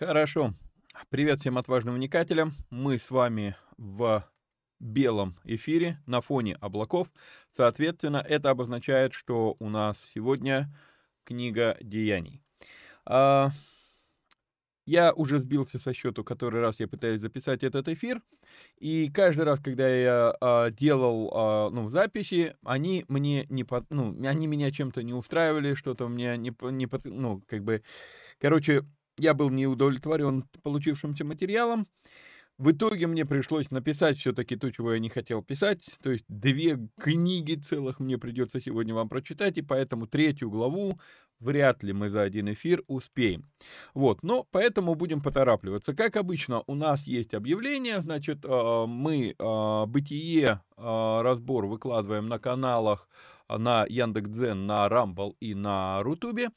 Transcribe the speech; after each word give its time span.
Хорошо. 0.00 0.54
Привет 1.10 1.40
всем 1.40 1.58
отважным 1.58 1.94
вникателям. 1.94 2.54
Мы 2.70 2.98
с 2.98 3.10
вами 3.10 3.54
в 3.76 4.24
белом 4.78 5.36
эфире 5.44 5.98
на 6.06 6.22
фоне 6.22 6.54
облаков. 6.54 7.12
Соответственно, 7.54 8.24
это 8.26 8.48
обозначает, 8.48 9.12
что 9.12 9.56
у 9.58 9.68
нас 9.68 9.98
сегодня 10.14 10.74
книга 11.24 11.76
деяний. 11.82 12.42
А, 13.04 13.50
я 14.86 15.12
уже 15.12 15.38
сбился 15.38 15.78
со 15.78 15.92
счету, 15.92 16.24
который 16.24 16.62
раз 16.62 16.80
я 16.80 16.88
пытаюсь 16.88 17.20
записать 17.20 17.62
этот 17.62 17.86
эфир, 17.88 18.22
и 18.78 19.10
каждый 19.10 19.44
раз, 19.44 19.60
когда 19.60 19.86
я 19.86 20.34
а, 20.40 20.70
делал 20.70 21.30
а, 21.34 21.68
ну, 21.68 21.90
записи, 21.90 22.56
они 22.64 23.04
мне 23.08 23.44
не 23.50 23.64
под, 23.64 23.84
ну, 23.90 24.16
они 24.26 24.46
меня 24.46 24.70
чем-то 24.70 25.02
не 25.02 25.12
устраивали, 25.12 25.74
что-то 25.74 26.08
мне 26.08 26.38
не, 26.38 26.54
не 26.70 26.86
под, 26.86 27.04
ну, 27.04 27.42
как 27.46 27.64
бы, 27.64 27.82
короче, 28.38 28.86
я 29.20 29.34
был 29.34 29.50
не 29.50 29.66
удовлетворен 29.66 30.44
получившимся 30.62 31.24
материалом. 31.24 31.86
В 32.58 32.72
итоге 32.72 33.06
мне 33.06 33.24
пришлось 33.24 33.70
написать 33.70 34.18
все-таки 34.18 34.54
то, 34.54 34.70
чего 34.70 34.92
я 34.92 34.98
не 34.98 35.08
хотел 35.08 35.42
писать. 35.42 35.80
То 36.02 36.10
есть 36.10 36.26
две 36.28 36.78
книги 37.00 37.54
целых 37.54 38.00
мне 38.00 38.18
придется 38.18 38.60
сегодня 38.60 38.94
вам 38.94 39.08
прочитать, 39.08 39.56
и 39.56 39.62
поэтому 39.62 40.06
третью 40.06 40.50
главу 40.50 41.00
вряд 41.38 41.82
ли 41.82 41.94
мы 41.94 42.10
за 42.10 42.20
один 42.20 42.52
эфир 42.52 42.82
успеем. 42.86 43.50
Вот, 43.94 44.22
но 44.22 44.46
поэтому 44.50 44.94
будем 44.94 45.22
поторапливаться. 45.22 45.94
Как 45.94 46.16
обычно, 46.16 46.62
у 46.66 46.74
нас 46.74 47.06
есть 47.06 47.32
объявление, 47.32 48.00
значит, 48.02 48.40
а, 48.44 48.86
мы 48.86 49.34
а, 49.38 49.86
бытие, 49.86 50.60
а, 50.76 51.22
разбор 51.22 51.64
выкладываем 51.64 52.28
на 52.28 52.38
каналах 52.38 53.08
на 53.48 53.86
Яндекс.Дзен, 53.88 54.66
на 54.66 54.88
Рамбл 54.88 55.36
и 55.40 55.54
на 55.54 56.02
Рутубе. 56.02 56.50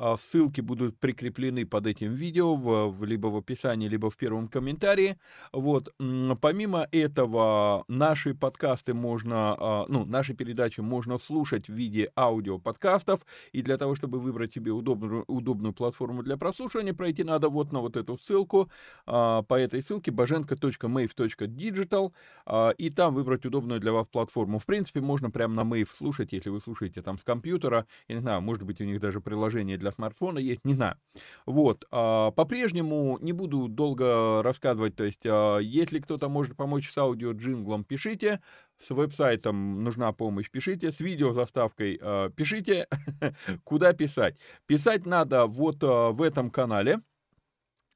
А, 0.00 0.16
ссылки 0.16 0.60
будут 0.60 0.96
прикреплены 0.96 1.66
под 1.66 1.88
этим 1.88 2.14
видео, 2.14 2.54
в, 2.54 3.04
либо 3.04 3.26
в 3.26 3.36
описании, 3.36 3.88
либо 3.88 4.10
в 4.10 4.16
первом 4.16 4.46
комментарии. 4.46 5.18
Вот. 5.52 5.92
Помимо 6.40 6.86
этого, 6.92 7.84
наши 7.88 8.34
подкасты 8.34 8.94
можно, 8.94 9.56
а, 9.58 9.86
ну, 9.88 10.04
наши 10.04 10.34
передачи 10.34 10.80
можно 10.80 11.18
слушать 11.18 11.66
в 11.66 11.72
виде 11.72 12.12
аудиоподкастов. 12.16 13.26
И 13.50 13.62
для 13.62 13.76
того, 13.76 13.96
чтобы 13.96 14.20
выбрать 14.20 14.54
себе 14.54 14.70
удобную, 14.70 15.24
удобную 15.26 15.72
платформу 15.72 16.22
для 16.22 16.36
прослушивания, 16.36 16.94
пройти 16.94 17.24
надо 17.24 17.48
вот 17.48 17.72
на 17.72 17.80
вот 17.80 17.96
эту 17.96 18.18
ссылку. 18.18 18.70
А, 19.04 19.42
по 19.42 19.54
этой 19.54 19.82
ссылке 19.82 20.12
bajenko.mave.digital. 20.12 22.12
И 22.78 22.90
там 22.90 23.14
выбрать 23.14 23.46
удобную 23.46 23.80
для 23.80 23.92
вас 23.92 24.06
платформу. 24.06 24.60
В 24.60 24.66
принципе, 24.66 25.00
можно 25.00 25.30
прямо 25.30 25.54
на 25.54 25.68
Mave 25.68 25.88
слушать, 25.92 26.32
если 26.32 26.50
вы 26.50 26.60
слушаете 26.60 27.02
там 27.02 27.18
с 27.18 27.24
компьютера. 27.24 27.84
Я 28.06 28.14
не 28.14 28.20
знаю, 28.20 28.42
может 28.42 28.62
быть, 28.62 28.80
у 28.80 28.84
них 28.84 29.00
даже 29.00 29.20
приложение 29.20 29.76
для 29.76 29.87
для 29.88 29.92
смартфона 29.92 30.38
есть, 30.38 30.64
не 30.64 30.74
знаю. 30.74 30.96
Вот, 31.46 31.86
а, 31.90 32.30
по-прежнему 32.32 33.18
не 33.20 33.32
буду 33.32 33.68
долго 33.68 34.42
рассказывать, 34.42 34.94
то 34.96 35.04
есть, 35.04 35.24
а, 35.24 35.58
если 35.58 35.98
кто-то 35.98 36.28
может 36.28 36.56
помочь 36.56 36.90
с 36.90 36.98
аудио-джинглом, 36.98 37.84
пишите, 37.84 38.40
с 38.76 38.90
веб-сайтом 38.90 39.82
нужна 39.82 40.12
помощь, 40.12 40.50
пишите, 40.50 40.92
с 40.92 41.00
видеозаставкой 41.00 41.98
а, 42.00 42.30
пишите, 42.30 42.86
куда 43.64 43.92
писать. 43.92 44.36
Писать 44.66 45.06
надо 45.06 45.46
вот 45.46 45.82
в 45.82 46.22
этом 46.22 46.50
канале, 46.50 47.00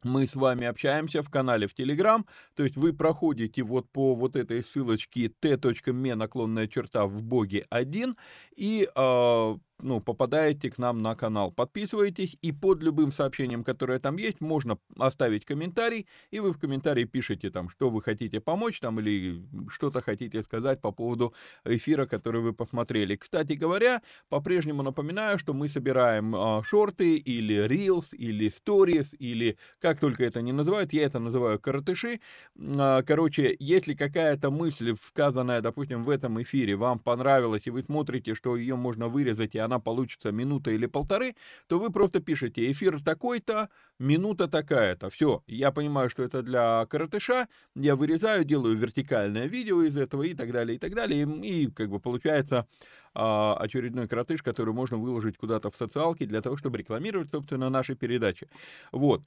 мы 0.02 0.26
с 0.26 0.34
вами 0.34 0.66
общаемся 0.66 1.22
в 1.22 1.30
канале 1.30 1.66
в 1.66 1.74
Телеграм, 1.74 2.26
то 2.54 2.64
есть 2.64 2.76
вы 2.76 2.92
проходите 2.92 3.62
вот 3.62 3.88
по 3.90 4.14
вот 4.14 4.36
этой 4.36 4.62
ссылочке 4.62 5.28
t.me 5.28 6.14
наклонная 6.14 6.66
черта 6.66 7.06
в 7.06 7.22
боге 7.22 7.66
1 7.70 8.16
и 8.56 8.88
э, 8.94 9.56
ну, 9.82 10.00
попадаете 10.00 10.70
к 10.70 10.78
нам 10.78 11.02
на 11.02 11.14
канал. 11.14 11.52
Подписывайтесь, 11.52 12.36
и 12.40 12.52
под 12.52 12.82
любым 12.82 13.12
сообщением, 13.12 13.64
которое 13.64 13.98
там 13.98 14.16
есть, 14.16 14.40
можно 14.40 14.78
оставить 14.98 15.44
комментарий, 15.44 16.06
и 16.30 16.40
вы 16.40 16.52
в 16.52 16.58
комментарии 16.58 17.04
пишете 17.04 17.50
там, 17.50 17.68
что 17.68 17.90
вы 17.90 18.00
хотите 18.02 18.40
помочь 18.40 18.80
там, 18.80 19.00
или 19.00 19.44
что-то 19.68 20.00
хотите 20.00 20.42
сказать 20.42 20.80
по 20.80 20.92
поводу 20.92 21.34
эфира, 21.64 22.06
который 22.06 22.40
вы 22.40 22.52
посмотрели. 22.52 23.16
Кстати 23.16 23.54
говоря, 23.54 24.02
по-прежнему 24.28 24.82
напоминаю, 24.82 25.38
что 25.38 25.52
мы 25.52 25.68
собираем 25.68 26.34
а, 26.34 26.62
шорты, 26.64 27.16
или 27.16 27.66
reels, 27.66 28.14
или 28.16 28.48
stories, 28.50 29.16
или 29.18 29.58
как 29.80 29.98
только 30.00 30.24
это 30.24 30.42
не 30.42 30.52
называют, 30.52 30.92
я 30.92 31.04
это 31.04 31.18
называю 31.18 31.58
коротыши. 31.58 32.20
А, 32.58 33.02
короче, 33.02 33.56
если 33.58 33.94
какая-то 33.94 34.50
мысль, 34.50 34.94
сказанная, 35.00 35.60
допустим, 35.60 36.04
в 36.04 36.10
этом 36.10 36.40
эфире, 36.42 36.76
вам 36.76 36.98
понравилась, 36.98 37.66
и 37.66 37.70
вы 37.70 37.82
смотрите, 37.82 38.34
что 38.34 38.56
ее 38.56 38.76
можно 38.76 39.08
вырезать, 39.08 39.54
и 39.54 39.58
она 39.58 39.71
она 39.72 39.80
получится 39.80 40.32
минута 40.32 40.70
или 40.70 40.86
полторы, 40.86 41.34
то 41.66 41.78
вы 41.78 41.90
просто 41.90 42.20
пишете 42.20 42.70
эфир 42.70 43.02
такой-то, 43.02 43.68
минута 43.98 44.48
такая-то. 44.48 45.08
Все, 45.10 45.42
я 45.46 45.72
понимаю, 45.72 46.10
что 46.10 46.22
это 46.22 46.42
для 46.42 46.86
коротыша, 46.86 47.48
я 47.74 47.96
вырезаю, 47.96 48.44
делаю 48.44 48.76
вертикальное 48.76 49.46
видео 49.46 49.82
из 49.82 49.96
этого 49.96 50.22
и 50.24 50.34
так 50.34 50.52
далее, 50.52 50.76
и 50.76 50.78
так 50.78 50.94
далее. 50.94 51.24
И, 51.24 51.64
и 51.64 51.70
как 51.70 51.88
бы 51.88 52.00
получается 52.00 52.66
а, 53.14 53.56
очередной 53.56 54.08
коротыш, 54.08 54.42
который 54.42 54.74
можно 54.74 54.98
выложить 54.98 55.38
куда-то 55.38 55.70
в 55.70 55.76
социалки 55.76 56.26
для 56.26 56.42
того, 56.42 56.56
чтобы 56.56 56.78
рекламировать, 56.78 57.30
собственно, 57.30 57.70
наши 57.70 57.94
передачи. 57.94 58.48
Вот. 58.92 59.22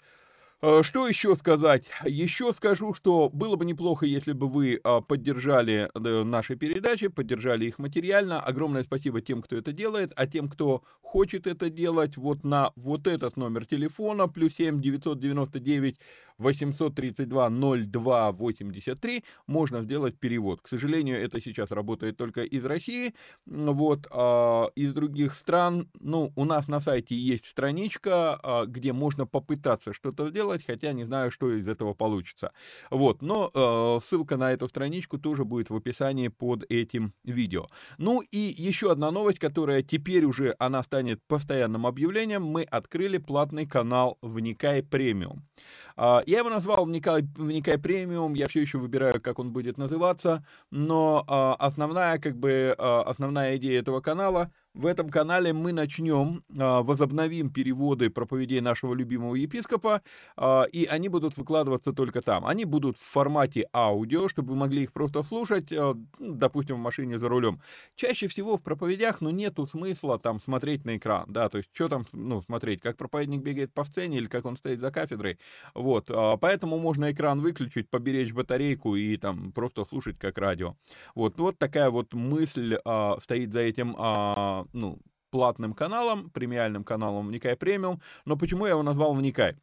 Э, 0.62 0.84
что 0.84 1.08
еще 1.08 1.36
сказать? 1.36 1.84
Еще 2.06 2.54
скажу, 2.54 2.94
что 2.94 3.30
было 3.30 3.56
бы 3.56 3.66
неплохо, 3.66 4.06
если 4.06 4.32
бы 4.32 4.48
вы 4.48 4.80
а, 4.84 5.02
поддержали 5.02 5.90
наши 5.94 6.56
передачи, 6.56 7.10
поддержали 7.10 7.66
их 7.66 7.78
материально. 7.78 8.40
Огромное 8.40 8.84
спасибо 8.84 9.22
тем, 9.22 9.42
кто 9.42 9.58
это 9.58 9.74
делает, 9.74 10.12
а 10.16 10.28
тем, 10.28 10.48
кто 10.50 10.84
хочет 11.02 11.46
это 11.48 11.70
делать, 11.70 12.18
вот 12.18 12.44
на 12.44 12.72
вот 12.76 13.08
этот 13.08 13.38
номер 13.38 13.66
телефона, 13.66 14.28
плюс 14.28 14.56
7 14.56 14.82
999 14.82 15.98
832 16.38 17.50
02 17.50 18.32
83 18.32 19.24
можно 19.48 19.82
сделать 19.82 20.20
перевод. 20.20 20.62
К 20.62 20.68
сожалению, 20.68 21.22
это 21.22 21.42
сейчас 21.42 21.72
работает 21.72 22.18
только 22.18 22.44
из 22.44 22.66
России, 22.66 23.14
вот, 23.46 24.08
а 24.12 24.70
из 24.76 24.94
других 24.94 25.34
стран, 25.34 25.90
ну, 26.00 26.32
у 26.36 26.46
нас 26.46 26.68
на 26.68 26.80
сайте 26.80 27.16
есть 27.16 27.46
страничка, 27.46 28.36
а, 28.36 28.66
где 28.66 28.94
можно 28.94 29.26
попытаться 29.26 29.94
что-то 29.94 30.30
сделать, 30.30 30.66
хотя 30.66 30.94
не 30.94 31.06
знаю, 31.06 31.32
что 31.32 31.52
из 31.52 31.68
этого 31.68 31.94
получится. 31.94 32.52
Вот, 32.90 33.22
но 33.22 33.52
э, 33.54 34.06
ссылка 34.06 34.38
на 34.38 34.52
эту 34.52 34.68
страничку 34.68 35.18
тоже 35.18 35.46
будет 35.46 35.70
в 35.70 35.76
описании 35.76 36.28
под 36.28 36.66
этим 36.70 37.14
видео. 37.24 37.68
Ну 37.98 38.22
и 38.22 38.38
еще 38.38 38.92
одна 38.92 39.12
новость, 39.12 39.40
которая 39.40 39.82
теперь 39.84 40.26
уже, 40.26 40.56
она 40.60 40.84
станет 40.84 41.22
постоянным 41.28 41.86
объявлением, 41.86 42.44
мы 42.44 42.64
открыли 42.64 43.18
платный 43.18 43.66
канал 43.66 44.18
«Вникай 44.22 44.84
премиум». 44.84 45.46
Я 46.26 46.40
его 46.40 46.50
назвал 46.50 46.86
«Вникай, 46.86 47.22
Вникай 47.36 47.78
премиум», 47.78 48.34
я 48.34 48.48
все 48.48 48.62
еще 48.62 48.80
выбираю, 48.80 49.22
как 49.22 49.38
он 49.38 49.52
будет 49.52 49.78
называться, 49.78 50.46
но 50.72 51.24
а, 51.28 51.56
основная, 51.56 52.18
как 52.18 52.38
бы, 52.38 52.74
а, 52.78 53.04
основная 53.04 53.58
идея 53.58 53.80
этого 53.80 54.02
канала— 54.02 54.52
в 54.76 54.86
этом 54.86 55.10
канале 55.10 55.54
мы 55.54 55.72
начнем, 55.72 56.44
а, 56.60 56.84
возобновим 56.84 57.50
переводы 57.50 58.10
проповедей 58.10 58.60
нашего 58.60 58.94
любимого 58.94 59.36
епископа, 59.36 60.02
а, 60.36 60.64
и 60.64 60.86
они 60.86 61.10
будут 61.10 61.38
выкладываться 61.38 61.94
только 61.94 62.22
там. 62.22 62.46
Они 62.46 62.66
будут 62.66 62.98
в 62.98 63.02
формате 63.02 63.68
аудио, 63.74 64.28
чтобы 64.28 64.50
вы 64.50 64.56
могли 64.58 64.84
их 64.84 64.92
просто 64.92 65.24
слушать, 65.24 65.72
а, 65.72 65.96
ну, 66.20 66.34
допустим, 66.36 66.76
в 66.76 66.80
машине 66.80 67.18
за 67.20 67.30
рулем. 67.30 67.62
Чаще 67.96 68.28
всего 68.28 68.58
в 68.58 68.62
проповедях, 68.62 69.22
ну, 69.22 69.30
нету 69.30 69.66
смысла 69.66 70.20
там 70.20 70.42
смотреть 70.42 70.84
на 70.86 70.98
экран, 70.98 71.26
да, 71.30 71.48
то 71.50 71.58
есть 71.58 71.70
что 71.74 71.88
там, 71.88 72.06
ну, 72.12 72.42
смотреть, 72.44 72.82
как 72.82 72.98
проповедник 72.98 73.42
бегает 73.42 73.74
по 73.74 73.86
сцене 73.86 74.18
или 74.18 74.28
как 74.28 74.46
он 74.46 74.58
стоит 74.58 74.80
за 74.80 74.92
кафедрой, 74.92 75.40
вот, 75.74 76.10
поэтому 76.42 76.78
можно 76.78 77.12
экран 77.12 77.40
выключить, 77.40 77.90
поберечь 77.90 78.34
батарейку 78.34 78.96
и 78.96 79.16
там 79.18 79.52
просто 79.54 79.86
слушать 79.86 80.18
как 80.20 80.38
радио. 80.38 80.76
Вот, 81.16 81.38
вот 81.38 81.58
такая 81.58 81.90
вот 81.90 82.14
мысль 82.14 82.78
стоит 83.22 83.54
за 83.54 83.62
этим 83.62 83.96
ну, 84.74 85.00
платным 85.32 85.74
каналом, 85.74 86.30
премиальным 86.30 86.84
каналом 86.84 87.28
Вникай 87.28 87.56
Премиум. 87.58 88.02
Но 88.26 88.38
почему 88.38 88.66
я 88.66 88.72
его 88.72 88.84
назвал 88.84 89.14
Вникай? 89.14 89.58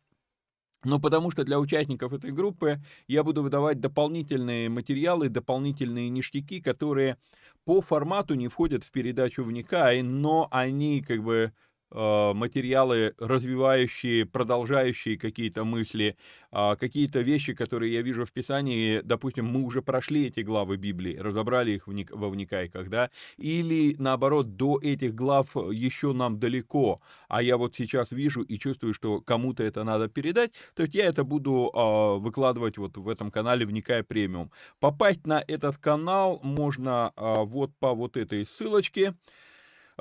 Ну, 0.84 1.00
потому 1.00 1.30
что 1.30 1.44
для 1.44 1.60
участников 1.60 2.12
этой 2.12 2.32
группы 2.32 2.82
я 3.06 3.22
буду 3.22 3.42
выдавать 3.42 3.80
дополнительные 3.80 4.68
материалы, 4.68 5.28
дополнительные 5.28 6.08
ништяки, 6.08 6.60
которые 6.60 7.18
по 7.64 7.80
формату 7.80 8.34
не 8.34 8.48
входят 8.48 8.82
в 8.82 8.90
передачу 8.90 9.44
«Вникай», 9.44 10.02
но 10.02 10.48
они 10.50 11.00
как 11.00 11.22
бы 11.22 11.52
материалы, 11.92 13.14
развивающие, 13.18 14.26
продолжающие 14.26 15.18
какие-то 15.18 15.64
мысли, 15.64 16.16
а, 16.54 16.76
какие-то 16.76 17.20
вещи, 17.22 17.54
которые 17.54 17.94
я 17.94 18.02
вижу 18.02 18.26
в 18.26 18.32
Писании, 18.32 19.00
допустим, 19.02 19.46
мы 19.46 19.62
уже 19.62 19.80
прошли 19.80 20.26
эти 20.26 20.40
главы 20.40 20.76
Библии, 20.76 21.16
разобрали 21.16 21.72
их 21.72 21.86
во 21.86 22.28
вникайках, 22.28 22.90
да, 22.90 23.10
или 23.38 23.96
наоборот, 23.98 24.56
до 24.56 24.78
этих 24.82 25.14
глав 25.14 25.56
еще 25.56 26.12
нам 26.12 26.38
далеко, 26.38 27.00
а 27.28 27.42
я 27.42 27.56
вот 27.56 27.74
сейчас 27.74 28.10
вижу 28.10 28.42
и 28.42 28.58
чувствую, 28.58 28.92
что 28.92 29.22
кому-то 29.22 29.62
это 29.62 29.82
надо 29.82 30.08
передать, 30.08 30.52
то 30.74 30.82
есть 30.82 30.94
я 30.94 31.06
это 31.06 31.24
буду 31.24 31.70
а, 31.72 32.16
выкладывать 32.18 32.76
вот 32.76 32.98
в 32.98 33.08
этом 33.08 33.30
канале 33.30 33.64
«Вникай 33.64 34.02
премиум». 34.02 34.50
Попасть 34.78 35.26
на 35.26 35.42
этот 35.46 35.78
канал 35.78 36.38
можно 36.42 37.12
а, 37.16 37.44
вот 37.44 37.74
по 37.78 37.94
вот 37.94 38.18
этой 38.18 38.44
ссылочке, 38.44 39.14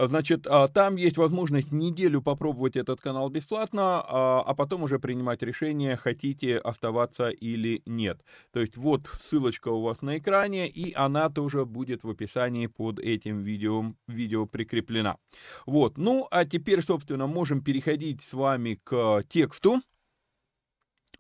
Значит, 0.08 0.48
а, 0.48 0.68
там 0.68 0.96
есть 0.96 1.18
возможность 1.18 1.72
неделю 1.72 2.22
попробовать 2.22 2.76
этот 2.76 3.02
канал 3.02 3.30
бесплатно, 3.30 4.02
а, 4.02 4.42
а 4.42 4.56
потом 4.56 4.84
уже 4.84 5.00
принимать 5.00 5.44
решение, 5.44 5.96
хотите 5.96 6.58
оставаться 6.58 7.30
или 7.30 7.84
нет. 7.86 8.22
То 8.52 8.62
есть 8.62 8.78
вот 8.78 9.10
ссылочка 9.24 9.70
у 9.70 9.82
вас 9.82 10.02
на 10.02 10.18
экране, 10.18 10.68
и 10.68 10.94
она 10.94 11.30
тоже 11.30 11.66
будет 11.66 12.04
в 12.04 12.10
описании 12.10 12.68
под 12.68 13.00
этим 13.00 13.44
видео, 13.44 13.94
видео 14.08 14.46
прикреплена. 14.46 15.18
Вот, 15.66 15.98
ну 15.98 16.28
а 16.32 16.46
теперь, 16.46 16.82
собственно, 16.82 17.28
можем 17.28 17.62
переходить 17.62 18.24
с 18.24 18.34
вами 18.34 18.80
к 18.84 19.24
тексту. 19.30 19.82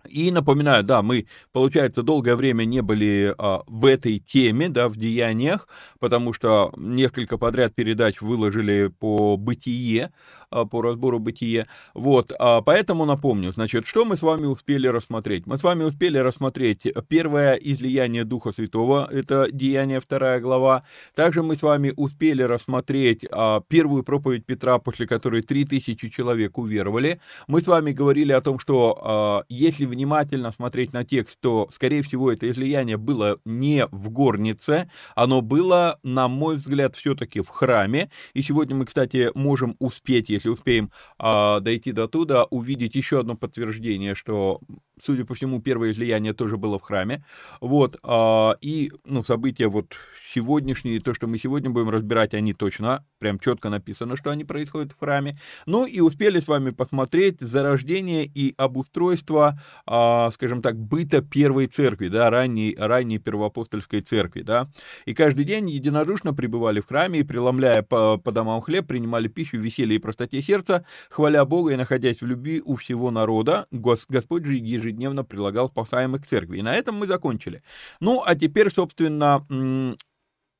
И 0.07 0.31
напоминаю, 0.31 0.83
да, 0.83 1.01
мы, 1.01 1.27
получается, 1.51 2.03
долгое 2.03 2.35
время 2.35 2.65
не 2.65 2.81
были 2.81 3.33
а, 3.37 3.61
в 3.67 3.85
этой 3.85 4.19
теме, 4.19 4.69
да, 4.69 4.89
в 4.89 4.97
деяниях, 4.97 5.67
потому 5.99 6.33
что 6.33 6.71
несколько 6.77 7.37
подряд 7.37 7.75
передач 7.75 8.21
выложили 8.21 8.87
по 8.87 9.37
бытие, 9.37 10.11
по 10.51 10.81
разбору 10.81 11.19
бытие. 11.19 11.67
Вот, 11.93 12.31
а, 12.37 12.61
поэтому 12.61 13.05
напомню, 13.05 13.51
значит, 13.51 13.87
что 13.87 14.05
мы 14.05 14.17
с 14.17 14.21
вами 14.21 14.45
успели 14.45 14.87
рассмотреть? 14.87 15.47
Мы 15.47 15.57
с 15.57 15.63
вами 15.63 15.83
успели 15.83 16.17
рассмотреть 16.17 16.87
первое 17.07 17.55
излияние 17.55 18.23
Духа 18.23 18.51
Святого, 18.51 19.07
это 19.11 19.47
Деяние, 19.51 19.99
вторая 19.99 20.39
глава. 20.39 20.83
Также 21.15 21.43
мы 21.43 21.55
с 21.55 21.61
вами 21.61 21.93
успели 21.95 22.43
рассмотреть 22.43 23.25
а, 23.31 23.61
первую 23.67 24.03
проповедь 24.03 24.45
Петра, 24.45 24.79
после 24.79 25.07
которой 25.07 25.41
3000 25.41 26.09
человек 26.09 26.57
уверовали. 26.57 27.19
Мы 27.47 27.61
с 27.61 27.67
вами 27.67 27.91
говорили 27.91 28.31
о 28.31 28.41
том, 28.41 28.59
что 28.59 28.99
а, 29.03 29.43
если 29.49 29.85
внимательно 29.85 30.51
смотреть 30.51 30.93
на 30.93 31.03
текст, 31.03 31.39
то, 31.39 31.69
скорее 31.71 32.01
всего, 32.01 32.31
это 32.31 32.49
излияние 32.49 32.97
было 32.97 33.39
не 33.45 33.87
в 33.91 34.09
горнице, 34.09 34.89
оно 35.15 35.41
было, 35.41 35.99
на 36.03 36.27
мой 36.27 36.55
взгляд, 36.55 36.95
все-таки 36.95 37.41
в 37.41 37.49
храме. 37.49 38.09
И 38.33 38.41
сегодня 38.41 38.75
мы, 38.75 38.85
кстати, 38.85 39.31
можем 39.35 39.75
успеть, 39.79 40.29
если 40.41 40.49
успеем 40.49 40.91
а, 41.19 41.59
дойти 41.59 41.91
до 41.91 42.07
туда, 42.07 42.45
увидеть 42.45 42.95
еще 42.95 43.19
одно 43.19 43.35
подтверждение, 43.35 44.15
что, 44.15 44.59
судя 45.03 45.23
по 45.25 45.35
всему, 45.35 45.61
первое 45.61 45.91
излияние 45.91 46.33
тоже 46.33 46.57
было 46.57 46.79
в 46.79 46.81
храме. 46.81 47.23
Вот, 47.61 47.97
а, 48.03 48.55
и, 48.61 48.91
ну, 49.05 49.23
события 49.23 49.67
вот 49.67 49.95
сегодняшние, 50.33 50.99
то, 50.99 51.13
что 51.13 51.27
мы 51.27 51.37
сегодня 51.37 51.69
будем 51.69 51.89
разбирать, 51.89 52.33
они 52.33 52.53
точно, 52.53 53.05
прям 53.21 53.39
четко 53.39 53.69
написано, 53.69 54.17
что 54.17 54.31
они 54.31 54.43
происходят 54.43 54.91
в 54.91 54.99
храме. 54.99 55.37
Ну 55.65 55.85
и 55.85 56.01
успели 56.01 56.39
с 56.39 56.47
вами 56.47 56.71
посмотреть 56.71 57.39
зарождение 57.39 58.25
и 58.25 58.53
обустройство, 58.57 59.61
а, 59.85 60.31
скажем 60.31 60.61
так, 60.61 60.75
быта 60.75 61.21
первой 61.21 61.67
церкви, 61.67 62.09
да, 62.09 62.29
ранней, 62.29 62.75
ранней 62.77 63.19
первоапостольской 63.19 64.01
церкви, 64.01 64.41
да. 64.41 64.67
И 65.05 65.13
каждый 65.13 65.45
день 65.45 65.69
единодушно 65.69 66.33
пребывали 66.33 66.81
в 66.81 66.87
храме 66.87 67.19
и, 67.19 67.23
преломляя 67.23 67.83
по, 67.83 68.17
по 68.17 68.31
домам 68.31 68.61
хлеб, 68.61 68.87
принимали 68.87 69.27
пищу 69.27 69.57
в 69.57 69.61
веселье 69.61 69.95
и 69.95 69.99
простоте 69.99 70.41
сердца, 70.41 70.83
хваля 71.09 71.45
Бога 71.45 71.71
и 71.71 71.75
находясь 71.75 72.21
в 72.21 72.25
любви 72.25 72.61
у 72.65 72.75
всего 72.75 73.11
народа, 73.11 73.67
Господь 73.71 74.45
же 74.45 74.55
ежедневно 74.55 75.23
прилагал 75.23 75.69
спасаемых 75.69 76.23
к 76.23 76.27
церкви. 76.27 76.57
И 76.57 76.63
на 76.63 76.75
этом 76.75 76.95
мы 76.95 77.05
закончили. 77.05 77.61
Ну, 77.99 78.23
а 78.25 78.35
теперь, 78.35 78.71
собственно, 78.71 79.45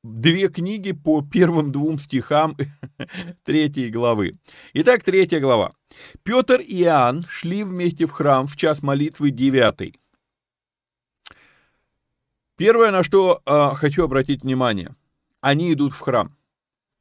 две 0.02 0.48
книги 0.48 0.92
по 0.92 1.22
первым 1.22 1.70
двум 1.70 1.98
стихам 1.98 2.56
третьей 3.44 3.90
главы. 3.90 4.38
Итак, 4.74 5.04
третья 5.04 5.40
глава. 5.40 5.74
Петр 6.22 6.60
и 6.60 6.82
Иоанн 6.82 7.24
шли 7.28 7.64
вместе 7.64 8.06
в 8.06 8.10
храм 8.10 8.46
в 8.46 8.56
час 8.56 8.82
молитвы 8.82 9.30
девятый. 9.30 10.00
Первое, 12.56 12.90
на 12.90 13.02
что 13.02 13.40
э, 13.44 13.70
хочу 13.74 14.04
обратить 14.04 14.42
внимание, 14.42 14.94
они 15.40 15.72
идут 15.72 15.94
в 15.94 16.00
храм. 16.00 16.36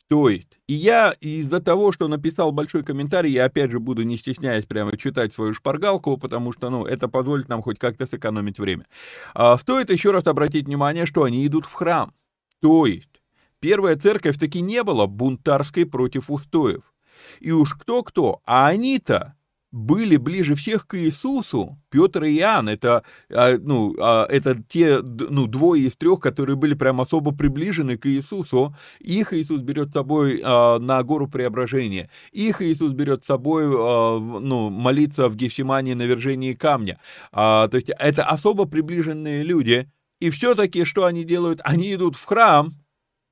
То 0.08 0.28
есть, 0.28 0.60
и 0.68 0.74
я 0.74 1.16
из-за 1.22 1.62
того, 1.62 1.94
что 1.94 2.10
написал 2.10 2.52
большой 2.52 2.84
комментарий, 2.84 3.32
я 3.32 3.46
опять 3.46 3.72
же 3.72 3.80
буду, 3.80 4.04
не 4.04 4.18
стесняясь, 4.18 4.66
прямо 4.66 4.98
читать 4.98 5.34
свою 5.34 5.54
шпаргалку, 5.54 6.18
потому 6.18 6.52
что, 6.52 6.70
ну, 6.70 6.86
это 6.86 7.08
позволит 7.08 7.48
нам 7.48 7.62
хоть 7.62 7.80
как-то 7.80 8.08
сэкономить 8.08 8.60
время. 8.60 8.88
А, 9.34 9.58
стоит 9.58 9.90
еще 9.90 10.12
раз 10.12 10.28
обратить 10.28 10.66
внимание, 10.66 11.06
что 11.06 11.24
они 11.24 11.46
идут 11.48 11.66
в 11.66 11.74
храм. 11.74 12.14
То 12.62 12.86
есть, 12.86 13.22
первая 13.60 13.96
церковь 13.96 14.38
таки 14.38 14.62
не 14.62 14.84
была 14.84 15.08
бунтарской 15.08 15.86
против 15.86 16.30
устоев. 16.30 16.94
И 17.40 17.52
уж 17.52 17.74
кто-кто, 17.74 18.42
а 18.46 18.68
они-то 18.68 19.36
были 19.72 20.18
ближе 20.18 20.56
всех 20.56 20.86
к 20.86 20.98
Иисусу, 20.98 21.80
Петр 21.90 22.24
и 22.26 22.38
Иоанн, 22.38 22.68
это, 22.68 23.04
а, 23.30 23.58
ну, 23.58 23.96
а, 24.00 24.26
это 24.30 24.62
те 24.62 25.00
ну, 25.02 25.48
двое 25.48 25.88
из 25.88 25.96
трех, 25.96 26.20
которые 26.20 26.58
были 26.58 26.74
прям 26.74 27.00
особо 27.00 27.32
приближены 27.32 27.98
к 27.98 28.06
Иисусу. 28.08 28.76
Их 29.00 29.34
Иисус 29.34 29.62
берет 29.62 29.90
с 29.90 29.94
собой 29.94 30.42
а, 30.44 30.78
на 30.78 31.02
гору 31.04 31.28
преображения. 31.28 32.10
Их 32.34 32.62
Иисус 32.62 32.92
берет 32.92 33.24
с 33.24 33.28
собой 33.28 33.66
ну, 33.66 34.70
молиться 34.70 35.30
в 35.30 35.36
Гефсимании 35.36 35.94
на 35.94 36.04
вержении 36.04 36.54
камня. 36.54 37.00
То 37.32 37.70
есть 37.74 37.90
это 37.98 38.26
особо 38.26 38.66
приближенные 38.66 39.44
люди. 39.44 39.90
И 40.22 40.30
все-таки 40.30 40.86
что 40.86 41.06
они 41.06 41.26
делают? 41.26 41.60
Они 41.64 41.94
идут 41.94 42.16
в 42.16 42.24
храм 42.24 42.72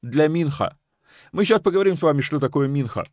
для 0.01 0.27
Минха. 0.27 0.77
Мы 1.31 1.45
сейчас 1.45 1.61
поговорим 1.61 1.95
с 1.95 2.01
вами, 2.01 2.21
что 2.21 2.39
такое 2.39 2.67
Минха. 2.67 3.05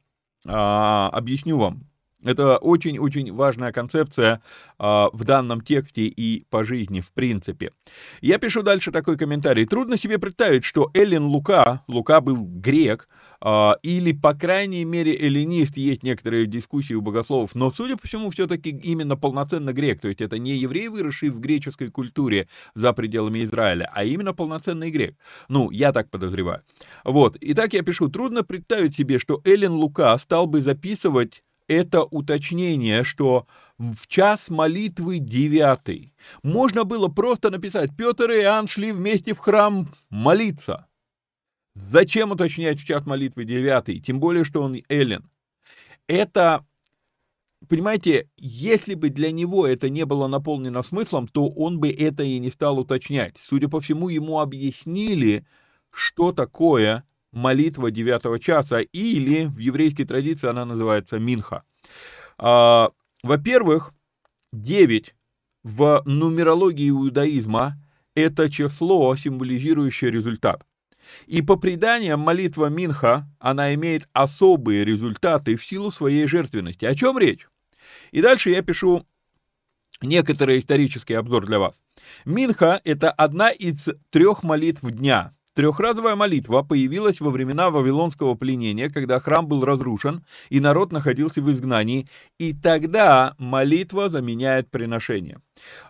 Объясню 0.44 1.58
вам. 1.58 1.82
Это 2.22 2.56
очень-очень 2.56 3.32
важная 3.32 3.72
концепция 3.72 4.40
э, 4.78 4.82
в 5.12 5.24
данном 5.24 5.60
тексте 5.60 6.06
и 6.06 6.44
по 6.48 6.64
жизни 6.64 7.00
в 7.00 7.12
принципе. 7.12 7.72
Я 8.22 8.38
пишу 8.38 8.62
дальше 8.62 8.90
такой 8.90 9.18
комментарий. 9.18 9.66
Трудно 9.66 9.98
себе 9.98 10.18
представить, 10.18 10.64
что 10.64 10.90
Эллен 10.94 11.24
Лука, 11.24 11.84
Лука 11.88 12.22
был 12.22 12.38
грек, 12.42 13.08
э, 13.44 13.70
или, 13.82 14.12
по 14.12 14.32
крайней 14.32 14.84
мере, 14.84 15.14
эллинист, 15.14 15.76
есть 15.76 16.02
некоторые 16.02 16.46
дискуссии 16.46 16.94
у 16.94 17.02
богословов, 17.02 17.54
но, 17.54 17.70
судя 17.70 17.96
по 17.96 18.08
всему, 18.08 18.30
все-таки 18.30 18.70
именно 18.70 19.16
полноценно 19.16 19.74
грек, 19.74 20.00
то 20.00 20.08
есть 20.08 20.22
это 20.22 20.38
не 20.38 20.56
еврей, 20.56 20.88
выросший 20.88 21.28
в 21.28 21.38
греческой 21.38 21.88
культуре 21.88 22.48
за 22.74 22.94
пределами 22.94 23.44
Израиля, 23.44 23.90
а 23.94 24.04
именно 24.04 24.32
полноценный 24.32 24.90
грек. 24.90 25.16
Ну, 25.48 25.70
я 25.70 25.92
так 25.92 26.10
подозреваю. 26.10 26.62
Вот, 27.04 27.36
итак, 27.40 27.74
я 27.74 27.82
пишу, 27.82 28.08
трудно 28.08 28.42
представить 28.42 28.96
себе, 28.96 29.18
что 29.18 29.42
Эллен 29.44 29.72
Лука 29.72 30.16
стал 30.18 30.46
бы 30.46 30.62
записывать 30.62 31.42
это 31.68 32.04
уточнение, 32.04 33.04
что 33.04 33.46
в 33.78 34.06
час 34.06 34.48
молитвы 34.48 35.18
девятый 35.18 36.14
можно 36.42 36.84
было 36.84 37.08
просто 37.08 37.50
написать 37.50 37.90
«Петр 37.96 38.30
и 38.30 38.42
Иоанн 38.42 38.68
шли 38.68 38.92
вместе 38.92 39.34
в 39.34 39.38
храм 39.38 39.92
молиться». 40.08 40.86
Зачем 41.74 42.30
уточнять 42.30 42.80
в 42.80 42.86
час 42.86 43.04
молитвы 43.04 43.44
девятый? 43.44 44.00
Тем 44.00 44.18
более, 44.18 44.44
что 44.44 44.62
он 44.62 44.78
Эллен. 44.88 45.28
Это, 46.08 46.64
понимаете, 47.68 48.30
если 48.38 48.94
бы 48.94 49.10
для 49.10 49.30
него 49.30 49.66
это 49.66 49.90
не 49.90 50.06
было 50.06 50.26
наполнено 50.26 50.82
смыслом, 50.82 51.28
то 51.28 51.48
он 51.48 51.78
бы 51.78 51.90
это 51.90 52.22
и 52.22 52.38
не 52.38 52.50
стал 52.50 52.78
уточнять. 52.78 53.36
Судя 53.38 53.68
по 53.68 53.80
всему, 53.80 54.08
ему 54.08 54.40
объяснили, 54.40 55.46
что 55.90 56.32
такое 56.32 57.04
молитва 57.36 57.90
девятого 57.90 58.40
часа, 58.40 58.80
или 58.80 59.44
в 59.44 59.58
еврейской 59.58 60.04
традиции 60.04 60.48
она 60.48 60.64
называется 60.64 61.18
минха. 61.18 61.62
А, 62.38 62.90
во-первых, 63.22 63.92
9 64.52 65.14
в 65.62 66.02
нумерологии 66.06 66.88
иудаизма– 66.88 67.76
это 68.14 68.50
число, 68.50 69.14
символизирующее 69.16 70.10
результат. 70.10 70.64
И 71.26 71.42
по 71.42 71.56
преданиям 71.56 72.20
молитва 72.20 72.66
Минха, 72.66 73.28
она 73.38 73.74
имеет 73.74 74.08
особые 74.12 74.84
результаты 74.84 75.56
в 75.56 75.64
силу 75.64 75.92
своей 75.92 76.26
жертвенности. 76.26 76.84
О 76.84 76.94
чем 76.94 77.18
речь? 77.18 77.46
И 78.10 78.22
дальше 78.22 78.50
я 78.50 78.62
пишу 78.62 79.06
некоторый 80.00 80.58
исторический 80.58 81.14
обзор 81.14 81.46
для 81.46 81.58
вас. 81.58 81.78
Минха– 82.24 82.80
это 82.84 83.10
одна 83.10 83.50
из 83.50 83.88
трех 84.10 84.42
молитв 84.42 84.82
дня, 84.90 85.35
Трехразовая 85.56 86.16
молитва 86.16 86.62
появилась 86.62 87.18
во 87.18 87.30
времена 87.30 87.70
Вавилонского 87.70 88.34
пленения, 88.34 88.90
когда 88.90 89.18
храм 89.20 89.46
был 89.48 89.64
разрушен 89.64 90.22
и 90.50 90.60
народ 90.60 90.92
находился 90.92 91.40
в 91.40 91.50
изгнании, 91.50 92.06
и 92.38 92.52
тогда 92.52 93.34
молитва 93.38 94.10
заменяет 94.10 94.70
приношение. 94.70 95.40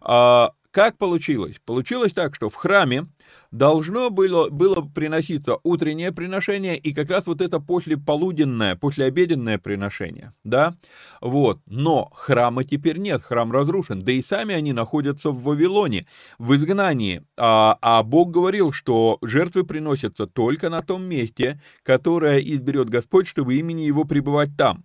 А, 0.00 0.52
как 0.70 0.98
получилось? 0.98 1.56
Получилось 1.64 2.12
так, 2.12 2.36
что 2.36 2.48
в 2.48 2.54
храме 2.54 3.08
должно 3.56 4.10
было, 4.10 4.50
было 4.50 4.82
приноситься 4.82 5.58
утреннее 5.62 6.12
приношение 6.12 6.76
и 6.76 6.92
как 6.92 7.10
раз 7.10 7.26
вот 7.26 7.40
это 7.40 7.60
послеполуденное, 7.60 8.76
послеобеденное 8.76 9.58
приношение, 9.58 10.32
да, 10.44 10.76
вот, 11.20 11.60
но 11.66 12.10
храма 12.12 12.64
теперь 12.64 12.98
нет, 12.98 13.22
храм 13.22 13.50
разрушен, 13.50 14.00
да 14.00 14.12
и 14.12 14.22
сами 14.22 14.54
они 14.54 14.72
находятся 14.72 15.30
в 15.30 15.42
Вавилоне, 15.42 16.06
в 16.38 16.54
изгнании, 16.54 17.22
а, 17.36 17.78
а 17.80 18.02
Бог 18.02 18.30
говорил, 18.30 18.72
что 18.72 19.18
жертвы 19.22 19.64
приносятся 19.64 20.26
только 20.26 20.68
на 20.68 20.82
том 20.82 21.04
месте, 21.04 21.60
которое 21.82 22.38
изберет 22.38 22.90
Господь, 22.90 23.26
чтобы 23.26 23.54
имени 23.56 23.82
Его 23.82 24.04
пребывать 24.04 24.50
там, 24.56 24.84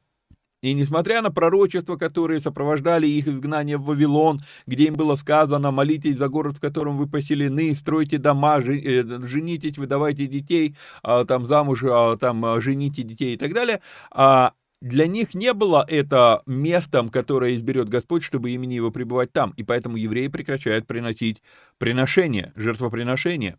и 0.61 0.73
несмотря 0.73 1.21
на 1.21 1.31
пророчества, 1.31 1.95
которые 1.97 2.39
сопровождали 2.39 3.07
их 3.07 3.27
изгнание 3.27 3.77
в 3.77 3.85
Вавилон, 3.85 4.39
где 4.67 4.85
им 4.85 4.93
было 4.93 5.15
сказано, 5.15 5.71
молитесь 5.71 6.17
за 6.17 6.29
город, 6.29 6.57
в 6.57 6.59
котором 6.59 6.97
вы 6.97 7.07
поселены, 7.07 7.73
стройте 7.75 8.19
дома, 8.19 8.59
э, 8.59 9.03
женитесь, 9.27 9.77
выдавайте 9.77 10.27
детей, 10.27 10.75
а, 11.01 11.25
там 11.25 11.47
замуж, 11.47 11.83
а, 11.83 12.15
там 12.17 12.45
а, 12.45 12.61
жените 12.61 13.01
детей 13.01 13.33
и 13.33 13.37
так 13.37 13.53
далее, 13.53 13.81
для 14.81 15.05
них 15.05 15.35
не 15.35 15.53
было 15.53 15.85
это 15.87 16.41
местом, 16.47 17.09
которое 17.09 17.55
изберет 17.55 17.87
Господь, 17.87 18.23
чтобы 18.23 18.49
имени 18.49 18.73
его 18.73 18.89
пребывать 18.89 19.31
там. 19.31 19.53
И 19.55 19.63
поэтому 19.63 19.95
евреи 19.95 20.27
прекращают 20.27 20.87
приносить 20.87 21.43
приношения, 21.77 22.51
жертвоприношения. 22.55 23.57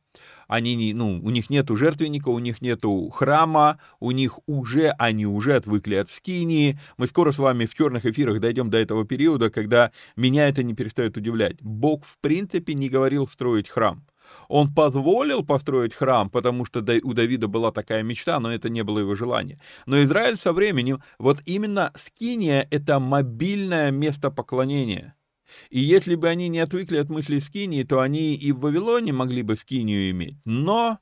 Они 0.49 0.75
не, 0.75 0.93
ну, 0.93 1.21
у 1.23 1.31
них 1.31 1.49
нету 1.49 1.77
жертвенника, 1.77 2.29
у 2.29 2.41
них 2.41 2.61
нету 2.61 3.09
храма, 3.11 3.79
у 4.01 4.11
них 4.11 4.41
уже, 4.47 4.91
они 4.99 5.25
уже 5.25 5.55
отвыкли 5.55 5.95
от 5.95 6.11
скинии. 6.11 6.79
Мы 6.99 7.07
скоро 7.07 7.31
с 7.31 7.39
вами 7.39 7.67
в 7.67 7.75
черных 7.75 8.05
эфирах 8.05 8.41
дойдем 8.41 8.69
до 8.69 8.79
этого 8.79 9.07
периода, 9.07 9.49
когда 9.49 9.93
меня 10.17 10.49
это 10.49 10.65
не 10.65 10.75
перестает 10.75 11.17
удивлять. 11.17 11.63
Бог 11.63 12.05
в 12.05 12.19
принципе 12.19 12.75
не 12.75 12.89
говорил 12.89 13.29
строить 13.29 13.69
храм. 13.69 14.05
Он 14.49 14.73
позволил 14.73 15.45
построить 15.45 15.95
храм, 15.95 16.31
потому 16.31 16.65
что 16.65 16.81
у 16.81 17.15
Давида 17.15 17.49
была 17.49 17.73
такая 17.73 18.03
мечта, 18.03 18.41
но 18.41 18.53
это 18.53 18.69
не 18.69 18.83
было 18.83 19.01
его 19.01 19.17
желание. 19.17 19.61
Но 19.87 20.03
Израиль 20.03 20.37
со 20.37 20.53
временем, 20.53 21.03
вот 21.19 21.41
именно 21.47 21.93
Скиния— 21.95 22.67
это 22.71 22.99
мобильное 22.99 23.91
место 23.91 24.31
поклонения. 24.31 25.15
И 25.71 25.81
если 25.81 26.15
бы 26.15 26.29
они 26.29 26.49
не 26.49 26.61
отвыкли 26.61 26.97
от 26.97 27.11
мысли 27.11 27.39
Скинии, 27.39 27.83
то 27.83 28.01
они 28.01 28.35
и 28.35 28.53
в 28.53 28.61
Вавилоне 28.61 29.13
могли 29.13 29.43
бы 29.43 29.57
Скинию 29.57 30.11
иметь. 30.11 30.37
Но 30.45 30.99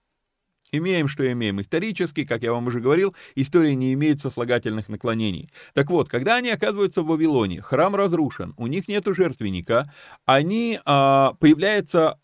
Имеем, 0.72 1.08
что 1.08 1.30
имеем. 1.30 1.60
Исторически, 1.60 2.24
как 2.24 2.42
я 2.42 2.52
вам 2.52 2.68
уже 2.68 2.80
говорил, 2.80 3.14
история 3.34 3.74
не 3.74 3.92
имеет 3.94 4.20
сослагательных 4.20 4.88
наклонений. 4.88 5.50
Так 5.74 5.90
вот, 5.90 6.08
когда 6.08 6.36
они 6.36 6.50
оказываются 6.50 7.02
в 7.02 7.06
Вавилоне, 7.06 7.60
храм 7.60 7.94
разрушен, 7.96 8.54
у 8.56 8.68
них 8.68 8.86
нет 8.86 9.04
жертвенника, 9.06 9.92
они, 10.26 10.78
а, 10.84 11.34
появляется 11.40 12.20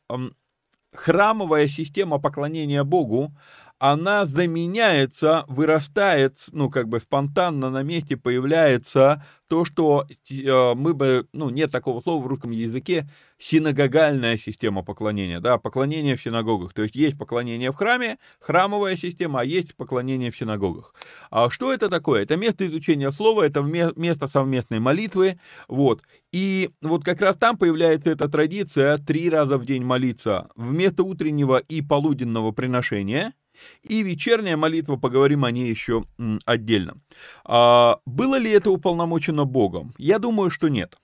храмовая 0.95 1.69
система 1.69 2.19
поклонения 2.19 2.85
Богу, 2.85 3.33
она 3.79 4.25
заменяется, 4.25 5.45
вырастает, 5.49 6.37
ну, 6.53 6.71
как 6.71 6.89
бы 6.89 6.99
спонтанно 6.99 7.71
на 7.71 7.83
месте 7.83 8.17
появляется 8.17 9.25
то, 9.49 9.65
что 9.67 10.07
э, 10.31 10.75
мы 10.75 10.95
бы, 10.95 11.29
ну, 11.33 11.51
нет 11.51 11.71
такого 11.71 12.01
слова 12.01 12.23
в 12.25 12.27
русском 12.27 12.53
языке, 12.53 13.09
синагогальная 13.39 14.39
система 14.39 14.83
поклонения, 14.83 15.41
да, 15.41 15.59
поклонение 15.59 16.17
в 16.17 16.23
синагогах. 16.23 16.73
То 16.73 16.83
есть 16.83 16.95
есть 16.97 17.19
поклонение 17.19 17.71
в 17.71 17.77
храме, 17.77 18.17
храмовая 18.41 18.97
система, 18.97 19.41
а 19.41 19.45
есть 19.45 19.77
поклонение 19.77 20.31
в 20.31 20.37
синагогах. 20.37 20.95
А 21.31 21.51
что 21.51 21.73
это 21.73 21.91
такое? 21.91 22.23
Это 22.23 22.37
место 22.37 22.67
изучения 22.67 23.13
слова, 23.13 23.43
это 23.43 23.61
место 23.61 24.27
совместной 24.27 24.81
молитвы, 24.81 25.39
вот. 25.69 26.01
И 26.33 26.71
вот 26.81 27.05
как 27.05 27.21
раз 27.21 27.37
там 27.37 27.59
появляется 27.59 28.11
эта 28.11 28.29
традиция 28.29 28.97
три 28.99 29.29
раза 29.29 29.59
в 29.59 29.67
день 29.67 29.85
молиться 29.85 30.49
вместо 30.57 31.05
утреннего 31.05 31.59
и 31.59 31.83
полуденного 31.83 32.53
приношения– 32.53 33.35
и 33.83 34.03
вечерняя 34.03 34.57
молитва, 34.57 34.97
поговорим 34.97 35.45
о 35.45 35.51
ней 35.51 35.69
еще 35.69 36.05
отдельно. 36.45 36.97
А, 37.45 37.99
было 38.05 38.39
ли 38.39 38.51
это 38.51 38.71
уполномочено 38.71 39.45
Богом? 39.45 39.95
Я 39.99 40.19
думаю, 40.19 40.51
что 40.51 40.69
нет. 40.69 40.99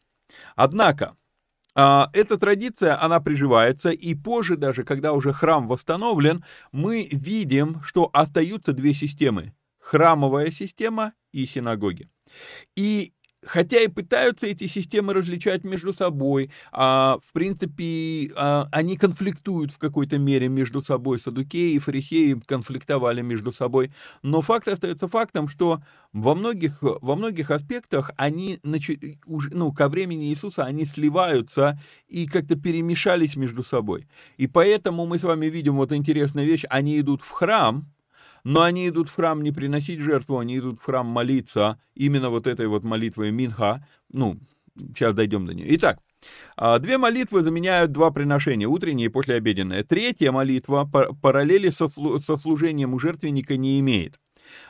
Однако, 0.57 1.17
а, 1.75 2.11
эта 2.13 2.37
традиция, 2.37 3.03
она 3.03 3.21
приживается, 3.21 3.91
и 3.91 4.15
позже 4.15 4.57
даже, 4.57 4.85
когда 4.85 5.13
уже 5.13 5.33
храм 5.33 5.67
восстановлен, 5.67 6.45
мы 6.71 7.09
видим, 7.11 7.81
что 7.83 8.11
остаются 8.13 8.73
две 8.73 8.95
системы. 8.95 9.55
Храмовая 9.79 10.51
система 10.51 11.13
и 11.33 11.47
синагоги. 11.47 12.09
И 12.77 13.13
хотя 13.45 13.81
и 13.81 13.89
пытаются 13.89 14.47
эти 14.47 14.67
системы 14.67 15.15
различать 15.15 15.65
между 15.65 15.93
собой, 15.93 16.51
а, 16.71 17.19
в 17.25 17.33
принципе, 17.33 18.31
а, 18.37 18.69
они 18.71 18.97
конфликтуют 18.97 19.73
в 19.73 19.79
какой-то 19.79 20.19
мере 20.19 20.49
между 20.49 20.83
собой. 20.83 21.21
Садукеи 21.21 21.75
и 21.75 21.79
фарисеи 21.79 22.41
конфликтовали 22.47 23.23
между 23.23 23.53
собой. 23.53 23.93
Но 24.23 24.41
факт 24.41 24.69
остается 24.69 25.09
фактом, 25.09 25.49
что 25.49 25.83
во 26.13 26.35
многих, 26.35 26.79
во 26.83 27.17
многих 27.17 27.51
аспектах 27.51 28.11
они, 28.17 28.61
ну, 28.63 29.73
ко 29.73 29.89
времени 29.89 30.31
Иисуса 30.31 30.65
они 30.65 30.85
сливаются 30.85 31.81
и 32.09 32.27
как-то 32.27 32.57
перемешались 32.57 33.37
между 33.37 33.65
собой. 33.65 34.07
И 34.37 34.47
поэтому 34.47 35.07
мы 35.07 35.19
с 35.19 35.25
вами 35.25 35.47
видим 35.47 35.77
вот 35.77 35.93
интересную 35.93 36.47
вещь. 36.47 36.65
Они 36.69 36.99
идут 37.01 37.23
в 37.23 37.31
храм, 37.31 37.87
но 38.45 38.63
они 38.63 38.89
идут 38.89 39.09
в 39.09 39.15
храм 39.15 39.43
не 39.43 39.53
приносить 39.53 40.01
жертву, 40.01 40.39
они 40.39 40.59
идут 40.59 40.81
в 40.81 40.85
храм 40.85 41.07
молиться 41.07 41.81
именно 41.95 42.31
вот 42.31 42.47
этой 42.47 42.67
вот 42.67 42.85
молитвой 42.85 43.31
Минха. 43.31 43.87
Ну, 44.11 44.39
сейчас 44.95 45.15
дойдем 45.15 45.47
до 45.47 45.55
нее. 45.55 45.67
Итак, 45.77 46.01
а, 46.57 46.79
Две 46.79 46.99
молитвы 46.99 47.43
заменяют 47.43 47.93
два 47.93 48.11
приношения, 48.11 48.69
утреннее 48.69 49.07
и 49.07 49.11
послеобеденное. 49.11 49.85
Третья 49.85 50.33
молитва 50.33 50.89
параллели 51.21 51.71
со, 51.71 51.89
со 51.89 52.37
служением 52.37 52.95
у 52.95 52.99
жертвенника 52.99 53.57
не 53.57 53.81
имеет. 53.81 54.19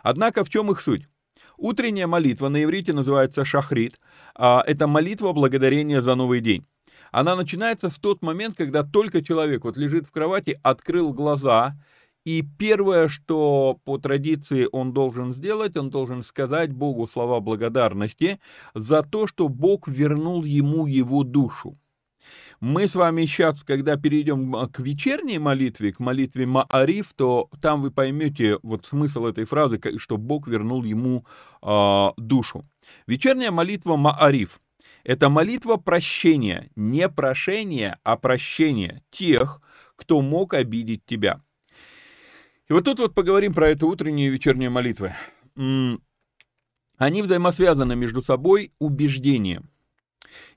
Однако 0.02 0.44
в 0.44 0.50
чем 0.50 0.70
их 0.70 0.80
суть? 0.80 1.08
Утренняя 1.56 2.06
молитва 2.06 2.48
на 2.48 2.62
иврите 2.62 2.92
называется 2.92 3.44
шахрит. 3.44 4.00
А, 4.34 4.62
это 4.66 4.86
молитва 4.86 5.32
благодарения 5.32 6.02
за 6.02 6.14
новый 6.14 6.40
день. 6.40 6.66
Она 7.10 7.36
начинается 7.36 7.90
в 7.90 7.98
тот 7.98 8.22
момент, 8.22 8.56
когда 8.56 8.82
только 8.82 9.22
человек 9.22 9.64
вот 9.64 9.76
лежит 9.76 10.06
в 10.06 10.10
кровати, 10.10 10.58
открыл 10.62 11.12
глаза, 11.12 11.76
и 12.24 12.42
первое, 12.42 13.08
что 13.08 13.78
по 13.84 13.98
традиции 13.98 14.68
он 14.70 14.92
должен 14.92 15.32
сделать, 15.32 15.76
он 15.76 15.90
должен 15.90 16.22
сказать 16.22 16.72
Богу 16.72 17.08
слова 17.08 17.40
благодарности 17.40 18.40
за 18.74 19.02
то, 19.02 19.26
что 19.26 19.48
Бог 19.48 19.88
вернул 19.88 20.44
ему 20.44 20.86
его 20.86 21.24
душу. 21.24 21.76
Мы 22.60 22.86
с 22.86 22.94
вами 22.94 23.26
сейчас, 23.26 23.64
когда 23.64 23.96
перейдем 23.96 24.52
к 24.70 24.78
вечерней 24.78 25.38
молитве, 25.38 25.92
к 25.92 25.98
молитве 25.98 26.46
Маариф, 26.46 27.12
то 27.14 27.50
там 27.60 27.82
вы 27.82 27.90
поймете 27.90 28.58
вот 28.62 28.86
смысл 28.86 29.26
этой 29.26 29.44
фразы, 29.46 29.80
что 29.96 30.16
Бог 30.16 30.46
вернул 30.46 30.84
ему 30.84 31.26
э, 31.60 32.08
душу. 32.16 32.64
Вечерняя 33.08 33.50
молитва 33.50 33.96
Маариф– 33.96 34.60
это 35.04 35.28
молитва 35.28 35.76
прощения, 35.76 36.70
не 36.76 37.08
прошения, 37.08 37.98
а 38.04 38.16
прощения 38.16 39.02
тех, 39.10 39.60
кто 39.96 40.22
мог 40.22 40.54
обидеть 40.54 41.04
тебя. 41.04 41.40
И 42.72 42.74
вот 42.74 42.86
тут 42.86 43.00
вот 43.00 43.14
поговорим 43.14 43.52
про 43.52 43.68
эту 43.68 43.86
утреннюю 43.86 44.28
и 44.28 44.32
вечернюю 44.32 44.70
молитвы. 44.70 45.12
Они 46.96 47.20
взаимосвязаны 47.20 47.94
между 47.96 48.22
собой 48.22 48.72
убеждением. 48.78 49.68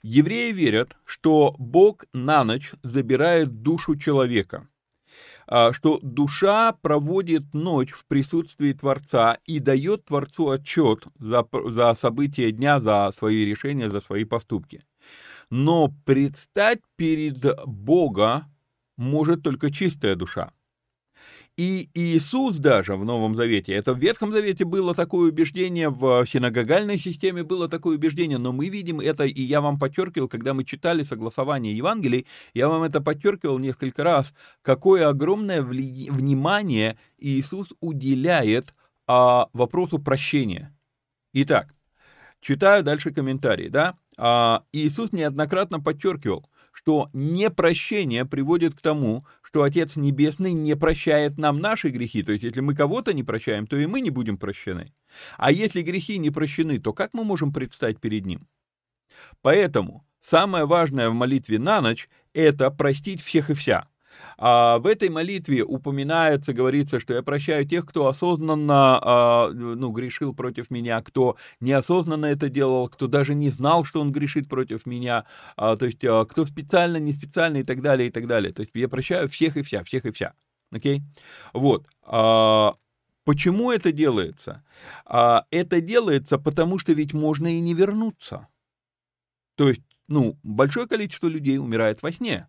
Евреи 0.02 0.54
верят, 0.54 0.96
что 1.04 1.56
Бог 1.60 2.06
на 2.14 2.46
ночь 2.46 2.72
забирает 2.84 3.62
душу 3.62 3.98
человека, 3.98 4.70
а, 5.46 5.74
что 5.74 6.00
душа 6.02 6.72
проводит 6.72 7.54
ночь 7.54 7.92
в 7.92 8.06
присутствии 8.06 8.72
Творца 8.72 9.40
и 9.46 9.60
дает 9.60 10.06
Творцу 10.06 10.52
отчет 10.52 11.08
за, 11.20 11.46
за 11.66 11.96
события 11.96 12.54
дня, 12.54 12.80
за 12.80 13.12
свои 13.18 13.44
решения, 13.44 13.90
за 13.90 14.00
свои 14.00 14.24
поступки. 14.24 14.82
Но 15.50 15.94
предстать 16.06 16.80
перед 16.96 17.46
Бога 17.66 18.46
может 18.96 19.44
только 19.44 19.70
чистая 19.70 20.16
душа. 20.16 20.54
И 21.58 21.90
Иисус 21.94 22.58
даже 22.58 22.98
в 22.98 23.06
Новом 23.06 23.36
Завете, 23.36 23.72
это 23.72 23.94
в 23.94 23.98
Ветхом 23.98 24.34
Завете 24.34 24.66
было 24.66 24.94
такое 24.94 25.30
убеждение, 25.30 25.90
в 25.90 26.26
синагогальной 26.28 27.00
системе 27.00 27.44
было 27.44 27.70
такое 27.70 27.96
убеждение, 27.96 28.38
но 28.38 28.52
мы 28.52 28.68
видим 28.68 29.00
это, 29.00 29.24
и 29.24 29.42
я 29.42 29.62
вам 29.62 29.80
подчеркивал, 29.80 30.28
когда 30.28 30.54
мы 30.54 30.66
читали 30.66 31.04
согласование 31.04 31.78
Евангелий, 31.78 32.28
я 32.54 32.68
вам 32.68 32.84
это 32.84 33.00
подчеркивал 33.00 33.58
несколько 33.58 34.04
раз, 34.04 34.34
какое 34.64 35.08
огромное 35.08 35.62
внимание 35.62 36.98
Иисус 37.18 37.70
уделяет 37.80 38.74
а, 39.08 39.48
вопросу 39.54 39.98
прощения. 39.98 40.76
Итак, 41.32 41.74
читаю 42.42 42.84
дальше 42.84 43.12
комментарии, 43.12 43.70
да? 43.70 43.96
А, 44.18 44.64
Иисус 44.74 45.14
неоднократно 45.14 45.80
подчеркивал, 45.80 46.50
что 46.74 47.10
непрощение 47.14 48.26
приводит 48.26 48.76
к 48.76 48.82
тому, 48.82 49.26
что 49.56 49.64
Отец 49.64 49.96
Небесный 49.96 50.52
не 50.52 50.76
прощает 50.76 51.38
нам 51.38 51.60
наши 51.60 51.88
грехи. 51.88 52.24
То 52.24 52.34
есть, 52.34 52.44
если 52.44 52.60
мы 52.60 52.76
кого-то 52.76 53.14
не 53.14 53.24
прощаем, 53.24 53.68
то 53.68 53.78
и 53.78 53.86
мы 53.86 54.02
не 54.02 54.10
будем 54.10 54.38
прощены. 54.38 54.94
А 55.38 55.50
если 55.50 55.82
грехи 55.82 56.18
не 56.18 56.30
прощены, 56.30 56.78
то 56.78 56.92
как 56.92 57.14
мы 57.14 57.24
можем 57.24 57.54
предстать 57.54 58.02
перед 58.02 58.26
Ним? 58.26 58.50
Поэтому 59.42 60.06
самое 60.20 60.66
важное 60.66 61.10
в 61.10 61.14
молитве 61.14 61.58
на 61.58 61.80
ночь– 61.80 62.10
это 62.34 62.70
простить 62.70 63.22
всех 63.22 63.50
и 63.50 63.54
вся– 63.54 63.88
а 64.38 64.80
в 64.80 64.88
этой 64.88 65.10
молитве 65.10 65.64
упоминается, 65.64 66.54
говорится, 66.54 67.00
что 67.00 67.14
я 67.14 67.24
прощаю 67.24 67.66
тех, 67.68 67.86
кто 67.86 68.08
осознанно 68.08 69.00
а, 69.02 69.50
ну, 69.52 69.92
грешил 69.92 70.34
против 70.34 70.70
меня, 70.70 71.02
кто 71.02 71.38
неосознанно 71.60 72.26
это 72.26 72.50
делал, 72.50 72.90
кто 72.90 73.08
даже 73.08 73.34
не 73.34 73.50
знал, 73.50 73.86
что 73.86 74.02
он 74.02 74.12
грешит 74.12 74.50
против 74.50 74.86
меня, 74.86 75.26
а, 75.56 75.76
то 75.78 75.86
есть 75.86 76.04
а, 76.04 76.26
кто 76.26 76.46
специально, 76.46 76.98
не 76.98 77.14
специально 77.14 77.58
и 77.58 77.64
так 77.64 77.82
далее, 77.82 78.10
и 78.10 78.12
так 78.12 78.28
далее. 78.28 78.54
То 78.54 78.62
есть 78.62 78.72
я 78.74 78.90
прощаю 78.90 79.28
всех 79.30 79.58
и 79.58 79.64
вся, 79.64 79.84
всех 79.84 80.06
и 80.06 80.12
вся. 80.12 80.34
Окей? 80.72 81.02
Вот. 81.54 81.88
А, 82.04 82.76
почему 83.24 83.72
это 83.72 83.92
делается? 83.92 84.64
А, 85.06 85.46
это 85.52 85.82
делается, 85.82 86.38
потому 86.38 86.80
что 86.80 86.94
ведь 86.94 87.14
можно 87.14 87.48
и 87.48 87.60
не 87.60 87.74
вернуться. 87.74 88.48
То 89.56 89.70
есть, 89.70 89.82
ну, 90.08 90.38
большое 90.44 90.88
количество 90.88 91.28
людей 91.28 91.58
умирает 91.58 92.02
во 92.02 92.12
сне. 92.12 92.48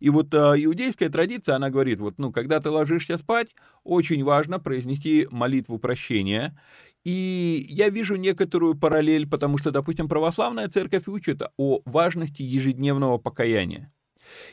И 0.00 0.10
вот 0.10 0.32
э, 0.32 0.36
иудейская 0.36 1.08
традиция, 1.08 1.56
она 1.56 1.70
говорит, 1.70 2.00
вот, 2.00 2.18
ну, 2.18 2.32
когда 2.32 2.60
ты 2.60 2.70
ложишься 2.70 3.18
спать, 3.18 3.54
очень 3.84 4.22
важно 4.24 4.60
произнести 4.60 5.26
молитву 5.30 5.78
прощения. 5.78 6.58
И 7.04 7.66
я 7.68 7.88
вижу 7.88 8.16
некоторую 8.16 8.74
параллель, 8.74 9.28
потому 9.28 9.58
что, 9.58 9.70
допустим, 9.70 10.08
православная 10.08 10.68
церковь 10.68 11.08
учит 11.08 11.42
о 11.56 11.80
важности 11.84 12.42
ежедневного 12.42 13.18
покаяния. 13.18 13.92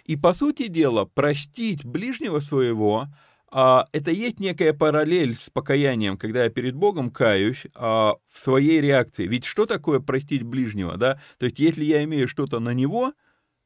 И, 0.06 0.16
по 0.16 0.34
сути 0.34 0.68
дела, 0.68 1.06
простить 1.06 1.86
ближнего 1.86 2.40
своего 2.40 3.08
а, 3.52 3.88
это 3.94 4.12
есть 4.12 4.40
некая 4.40 4.74
параллель 4.74 5.36
с 5.36 5.50
покаянием, 5.50 6.18
когда 6.18 6.44
я 6.44 6.50
перед 6.50 6.76
Богом 6.76 7.10
каюсь 7.10 7.66
а, 7.76 8.16
в 8.26 8.38
своей 8.38 8.82
реакции. 8.82 9.28
Ведь 9.28 9.46
что 9.46 9.66
такое 9.66 10.00
простить 10.00 10.44
ближнего, 10.44 10.98
да? 10.98 11.22
То 11.38 11.46
есть, 11.46 11.60
если 11.60 11.86
я 11.86 12.04
имею 12.04 12.28
что-то 12.28 12.60
на 12.60 12.74
него, 12.74 13.14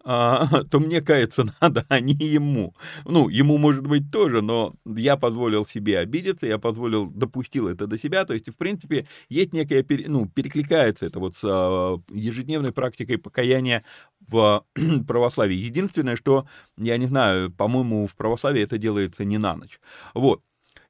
а, 0.04 0.64
то 0.72 0.80
мне 0.80 1.02
каяться 1.02 1.46
надо, 1.62 1.86
а 1.90 2.00
не 2.00 2.14
ему. 2.14 2.76
Ну, 3.06 3.30
ему, 3.30 3.58
может 3.58 3.86
быть, 3.86 4.12
тоже, 4.12 4.42
но 4.42 4.76
я 4.86 5.18
позволил 5.18 5.66
себе 5.66 6.00
обидеться, 6.00 6.48
я 6.48 6.58
позволил, 6.58 7.08
допустил 7.08 7.68
это 7.68 7.88
до 7.88 8.00
себя, 8.00 8.26
то 8.26 8.34
есть, 8.34 8.50
в 8.50 8.58
принципе, 8.58 9.08
есть 9.30 9.54
некая, 9.54 9.86
ну, 10.08 10.28
перекликается 10.28 11.06
это 11.06 11.20
вот 11.20 11.36
с 11.36 11.42
а, 11.44 11.98
ежедневной 12.10 12.72
практикой 12.72 13.18
покаяния 13.18 13.84
в 14.28 14.66
православии. 15.08 15.56
Единственное, 15.56 16.16
что, 16.16 16.48
я 16.78 16.98
не 16.98 17.08
знаю, 17.08 17.52
по-моему, 17.52 18.08
в 18.08 18.16
православии 18.16 18.62
это 18.62 18.78
делается 18.78 19.26
не 19.26 19.38
на 19.38 19.56
ночь. 19.56 19.80
Вот. 20.14 20.42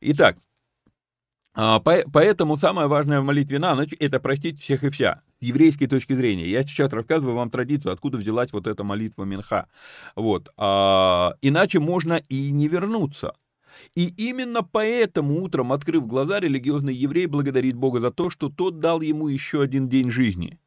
Итак, 0.02 0.38
а, 1.56 1.80
поэтому 1.80 2.58
самое 2.58 2.88
важное 2.88 3.22
в 3.22 3.26
молитве 3.26 3.60
на 3.60 3.76
ночь– 3.76 3.94
это 4.00 4.20
простить 4.20 4.62
всех 4.62 4.84
и 4.84 4.90
вся 4.90 5.22
еврейской 5.42 5.88
точки 5.88 6.14
зрения. 6.14 6.48
Я 6.48 6.64
сейчас 6.64 6.92
рассказываю 6.92 7.36
вам 7.36 7.50
традицию, 7.50 7.94
откуда 7.94 8.18
взялась 8.18 8.52
вот 8.52 8.68
эта 8.68 8.84
молитва 8.84 9.24
Минха. 9.24 9.68
Вот. 10.16 10.50
А, 10.58 11.34
иначе 11.42 11.80
можно 11.80 12.22
и 12.30 12.52
не 12.52 12.68
вернуться. 12.68 13.34
И 13.96 14.08
именно 14.08 14.64
поэтому 14.64 15.42
утром, 15.42 15.72
открыв 15.72 16.08
глаза, 16.08 16.40
религиозный 16.40 16.94
еврей 16.94 17.28
благодарит 17.28 17.76
Бога 17.76 18.00
за 18.00 18.12
то, 18.12 18.30
что 18.30 18.50
тот 18.50 18.80
дал 18.80 19.02
ему 19.02 19.28
еще 19.28 19.62
один 19.62 19.88
день 19.88 20.12
жизни. 20.12 20.60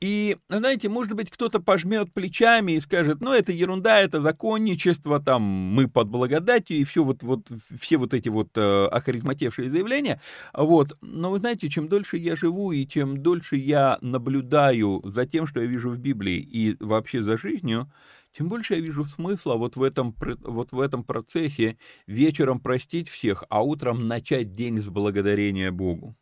И, 0.00 0.38
знаете, 0.48 0.88
может 0.88 1.12
быть, 1.12 1.30
кто-то 1.30 1.60
пожмет 1.60 2.12
плечами 2.14 2.72
и 2.72 2.80
скажет, 2.80 3.20
ну, 3.20 3.34
это 3.34 3.52
ерунда, 3.52 4.00
это 4.00 4.22
законничество, 4.22 5.20
там, 5.20 5.42
мы 5.42 5.88
под 5.88 6.08
благодатью, 6.08 6.78
и 6.78 6.84
все 6.84 7.04
вот, 7.04 7.22
вот, 7.22 7.48
все 7.78 7.98
вот 7.98 8.14
эти 8.14 8.30
вот 8.30 8.48
э, 8.56 8.86
охаризматевшие 8.86 9.70
заявления. 9.70 10.18
Вот. 10.54 10.96
Но 11.02 11.30
вы 11.30 11.38
знаете, 11.38 11.68
чем 11.68 11.88
дольше 11.88 12.16
я 12.16 12.34
живу, 12.34 12.72
и 12.72 12.86
чем 12.86 13.22
дольше 13.22 13.56
я 13.56 13.98
наблюдаю 14.00 15.02
за 15.04 15.26
тем, 15.26 15.46
что 15.46 15.60
я 15.60 15.66
вижу 15.66 15.90
в 15.90 15.98
Библии, 15.98 16.38
и 16.38 16.76
вообще 16.82 17.22
за 17.22 17.36
жизнью, 17.36 17.92
тем 18.32 18.48
больше 18.48 18.74
я 18.76 18.80
вижу 18.80 19.04
смысла 19.04 19.56
вот 19.56 19.76
в 19.76 19.82
этом, 19.82 20.14
вот 20.40 20.72
в 20.72 20.80
этом 20.80 21.04
процессе 21.04 21.76
вечером 22.06 22.60
простить 22.60 23.10
всех, 23.10 23.44
а 23.50 23.62
утром 23.62 24.08
начать 24.08 24.54
день 24.54 24.80
с 24.80 24.86
благодарения 24.88 25.70
Богу. 25.70 26.16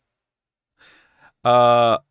А, 1.44 2.02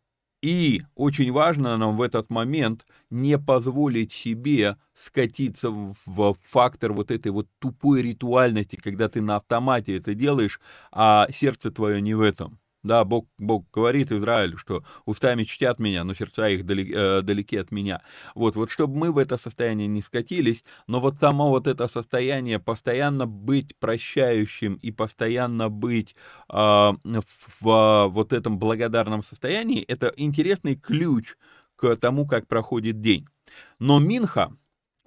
и 0.42 0.82
очень 0.94 1.32
важно 1.32 1.76
нам 1.76 1.96
в 1.96 2.02
этот 2.02 2.30
момент 2.30 2.86
не 3.10 3.38
позволить 3.38 4.12
себе 4.12 4.76
скатиться 4.94 5.70
в 5.70 6.36
фактор 6.42 6.92
вот 6.92 7.10
этой 7.10 7.32
вот 7.32 7.48
тупой 7.58 8.02
ритуальности, 8.02 8.76
когда 8.76 9.08
ты 9.08 9.20
на 9.20 9.36
автомате 9.36 9.96
это 9.96 10.14
делаешь, 10.14 10.60
а 10.92 11.26
сердце 11.32 11.70
твое 11.70 12.00
не 12.00 12.14
в 12.14 12.20
этом. 12.20 12.58
Да, 12.88 13.04
Бог, 13.04 13.28
Бог 13.36 13.66
говорит 13.70 14.10
Израилю, 14.12 14.56
что 14.56 14.82
устами 15.04 15.44
чтят 15.44 15.78
меня, 15.78 16.04
но 16.04 16.14
сердца 16.14 16.48
их 16.48 16.64
далеки, 16.64 16.94
э, 16.96 17.20
далеки 17.20 17.58
от 17.58 17.70
меня. 17.70 18.00
Вот, 18.34 18.56
вот 18.56 18.70
чтобы 18.70 18.96
мы 18.96 19.12
в 19.12 19.18
это 19.18 19.36
состояние 19.36 19.88
не 19.88 20.00
скатились, 20.00 20.64
но 20.86 20.98
вот 20.98 21.18
само 21.18 21.50
вот 21.50 21.66
это 21.66 21.86
состояние 21.86 22.58
постоянно 22.58 23.26
быть 23.26 23.76
прощающим 23.78 24.76
и 24.76 24.90
постоянно 24.90 25.68
быть 25.68 26.16
э, 26.50 26.54
в, 26.54 27.60
в 27.60 28.08
вот 28.08 28.32
этом 28.32 28.58
благодарном 28.58 29.22
состоянии, 29.22 29.82
это 29.82 30.10
интересный 30.16 30.74
ключ 30.74 31.36
к 31.76 31.94
тому, 31.96 32.26
как 32.26 32.48
проходит 32.48 33.02
день. 33.02 33.26
Но 33.78 33.98
Минха, 33.98 34.50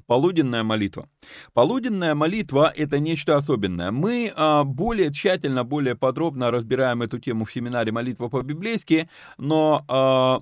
Полуденная 0.05 0.63
молитва. 0.63 1.09
Полуденная 1.53 2.15
молитва– 2.15 2.73
это 2.75 2.99
нечто 2.99 3.37
особенное. 3.37 3.91
Мы 3.91 4.31
а, 4.35 4.63
более 4.63 5.11
тщательно, 5.11 5.63
более 5.63 5.95
подробно 5.95 6.51
разбираем 6.51 7.01
эту 7.01 7.19
тему 7.19 7.45
в 7.45 7.51
семинаре 7.51 7.91
«Молитва 7.91 8.29
по-библейски», 8.29 9.09
но 9.37 9.85
а, 9.87 10.41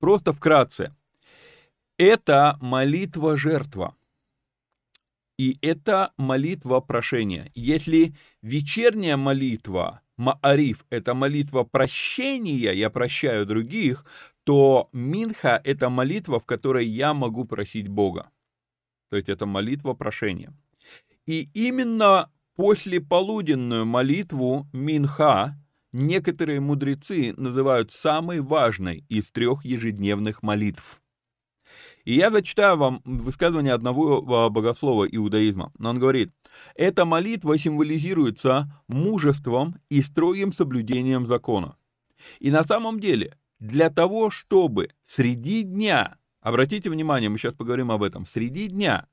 просто 0.00 0.32
вкратце. 0.32 0.94
Это 1.98 2.56
молитва-жертва. 2.60 3.94
И 5.38 5.56
это 5.62 6.12
молитва 6.18 6.80
прошения. 6.80 7.50
Если 7.54 8.14
вечерняя 8.42 9.16
молитва, 9.16 10.02
Маариф, 10.18 10.84
это 10.90 11.14
молитва 11.14 11.64
прощения, 11.64 12.72
я 12.72 12.90
прощаю 12.90 13.46
других, 13.46 14.04
то 14.44 14.90
Минха– 14.92 15.58
это 15.64 15.88
молитва, 15.88 16.40
в 16.40 16.44
которой 16.44 16.86
я 16.86 17.14
могу 17.14 17.46
просить 17.46 17.88
Бога. 17.88 18.30
То 19.10 19.16
есть 19.16 19.28
это 19.28 19.44
молитва 19.44 19.94
прошения. 19.94 20.54
И 21.26 21.48
именно 21.52 22.30
после 22.56 23.00
полуденную 23.00 23.84
молитву 23.84 24.66
Минха 24.72 25.56
некоторые 25.92 26.60
мудрецы 26.60 27.34
называют 27.36 27.92
самой 27.92 28.40
важной 28.40 29.04
из 29.08 29.30
трех 29.30 29.64
ежедневных 29.64 30.42
молитв. 30.42 31.00
И 32.04 32.14
я 32.14 32.30
зачитаю 32.30 32.76
вам 32.76 33.02
высказывание 33.04 33.74
одного 33.74 34.18
а, 34.18 34.48
богослова 34.48 35.04
иудаизма. 35.04 35.72
Он 35.82 35.98
говорит, 35.98 36.32
эта 36.74 37.04
молитва 37.04 37.58
символизируется 37.58 38.82
мужеством 38.88 39.76
и 39.90 40.00
строгим 40.02 40.52
соблюдением 40.52 41.26
закона. 41.26 41.76
И 42.38 42.50
на 42.50 42.64
самом 42.64 43.00
деле, 43.00 43.36
для 43.58 43.90
того, 43.90 44.30
чтобы 44.30 44.90
среди 45.06 45.62
дня 45.62 46.16
Обратите 46.40 46.88
внимание, 46.88 47.28
мы 47.28 47.38
сейчас 47.38 47.54
поговорим 47.54 47.90
об 47.90 48.02
этом. 48.02 48.24
Среди 48.24 48.68
дня 48.68 49.06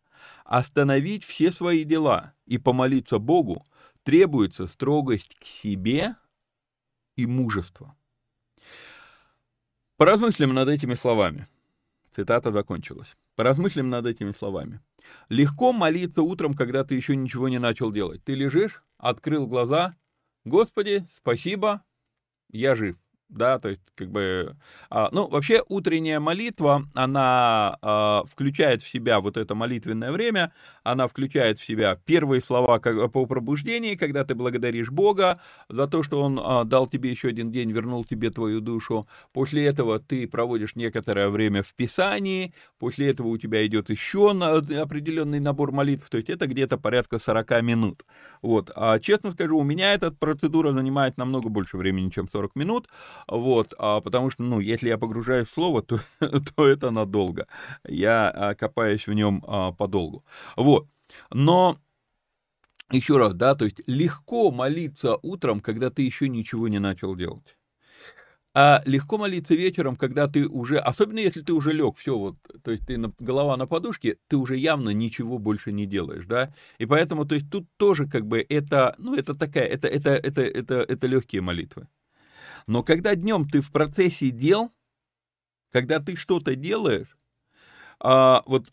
остановить 0.46 1.24
все 1.24 1.52
свои 1.52 1.84
дела 1.84 2.34
и 2.46 2.58
помолиться 2.58 3.20
Богу 3.20 3.66
требуется 4.04 4.68
строгость 4.68 5.36
к 5.36 5.44
себе 5.44 6.16
и 7.16 7.26
мужество. 7.26 7.96
Поразмыслим 9.98 10.54
над 10.54 10.70
этими 10.70 10.94
словами. 10.94 11.48
Цитата 12.12 12.52
закончилась. 12.52 13.16
Поразмыслим 13.36 13.90
над 13.90 14.06
этими 14.06 14.32
словами. 14.32 14.80
Легко 15.30 15.74
молиться 15.74 16.22
утром, 16.22 16.54
когда 16.54 16.84
ты 16.84 16.96
еще 16.96 17.16
ничего 17.16 17.50
не 17.50 17.60
начал 17.60 17.92
делать. 17.92 18.24
Ты 18.24 18.36
лежишь, 18.36 18.84
открыл 18.98 19.48
глаза. 19.48 19.96
Господи, 20.46 21.06
спасибо, 21.14 21.84
я 22.50 22.76
жив 22.76 22.98
да, 23.30 23.60
то 23.60 23.70
есть 23.70 23.82
как 23.96 24.10
бы, 24.10 24.56
а, 24.90 25.10
ну, 25.12 25.28
вообще 25.28 25.62
утренняя 25.68 26.20
молитва, 26.20 26.88
она 26.94 27.78
а, 27.82 28.24
включает 28.26 28.82
в 28.82 28.90
себя 28.90 29.20
вот 29.20 29.38
это 29.38 29.54
молитвенное 29.54 30.12
время, 30.12 30.54
она 30.84 31.08
включает 31.08 31.60
в 31.60 31.66
себя 31.66 32.00
первые 32.06 32.42
слова 32.42 32.80
как, 32.80 33.12
по 33.12 33.26
пробуждении, 33.26 33.96
когда 33.96 34.24
ты 34.24 34.34
благодаришь 34.34 34.90
Бога 34.90 35.42
за 35.68 35.88
то, 35.88 36.04
что 36.04 36.22
Он 36.22 36.40
а, 36.42 36.64
дал 36.64 36.88
тебе 36.88 37.12
еще 37.12 37.30
один 37.30 37.52
день, 37.52 37.72
вернул 37.72 38.06
тебе 38.06 38.30
твою 38.30 38.62
душу, 38.62 39.08
после 39.34 39.66
этого 39.66 40.00
ты 40.00 40.28
проводишь 40.28 40.76
некоторое 40.76 41.30
время 41.30 41.64
в 41.64 41.74
Писании, 41.74 42.54
после 42.80 43.10
этого 43.10 43.28
у 43.28 43.38
тебя 43.38 43.66
идет 43.68 43.90
еще 43.90 44.32
на, 44.32 44.58
определенный 44.58 45.42
набор 45.42 45.72
молитв, 45.74 46.10
то 46.10 46.18
есть 46.18 46.30
это 46.30 46.48
где-то 46.48 46.78
порядка 46.78 47.20
40 47.20 47.62
минут, 47.62 48.06
вот, 48.42 48.72
а 48.76 49.00
честно 49.00 49.32
скажу, 49.32 49.58
у 49.58 49.64
меня 49.64 49.94
эта 49.94 50.12
процедура 50.12 50.72
занимает 50.72 51.18
намного 51.18 51.50
больше 51.50 51.76
времени, 51.76 52.10
чем 52.10 52.30
40 52.30 52.56
минут, 52.56 52.88
вот, 53.28 53.74
а, 53.78 54.02
потому 54.02 54.32
что, 54.32 54.44
ну, 54.44 54.60
если 54.60 54.90
я 54.90 54.98
погружаюсь 54.98 55.50
в 55.50 55.54
слово, 55.54 55.82
то, 55.82 56.00
то 56.56 56.68
это 56.68 56.92
надолго. 56.92 57.48
Я 57.88 58.30
а, 58.30 58.56
копаюсь 58.56 59.08
в 59.08 59.14
нем 59.14 59.44
а, 59.48 59.72
подолгу. 59.72 60.24
Вот, 60.56 60.88
но 61.32 61.78
еще 62.92 63.18
раз, 63.18 63.34
да, 63.34 63.56
то 63.56 63.66
есть 63.66 63.82
легко 63.88 64.52
молиться 64.52 65.18
утром, 65.22 65.60
когда 65.60 65.90
ты 65.90 66.04
еще 66.04 66.30
ничего 66.30 66.68
не 66.68 66.80
начал 66.80 67.16
делать. 67.16 67.58
А 68.60 68.82
легко 68.86 69.20
молиться 69.20 69.54
вечером, 69.54 69.96
когда 69.96 70.28
ты 70.28 70.48
уже, 70.48 70.80
особенно 70.80 71.20
если 71.20 71.42
ты 71.42 71.54
уже 71.54 71.74
лег, 71.74 71.96
все 71.98 72.18
вот, 72.18 72.38
то 72.64 72.72
есть 72.72 72.88
ты 72.88 72.98
на, 72.98 73.14
голова 73.20 73.56
на 73.56 73.68
подушке, 73.68 74.18
ты 74.28 74.36
уже 74.36 74.58
явно 74.58 74.90
ничего 74.90 75.38
больше 75.38 75.72
не 75.72 75.86
делаешь, 75.86 76.26
да, 76.26 76.52
и 76.80 76.88
поэтому, 76.88 77.26
то 77.26 77.36
есть 77.36 77.52
тут 77.52 77.68
тоже 77.78 78.08
как 78.08 78.26
бы 78.26 78.44
это, 78.50 78.96
ну 78.98 79.14
это 79.14 79.36
такая, 79.36 79.66
это 79.66 79.88
это 79.88 80.12
это 80.12 80.42
это 80.42 80.76
это 80.78 81.08
легкие 81.08 81.42
молитвы. 81.44 81.88
Но 82.68 82.84
когда 82.84 83.16
днем 83.16 83.48
ты 83.48 83.62
в 83.62 83.72
процессе 83.72 84.30
дел, 84.30 84.72
когда 85.72 86.00
ты 86.00 86.16
что-то 86.18 86.56
делаешь, 86.56 87.18
а, 88.00 88.44
вот 88.46 88.72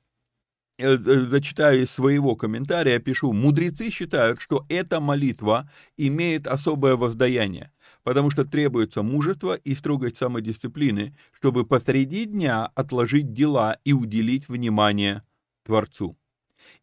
э, 0.78 0.94
э, 0.94 0.96
зачитаю 0.96 1.82
из 1.82 1.90
своего 1.90 2.34
комментария, 2.34 2.98
пишу, 2.98 3.32
мудрецы 3.32 3.90
считают, 3.90 4.40
что 4.40 4.66
эта 4.68 5.00
молитва 5.00 5.70
имеет 5.96 6.48
особое 6.48 6.96
воздаяние, 6.96 7.72
потому 8.02 8.30
что 8.30 8.44
требуется 8.44 9.02
мужество 9.02 9.54
и 9.54 9.74
строгость 9.74 10.16
самодисциплины, 10.16 11.16
чтобы 11.32 11.64
посреди 11.64 12.24
дня 12.24 12.66
отложить 12.74 13.32
дела 13.32 13.78
и 13.84 13.92
уделить 13.92 14.48
внимание 14.48 15.22
Творцу. 15.64 16.18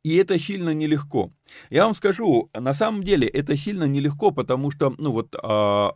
И 0.04 0.16
это 0.16 0.40
сильно 0.40 0.74
нелегко. 0.74 1.32
Я 1.70 1.86
вам 1.86 1.94
скажу, 1.94 2.50
на 2.54 2.74
самом 2.74 3.04
деле 3.04 3.28
это 3.28 3.58
сильно 3.58 3.84
нелегко, 3.84 4.32
потому 4.32 4.72
что, 4.72 4.96
ну 4.98 5.12
вот, 5.12 5.36
а, 5.42 5.96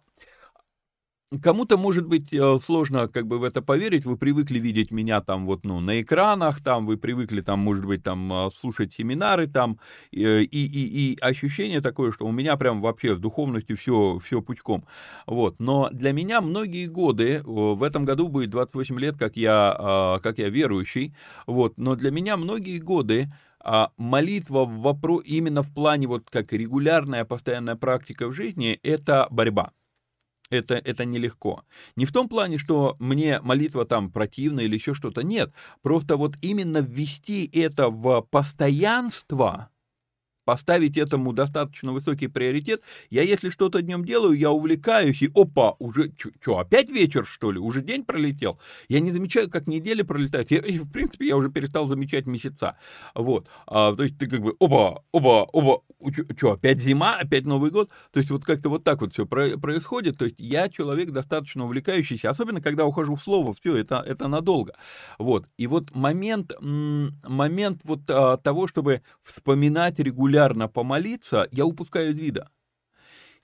Кому-то 1.41 1.75
может 1.77 2.05
быть 2.05 2.31
э, 2.33 2.59
сложно 2.61 3.07
как 3.07 3.25
бы 3.25 3.39
в 3.39 3.43
это 3.43 3.63
поверить, 3.63 4.05
вы 4.05 4.15
привыкли 4.15 4.59
видеть 4.59 4.91
меня 4.91 5.21
там 5.21 5.47
вот, 5.47 5.65
ну, 5.65 5.79
на 5.79 5.99
экранах, 5.99 6.61
там 6.63 6.85
вы 6.85 6.97
привыкли 6.97 7.41
там, 7.41 7.59
может 7.59 7.83
быть, 7.83 8.03
там 8.03 8.31
э, 8.31 8.49
слушать 8.53 8.93
семинары 8.93 9.47
там, 9.47 9.79
и, 10.11 10.23
и, 10.23 11.13
и 11.13 11.17
ощущение 11.19 11.81
такое, 11.81 12.11
что 12.11 12.27
у 12.27 12.31
меня 12.31 12.55
прям 12.57 12.79
вообще 12.79 13.15
в 13.15 13.19
духовности 13.19 13.73
все, 13.73 14.19
все 14.19 14.41
пучком, 14.43 14.85
вот, 15.25 15.59
но 15.59 15.89
для 15.91 16.13
меня 16.13 16.41
многие 16.41 16.85
годы, 16.85 17.41
в 17.43 17.81
этом 17.81 18.05
году 18.05 18.27
будет 18.27 18.51
28 18.51 18.99
лет, 18.99 19.17
как 19.17 19.35
я, 19.35 19.75
а, 19.77 20.19
как 20.19 20.37
я 20.37 20.49
верующий, 20.49 21.15
вот, 21.47 21.73
но 21.77 21.95
для 21.95 22.11
меня 22.11 22.37
многие 22.37 22.77
годы 22.77 23.25
а 23.59 23.89
молитва 23.97 24.65
в 24.65 24.77
вопро... 24.81 25.21
именно 25.21 25.63
в 25.63 25.73
плане 25.73 26.05
вот 26.05 26.29
как 26.29 26.53
регулярная 26.53 27.25
постоянная 27.25 27.75
практика 27.75 28.27
в 28.27 28.33
жизни, 28.33 28.79
это 28.83 29.27
борьба 29.31 29.71
это, 30.49 30.75
это 30.75 31.05
нелегко. 31.05 31.63
Не 31.95 32.05
в 32.05 32.11
том 32.11 32.29
плане, 32.29 32.57
что 32.57 32.95
мне 32.99 33.39
молитва 33.41 33.85
там 33.85 34.11
противна 34.11 34.61
или 34.61 34.75
еще 34.75 34.93
что-то. 34.93 35.21
Нет. 35.21 35.53
Просто 35.81 36.17
вот 36.17 36.35
именно 36.41 36.79
ввести 36.79 37.49
это 37.53 37.89
в 37.89 38.21
постоянство, 38.21 39.69
поставить 40.45 40.97
этому 40.97 41.33
достаточно 41.33 41.91
высокий 41.91 42.27
приоритет. 42.27 42.81
Я, 43.09 43.23
если 43.23 43.49
что-то 43.49 43.81
днем 43.81 44.05
делаю, 44.05 44.37
я 44.37 44.51
увлекаюсь, 44.51 45.21
и 45.21 45.29
опа, 45.35 45.75
уже, 45.79 46.11
что, 46.39 46.59
опять 46.59 46.89
вечер, 46.89 47.25
что 47.25 47.51
ли? 47.51 47.59
Уже 47.59 47.81
день 47.81 48.05
пролетел? 48.05 48.59
Я 48.87 48.99
не 48.99 49.11
замечаю, 49.11 49.49
как 49.49 49.67
недели 49.67 50.03
пролетают. 50.03 50.51
Я, 50.51 50.61
в 50.61 50.91
принципе, 50.91 51.27
я 51.27 51.35
уже 51.35 51.49
перестал 51.49 51.87
замечать 51.87 52.27
месяца. 52.27 52.77
Вот. 53.15 53.49
А, 53.67 53.93
то 53.95 54.03
есть 54.03 54.17
ты 54.17 54.27
как 54.27 54.41
бы, 54.41 54.55
опа, 54.59 55.01
опа, 55.11 55.47
опа, 55.51 55.81
что, 56.37 56.51
опять 56.51 56.79
зима, 56.79 57.15
опять 57.15 57.45
Новый 57.45 57.71
год? 57.71 57.89
То 58.11 58.19
есть 58.19 58.29
вот 58.29 58.45
как-то 58.45 58.69
вот 58.69 58.83
так 58.83 59.01
вот 59.01 59.13
все 59.13 59.25
происходит. 59.25 60.17
То 60.17 60.25
есть 60.25 60.35
я 60.37 60.69
человек 60.69 61.11
достаточно 61.11 61.65
увлекающийся, 61.65 62.29
особенно 62.29 62.61
когда 62.61 62.85
ухожу 62.85 63.15
в 63.15 63.23
слово, 63.23 63.53
все, 63.53 63.77
это, 63.77 64.03
это 64.05 64.27
надолго. 64.27 64.73
Вот. 65.17 65.47
И 65.57 65.67
вот 65.67 65.95
момент, 65.95 66.53
момент 66.59 67.81
вот 67.83 68.01
а, 68.09 68.37
того, 68.37 68.67
чтобы 68.67 69.01
вспоминать 69.23 69.99
регулярно 69.99 70.34
регулярно 70.35 70.67
помолиться, 70.67 71.47
я 71.51 71.65
упускаю 71.65 72.11
из 72.11 72.19
вида. 72.19 72.49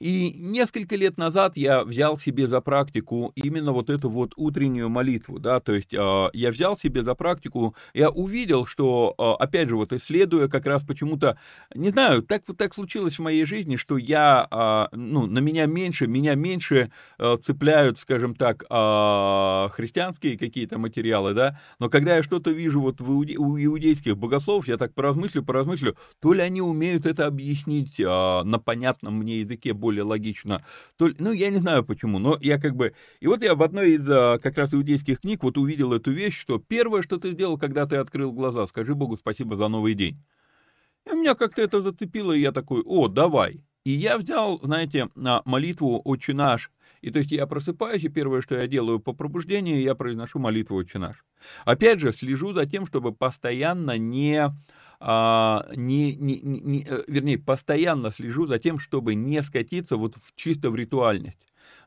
И 0.02 0.34
несколько 0.40 0.96
лет 0.96 1.20
назад 1.20 1.56
я 1.58 1.84
взял 1.84 2.18
себе 2.18 2.48
за 2.48 2.60
практику 2.60 3.32
именно 3.36 3.72
вот 3.72 3.92
эту 3.92 4.10
вот 4.10 4.34
утреннюю 4.36 4.90
молитву, 4.90 5.38
да, 5.38 5.60
то 5.60 5.74
есть 5.76 5.94
э, 5.94 6.30
я 6.34 6.50
взял 6.50 6.76
себе 6.76 7.04
за 7.04 7.14
практику, 7.14 7.76
я 7.94 8.10
увидел, 8.10 8.66
что, 8.66 9.14
э, 9.16 9.44
опять 9.44 9.70
же, 9.70 9.76
вот 9.76 9.94
исследуя 9.94 10.48
как 10.48 10.66
раз 10.66 10.84
почему-то, 10.84 11.38
не 11.76 11.90
знаю, 11.90 12.24
так 12.24 12.42
вот 12.48 12.58
так 12.58 12.74
случилось 12.74 13.20
в 13.20 13.22
моей 13.22 13.46
жизни, 13.46 13.76
что 13.76 13.96
я, 13.96 14.48
э, 14.50 14.96
ну, 14.96 15.28
на 15.28 15.38
меня 15.38 15.68
меньше, 15.68 16.08
меня 16.08 16.34
меньше 16.34 16.92
э, 17.20 17.38
цепляют, 17.40 18.00
скажем 18.00 18.34
так, 18.34 18.64
э, 18.64 19.70
христианские 19.72 20.36
какие-то 20.36 20.80
материалы, 20.80 21.36
да, 21.36 21.60
но 21.78 21.92
когда 21.92 22.16
я 22.16 22.24
что-то 22.24 22.50
вижу 22.50 22.82
вот 22.82 23.02
в 23.02 23.08
иуде, 23.08 23.38
у 23.38 23.56
иудейских 23.56 24.18
богословов, 24.18 24.68
я 24.68 24.78
так 24.78 24.96
поразмыслю, 24.96 25.44
поразмыслю, 25.44 25.96
то 26.20 26.34
ли 26.34 26.42
они 26.42 26.60
умеют 26.60 27.06
это 27.06 27.28
объяснить 27.28 28.00
э, 28.00 28.04
на 28.04 28.58
понятном 28.58 29.18
мне 29.18 29.38
языке 29.38 29.74
более 29.74 29.91
более 29.92 30.04
логично. 30.04 30.64
То, 30.98 31.10
ну, 31.20 31.34
я 31.34 31.50
не 31.50 31.60
знаю 31.60 31.84
почему, 31.84 32.18
но 32.18 32.38
я 32.42 32.60
как 32.60 32.76
бы... 32.76 32.94
И 33.20 33.28
вот 33.28 33.44
я 33.44 33.56
в 33.56 33.62
одной 33.62 33.94
из 33.94 34.10
а, 34.10 34.40
как 34.40 34.58
раз 34.58 34.74
иудейских 34.74 35.20
книг 35.20 35.44
вот 35.44 35.58
увидел 35.58 35.92
эту 35.94 36.12
вещь, 36.12 36.40
что 36.40 36.60
первое, 36.60 37.04
что 37.04 37.18
ты 37.18 37.32
сделал, 37.32 37.58
когда 37.58 37.86
ты 37.86 37.98
открыл 37.98 38.32
глаза, 38.32 38.68
скажи 38.68 38.96
Богу 38.96 39.18
спасибо 39.18 39.58
за 39.58 39.68
новый 39.68 39.94
день. 39.94 40.18
И 41.06 41.14
меня 41.14 41.36
как-то 41.36 41.62
это 41.62 41.82
зацепило, 41.82 42.32
и 42.32 42.40
я 42.40 42.54
такой, 42.54 42.82
о, 42.86 43.08
давай. 43.10 43.66
И 43.84 43.92
я 43.92 44.18
взял, 44.18 44.60
знаете, 44.64 45.10
молитву 45.16 46.02
«Отче 46.06 46.34
наш», 46.34 46.72
И 47.02 47.10
то 47.10 47.20
есть 47.20 47.32
я 47.32 47.48
просыпаюсь, 47.48 48.04
и 48.04 48.10
первое, 48.10 48.44
что 48.44 48.56
я 48.56 48.68
делаю 48.68 49.00
по 49.00 49.12
пробуждению, 49.12 49.82
я 49.82 49.96
произношу 49.96 50.40
молитву 50.40 50.78
«Отче 50.78 51.00
наш». 51.00 51.26
Опять 51.66 52.00
же, 52.00 52.14
слежу 52.14 52.54
за 52.54 52.68
тем, 52.68 52.86
чтобы 52.86 53.12
постоянно 53.12 53.98
не 53.98 54.52
а, 55.04 55.66
не, 55.76 56.16
не, 56.16 56.40
не, 56.42 56.86
э, 56.88 57.04
вернее, 57.08 57.40
постоянно 57.40 58.12
слежу 58.12 58.46
за 58.46 58.60
тем, 58.60 58.78
чтобы 58.78 59.16
не 59.16 59.42
скатиться 59.42 59.98
вот 59.98 60.16
в, 60.16 60.36
чисто 60.36 60.70
в 60.70 60.76
ритуальность. 60.76 61.40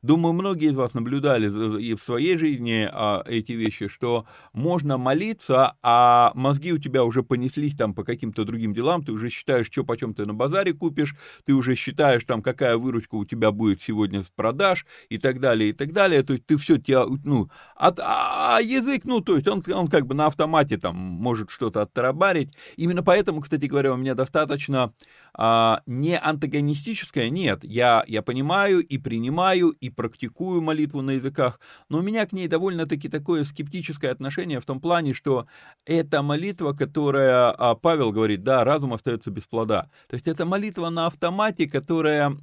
Думаю, 0.05 0.35
многие 0.35 0.69
из 0.69 0.75
вас 0.75 0.93
наблюдали 0.93 1.47
и 1.81 1.95
в 1.95 2.03
своей 2.03 2.37
жизни 2.37 2.87
а, 2.93 3.23
эти 3.25 3.53
вещи, 3.53 3.89
что 3.89 4.27
можно 4.53 4.99
молиться, 4.99 5.77
а 5.83 6.31
мозги 6.35 6.75
у 6.75 6.79
тебя 6.79 7.05
уже 7.05 7.23
понеслись 7.23 7.75
там 7.75 7.95
по 7.95 8.05
каким-то 8.05 8.45
другим 8.45 8.75
делам, 8.75 9.03
ты 9.03 9.13
уже 9.13 9.31
считаешь, 9.31 9.69
что 9.69 9.83
почем 9.83 10.13
ты 10.13 10.27
на 10.27 10.35
базаре 10.35 10.75
купишь, 10.75 11.17
ты 11.47 11.55
уже 11.55 11.75
считаешь 11.75 12.23
там, 12.27 12.43
какая 12.43 12.77
выручка 12.77 13.15
у 13.15 13.25
тебя 13.25 13.51
будет 13.51 13.81
сегодня 13.81 14.23
с 14.23 14.27
продаж 14.27 14.85
и 15.09 15.17
так 15.17 15.41
далее, 15.41 15.71
и 15.71 15.73
так 15.73 15.95
далее. 15.95 16.23
То 16.23 16.35
есть 16.35 16.45
ты 16.45 16.59
все, 16.59 16.77
тебя, 16.77 17.07
ну, 17.25 17.49
от, 17.75 17.99
а, 17.99 18.59
а 18.59 18.61
язык, 18.61 19.07
ну, 19.07 19.23
то 19.23 19.37
есть 19.37 19.49
он, 19.49 19.65
он 19.73 19.89
как 19.89 20.07
бы 20.07 20.15
на 20.15 20.27
автомате 20.27 20.77
там 20.77 20.97
может 20.97 21.49
что-то 21.49 21.81
оттарабарить. 21.81 22.53
Именно 22.77 23.03
поэтому, 23.03 23.41
кстати 23.41 23.65
говоря, 23.65 23.95
у 23.95 23.97
меня 23.97 24.15
достаточно 24.15 24.93
а, 25.33 25.81
не 25.87 26.19
антагонистическое, 26.19 27.31
нет, 27.31 27.61
я, 27.65 28.05
я 28.07 28.21
понимаю 28.21 28.87
и 28.87 28.99
принимаю, 28.99 29.71
и 29.71 29.94
практикую 29.95 30.61
молитву 30.61 31.03
на 31.03 31.13
языках, 31.13 31.61
но 31.89 31.99
у 31.99 32.03
меня 32.03 32.27
к 32.27 32.33
ней 32.33 32.49
довольно-таки 32.49 33.09
такое 33.09 33.45
скептическое 33.45 34.11
отношение 34.11 34.61
в 34.61 34.67
том 34.67 34.81
плане, 34.81 35.15
что 35.15 35.47
это 35.85 36.23
молитва, 36.23 36.73
которая, 36.73 37.51
а, 37.51 37.75
Павел 37.75 38.13
говорит, 38.13 38.43
да, 38.43 38.65
разум 38.65 38.93
остается 38.93 39.31
без 39.31 39.45
плода. 39.45 39.91
То 40.09 40.15
есть 40.15 40.29
это 40.29 40.45
молитва 40.45 40.91
на 40.91 41.07
автомате, 41.07 41.69
которая... 41.69 42.37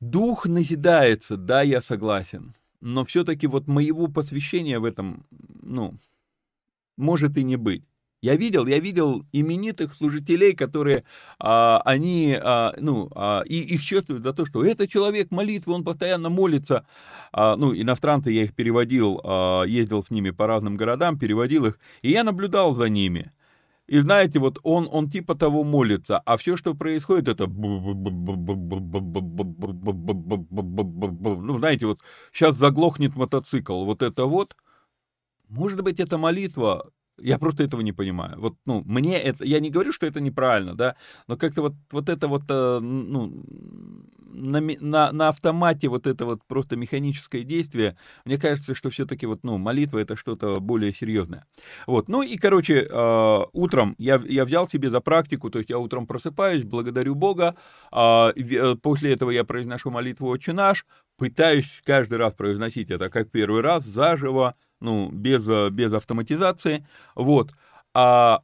Дух 0.00 0.46
назидается, 0.46 1.38
да, 1.38 1.62
я 1.62 1.80
согласен, 1.80 2.54
но 2.82 3.06
все-таки 3.06 3.46
вот 3.46 3.66
моего 3.66 4.08
посвящения 4.08 4.78
в 4.78 4.84
этом, 4.84 5.24
ну, 5.62 5.94
может 6.98 7.38
и 7.38 7.44
не 7.44 7.56
быть. 7.56 7.84
Я 8.22 8.36
видел, 8.36 8.66
я 8.66 8.78
видел 8.78 9.24
именитых 9.32 9.94
служителей, 9.94 10.54
которые, 10.54 11.04
а, 11.38 11.82
они, 11.84 12.36
а, 12.40 12.74
ну, 12.80 13.10
а, 13.14 13.42
и 13.46 13.60
их 13.60 13.82
чувствуют 13.82 14.24
за 14.24 14.32
то, 14.32 14.46
что 14.46 14.64
это 14.64 14.88
человек 14.88 15.30
молитвы, 15.30 15.74
он 15.74 15.84
постоянно 15.84 16.30
молится. 16.30 16.86
А, 17.32 17.56
ну, 17.56 17.74
иностранцы 17.74 18.30
я 18.30 18.44
их 18.44 18.54
переводил, 18.54 19.20
а, 19.22 19.64
ездил 19.64 20.02
с 20.02 20.10
ними 20.10 20.30
по 20.30 20.46
разным 20.46 20.76
городам, 20.76 21.18
переводил 21.18 21.66
их, 21.66 21.78
и 22.02 22.10
я 22.10 22.24
наблюдал 22.24 22.74
за 22.74 22.88
ними. 22.88 23.32
И 23.86 24.00
знаете, 24.00 24.38
вот 24.40 24.58
он, 24.64 24.88
он 24.90 25.10
типа 25.10 25.36
того 25.36 25.62
молится, 25.62 26.18
а 26.18 26.36
все, 26.38 26.56
что 26.56 26.74
происходит, 26.74 27.28
это... 27.28 27.46
Ну, 27.46 28.08
знаете, 31.58 31.86
вот 31.86 32.00
сейчас 32.32 32.56
заглохнет 32.56 33.14
мотоцикл, 33.14 33.84
вот 33.84 34.02
это 34.02 34.24
вот. 34.24 34.56
Может 35.48 35.82
быть, 35.82 36.00
это 36.00 36.18
молитва, 36.18 36.90
я 37.18 37.38
просто 37.38 37.64
этого 37.64 37.80
не 37.80 37.92
понимаю. 37.92 38.38
Вот, 38.38 38.56
ну, 38.66 38.82
мне 38.84 39.18
это, 39.20 39.44
я 39.44 39.60
не 39.60 39.70
говорю, 39.70 39.92
что 39.92 40.06
это 40.06 40.20
неправильно, 40.20 40.74
да, 40.74 40.96
но 41.26 41.36
как-то 41.36 41.62
вот, 41.62 41.74
вот 41.90 42.08
это 42.08 42.28
вот, 42.28 42.42
э, 42.48 42.78
ну, 42.80 43.44
на, 44.36 44.60
на, 44.60 45.12
на 45.12 45.28
автомате 45.28 45.88
вот 45.88 46.06
это 46.06 46.24
вот 46.26 46.40
просто 46.46 46.76
механическое 46.76 47.42
действие, 47.42 47.96
мне 48.24 48.38
кажется, 48.38 48.74
что 48.74 48.90
все-таки 48.90 49.26
вот, 49.26 49.40
ну, 49.44 49.58
молитва 49.58 49.98
это 49.98 50.16
что-то 50.16 50.60
более 50.60 50.92
серьезное. 50.92 51.46
Вот, 51.86 52.08
ну 52.08 52.22
и, 52.22 52.36
короче, 52.36 52.86
э, 52.88 53.38
утром 53.52 53.94
я, 53.98 54.20
я 54.28 54.44
взял 54.44 54.68
себе 54.68 54.90
за 54.90 55.00
практику, 55.00 55.50
то 55.50 55.58
есть 55.58 55.70
я 55.70 55.78
утром 55.78 56.06
просыпаюсь, 56.06 56.64
благодарю 56.64 57.14
Бога, 57.14 57.56
а, 57.92 58.32
э, 58.36 58.74
после 58.82 59.12
этого 59.12 59.30
я 59.30 59.44
произношу 59.44 59.90
молитву 59.90 60.28
«Отче 60.28 60.52
наш», 60.52 60.86
пытаюсь 61.16 61.70
каждый 61.84 62.18
раз 62.18 62.34
произносить 62.34 62.90
это 62.90 63.08
как 63.08 63.30
первый 63.30 63.62
раз, 63.62 63.84
заживо, 63.84 64.54
ну, 64.80 65.10
без, 65.10 65.46
э, 65.48 65.70
без 65.70 65.92
автоматизации, 65.92 66.86
вот. 67.14 67.52
А 67.94 68.42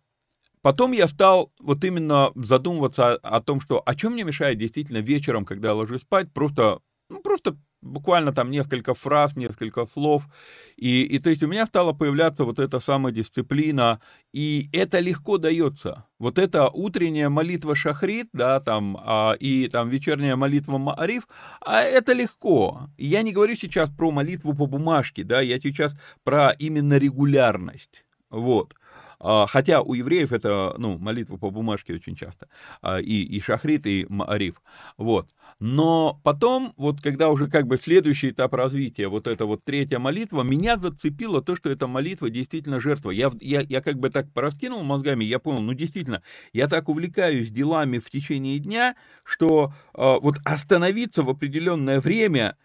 потом 0.62 0.92
я 0.92 1.08
стал 1.08 1.52
вот 1.60 1.84
именно 1.84 2.32
задумываться 2.34 3.14
о, 3.16 3.36
о 3.36 3.40
том, 3.40 3.60
что 3.60 3.82
о 3.84 3.94
чем 3.94 4.12
мне 4.14 4.24
мешает 4.24 4.58
действительно 4.58 4.98
вечером, 4.98 5.44
когда 5.44 5.68
я 5.68 5.74
ложусь 5.74 6.02
спать, 6.02 6.32
просто, 6.32 6.80
ну, 7.08 7.20
просто 7.20 7.56
буквально 7.82 8.32
там 8.32 8.50
несколько 8.50 8.94
фраз, 8.94 9.36
несколько 9.36 9.86
слов, 9.86 10.28
и, 10.76 11.02
и 11.02 11.18
то 11.18 11.30
есть 11.30 11.42
у 11.42 11.48
меня 11.48 11.66
стала 11.66 11.92
появляться 11.92 12.44
вот 12.44 12.58
эта 12.58 12.80
самодисциплина, 12.80 14.00
и 14.32 14.68
это 14.72 15.00
легко 15.00 15.36
дается. 15.36 16.06
Вот 16.18 16.38
эта 16.38 16.68
утренняя 16.68 17.28
молитва 17.28 17.74
шахрит, 17.74 18.28
да, 18.32 18.60
там, 18.60 18.96
а, 19.02 19.34
и 19.38 19.68
там 19.68 19.90
вечерняя 19.90 20.36
молитва 20.36 20.78
Маариф, 20.78 21.26
а 21.60 21.82
это 21.82 22.12
легко. 22.12 22.88
Я 22.96 23.22
не 23.22 23.32
говорю 23.32 23.56
сейчас 23.56 23.90
про 23.90 24.10
молитву 24.10 24.54
по 24.54 24.66
бумажке, 24.66 25.24
да, 25.24 25.40
я 25.40 25.58
сейчас 25.60 25.94
про 26.22 26.50
именно 26.50 26.96
регулярность. 26.98 28.04
Вот. 28.30 28.74
А, 29.24 29.46
хотя 29.46 29.80
у 29.82 29.94
евреев 29.94 30.32
это, 30.32 30.74
ну, 30.78 30.98
молитва 30.98 31.36
по 31.36 31.50
бумажке 31.50 31.94
очень 31.94 32.16
часто, 32.16 32.48
а, 32.82 33.00
и, 33.00 33.22
и 33.22 33.40
шахрит, 33.40 33.86
и 33.86 34.04
маариф, 34.08 34.60
вот. 34.98 35.28
Но 35.60 36.20
потом, 36.24 36.74
вот 36.76 37.00
когда 37.00 37.30
уже 37.30 37.46
как 37.48 37.68
бы 37.68 37.76
следующий 37.76 38.30
этап 38.30 38.52
развития, 38.54 39.06
вот 39.06 39.28
эта 39.28 39.46
вот 39.46 39.64
третья 39.64 40.00
молитва, 40.00 40.42
меня 40.42 40.76
зацепило 40.76 41.40
то, 41.40 41.54
что 41.54 41.70
эта 41.70 41.86
молитва 41.86 42.30
действительно 42.30 42.80
жертва. 42.80 43.10
Я, 43.12 43.30
я, 43.40 43.60
я 43.60 43.80
как 43.80 43.98
бы 43.98 44.10
так 44.10 44.32
пораскинул 44.32 44.82
мозгами, 44.82 45.24
я 45.24 45.38
понял, 45.38 45.60
ну, 45.60 45.72
действительно, 45.72 46.22
я 46.52 46.66
так 46.66 46.88
увлекаюсь 46.88 47.48
делами 47.48 48.00
в 48.00 48.10
течение 48.10 48.58
дня, 48.58 48.96
что 49.22 49.72
э, 49.94 50.18
вот 50.20 50.38
остановиться 50.44 51.22
в 51.22 51.30
определенное 51.30 52.00
время 52.00 52.56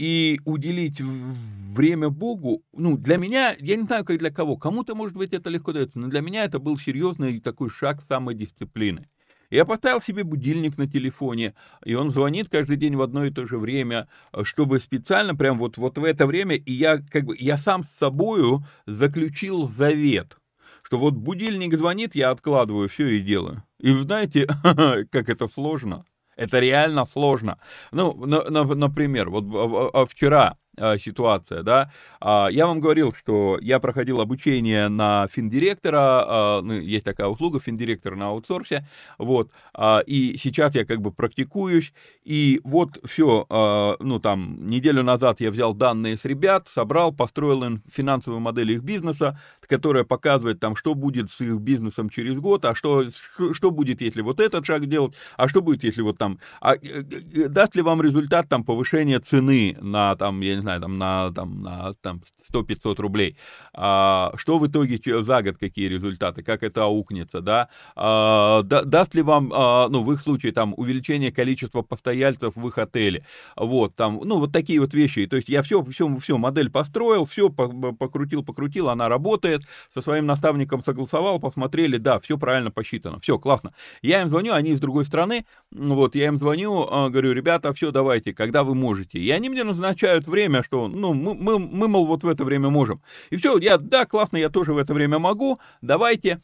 и 0.00 0.40
уделить 0.46 0.98
время 0.98 2.08
Богу, 2.08 2.62
ну, 2.72 2.96
для 2.96 3.18
меня, 3.18 3.54
я 3.60 3.76
не 3.76 3.82
знаю, 3.82 4.02
как 4.06 4.16
для 4.16 4.30
кого, 4.30 4.56
кому-то, 4.56 4.94
может 4.94 5.14
быть, 5.14 5.34
это 5.34 5.50
легко 5.50 5.72
дается, 5.72 5.98
но 5.98 6.08
для 6.08 6.22
меня 6.22 6.46
это 6.46 6.58
был 6.58 6.78
серьезный 6.78 7.38
такой 7.38 7.68
шаг 7.68 8.00
самодисциплины. 8.00 9.06
Я 9.50 9.66
поставил 9.66 10.00
себе 10.00 10.24
будильник 10.24 10.78
на 10.78 10.86
телефоне, 10.86 11.54
и 11.84 11.94
он 11.94 12.12
звонит 12.12 12.48
каждый 12.48 12.78
день 12.78 12.96
в 12.96 13.02
одно 13.02 13.26
и 13.26 13.30
то 13.30 13.46
же 13.46 13.58
время, 13.58 14.08
чтобы 14.42 14.80
специально, 14.80 15.36
прям 15.36 15.58
вот, 15.58 15.76
вот 15.76 15.98
в 15.98 16.04
это 16.04 16.26
время, 16.26 16.56
и 16.56 16.72
я 16.72 16.96
как 16.96 17.24
бы, 17.24 17.36
я 17.38 17.58
сам 17.58 17.84
с 17.84 17.90
собою 17.98 18.64
заключил 18.86 19.68
завет, 19.68 20.38
что 20.82 20.98
вот 20.98 21.12
будильник 21.12 21.76
звонит, 21.76 22.14
я 22.14 22.30
откладываю 22.30 22.88
все 22.88 23.06
и 23.08 23.20
делаю. 23.20 23.64
И 23.78 23.92
знаете, 23.92 24.46
как 25.10 25.28
это 25.28 25.46
сложно. 25.46 26.06
Это 26.40 26.58
реально 26.58 27.04
сложно. 27.04 27.58
Ну, 27.92 28.14
на, 28.24 28.42
на, 28.48 28.64
например, 28.64 29.28
вот 29.28 29.44
а, 29.92 30.06
вчера 30.06 30.56
а, 30.78 30.98
ситуация, 30.98 31.62
да. 31.62 31.92
А, 32.18 32.48
я 32.50 32.66
вам 32.66 32.80
говорил, 32.80 33.12
что 33.12 33.58
я 33.60 33.78
проходил 33.78 34.22
обучение 34.22 34.88
на 34.88 35.28
финдиректора, 35.28 36.62
ну, 36.62 36.72
есть 36.72 37.04
такая 37.04 37.26
услуга, 37.26 37.60
финдиректор 37.60 38.16
на 38.16 38.28
аутсорсе, 38.28 38.86
вот, 39.18 39.50
и 40.06 40.36
сейчас 40.38 40.74
я 40.74 40.86
как 40.86 41.02
бы 41.02 41.12
практикуюсь, 41.12 41.92
и 42.24 42.60
вот 42.64 42.98
все, 43.04 43.46
ну, 44.00 44.18
там, 44.18 44.66
неделю 44.66 45.02
назад 45.02 45.40
я 45.40 45.50
взял 45.50 45.74
данные 45.74 46.16
с 46.16 46.24
ребят, 46.24 46.68
собрал, 46.68 47.12
построил 47.12 47.64
им 47.64 47.82
финансовую 47.86 48.40
модель 48.40 48.72
их 48.72 48.82
бизнеса, 48.82 49.38
которая 49.70 50.02
показывает 50.04 50.58
там, 50.58 50.74
что 50.74 50.94
будет 50.94 51.30
с 51.30 51.40
их 51.40 51.58
бизнесом 51.58 52.10
через 52.10 52.38
год, 52.40 52.64
а 52.64 52.74
что, 52.74 53.04
что 53.52 53.70
будет, 53.70 54.02
если 54.02 54.20
вот 54.20 54.40
этот 54.40 54.66
шаг 54.66 54.86
делать, 54.86 55.14
а 55.36 55.48
что 55.48 55.62
будет, 55.62 55.84
если 55.84 56.02
вот 56.02 56.18
там, 56.18 56.40
а, 56.60 56.74
э, 56.74 56.78
э, 56.82 57.48
даст 57.48 57.76
ли 57.76 57.82
вам 57.82 58.02
результат 58.02 58.48
там 58.48 58.64
повышения 58.64 59.20
цены 59.20 59.76
на 59.80 60.16
там, 60.16 60.40
я 60.40 60.56
не 60.56 60.62
знаю, 60.62 60.80
там 60.80 60.98
на, 60.98 61.30
там, 61.30 61.62
на 61.62 61.94
там, 62.02 62.20
100-500 62.52 63.00
рублей. 63.00 63.36
А, 63.72 64.32
что 64.36 64.58
в 64.58 64.66
итоге 64.66 65.00
за 65.22 65.42
год, 65.42 65.56
какие 65.58 65.86
результаты, 65.86 66.42
как 66.42 66.62
это 66.62 66.84
аукнется, 66.84 67.40
да? 67.40 67.68
А, 67.96 68.62
да 68.62 68.82
даст 68.82 69.14
ли 69.14 69.22
вам, 69.22 69.52
а, 69.54 69.88
ну, 69.88 70.02
в 70.02 70.12
их 70.12 70.20
случае, 70.20 70.52
там, 70.52 70.74
увеличение 70.76 71.32
количества 71.32 71.82
постояльцев 71.82 72.56
в 72.56 72.68
их 72.68 72.78
отеле, 72.78 73.24
вот, 73.56 73.94
там, 73.94 74.20
ну, 74.24 74.38
вот 74.38 74.52
такие 74.52 74.80
вот 74.80 74.94
вещи. 74.94 75.26
То 75.26 75.36
есть 75.36 75.48
я 75.48 75.62
все, 75.62 75.82
все, 75.84 76.14
все 76.16 76.38
модель 76.38 76.70
построил, 76.70 77.24
все 77.24 77.50
покрутил, 77.50 78.44
покрутил, 78.44 78.88
она 78.88 79.08
работает, 79.08 79.59
со 79.94 80.02
своим 80.02 80.26
наставником 80.26 80.84
согласовал, 80.84 81.40
посмотрели, 81.40 81.96
да, 81.96 82.20
все 82.20 82.38
правильно 82.38 82.70
посчитано, 82.70 83.20
все, 83.20 83.38
классно. 83.38 83.72
Я 84.02 84.22
им 84.22 84.28
звоню, 84.28 84.52
они 84.52 84.70
из 84.70 84.80
другой 84.80 85.04
страны, 85.04 85.46
вот, 85.70 86.14
я 86.14 86.28
им 86.28 86.38
звоню, 86.38 86.86
а, 86.90 87.08
говорю, 87.10 87.32
ребята, 87.32 87.72
все, 87.72 87.90
давайте, 87.90 88.32
когда 88.32 88.64
вы 88.64 88.74
можете. 88.74 89.18
И 89.18 89.30
они 89.30 89.48
мне 89.48 89.64
назначают 89.64 90.26
время, 90.26 90.62
что, 90.62 90.88
ну, 90.88 91.12
мы, 91.12 91.34
мы, 91.34 91.58
мы 91.58 91.88
мол, 91.88 92.06
вот 92.06 92.22
в 92.22 92.28
это 92.28 92.44
время 92.44 92.70
можем. 92.70 93.02
И 93.30 93.36
все, 93.36 93.58
я, 93.58 93.78
да, 93.78 94.06
классно, 94.06 94.36
я 94.36 94.48
тоже 94.48 94.72
в 94.72 94.78
это 94.78 94.94
время 94.94 95.18
могу, 95.18 95.58
давайте. 95.80 96.40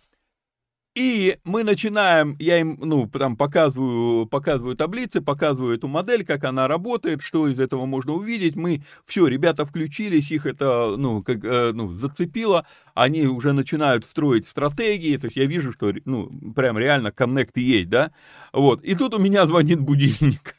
И 0.97 1.37
мы 1.45 1.63
начинаем, 1.63 2.37
я 2.39 2.59
им, 2.59 2.79
ну, 2.81 3.07
там 3.07 3.37
показываю, 3.37 4.25
показываю 4.25 4.77
таблицы, 4.77 5.21
показываю 5.21 5.77
эту 5.77 5.89
модель, 5.89 6.25
как 6.25 6.45
она 6.45 6.69
работает, 6.69 7.21
что 7.21 7.49
из 7.49 7.61
этого 7.61 7.85
можно 7.85 8.15
увидеть. 8.15 8.57
Мы, 8.57 8.83
все, 9.05 9.27
ребята 9.27 9.67
включились, 9.67 10.31
их 10.31 10.47
это, 10.47 10.95
ну, 10.97 11.23
как, 11.23 11.45
э, 11.45 11.73
ну, 11.75 11.93
зацепило, 11.93 12.67
они 12.95 13.27
уже 13.27 13.53
начинают 13.53 14.07
строить 14.07 14.49
стратегии, 14.49 15.19
то 15.19 15.27
есть 15.27 15.37
я 15.37 15.45
вижу, 15.45 15.75
что, 15.75 15.93
ну, 16.07 16.31
прям 16.57 16.79
реально 16.79 17.13
коннект 17.13 17.59
есть, 17.59 17.91
да, 17.91 18.11
вот. 18.55 18.83
И 18.83 18.95
тут 18.95 19.13
у 19.13 19.19
меня 19.19 19.47
звонит 19.47 19.81
будильник. 19.81 20.56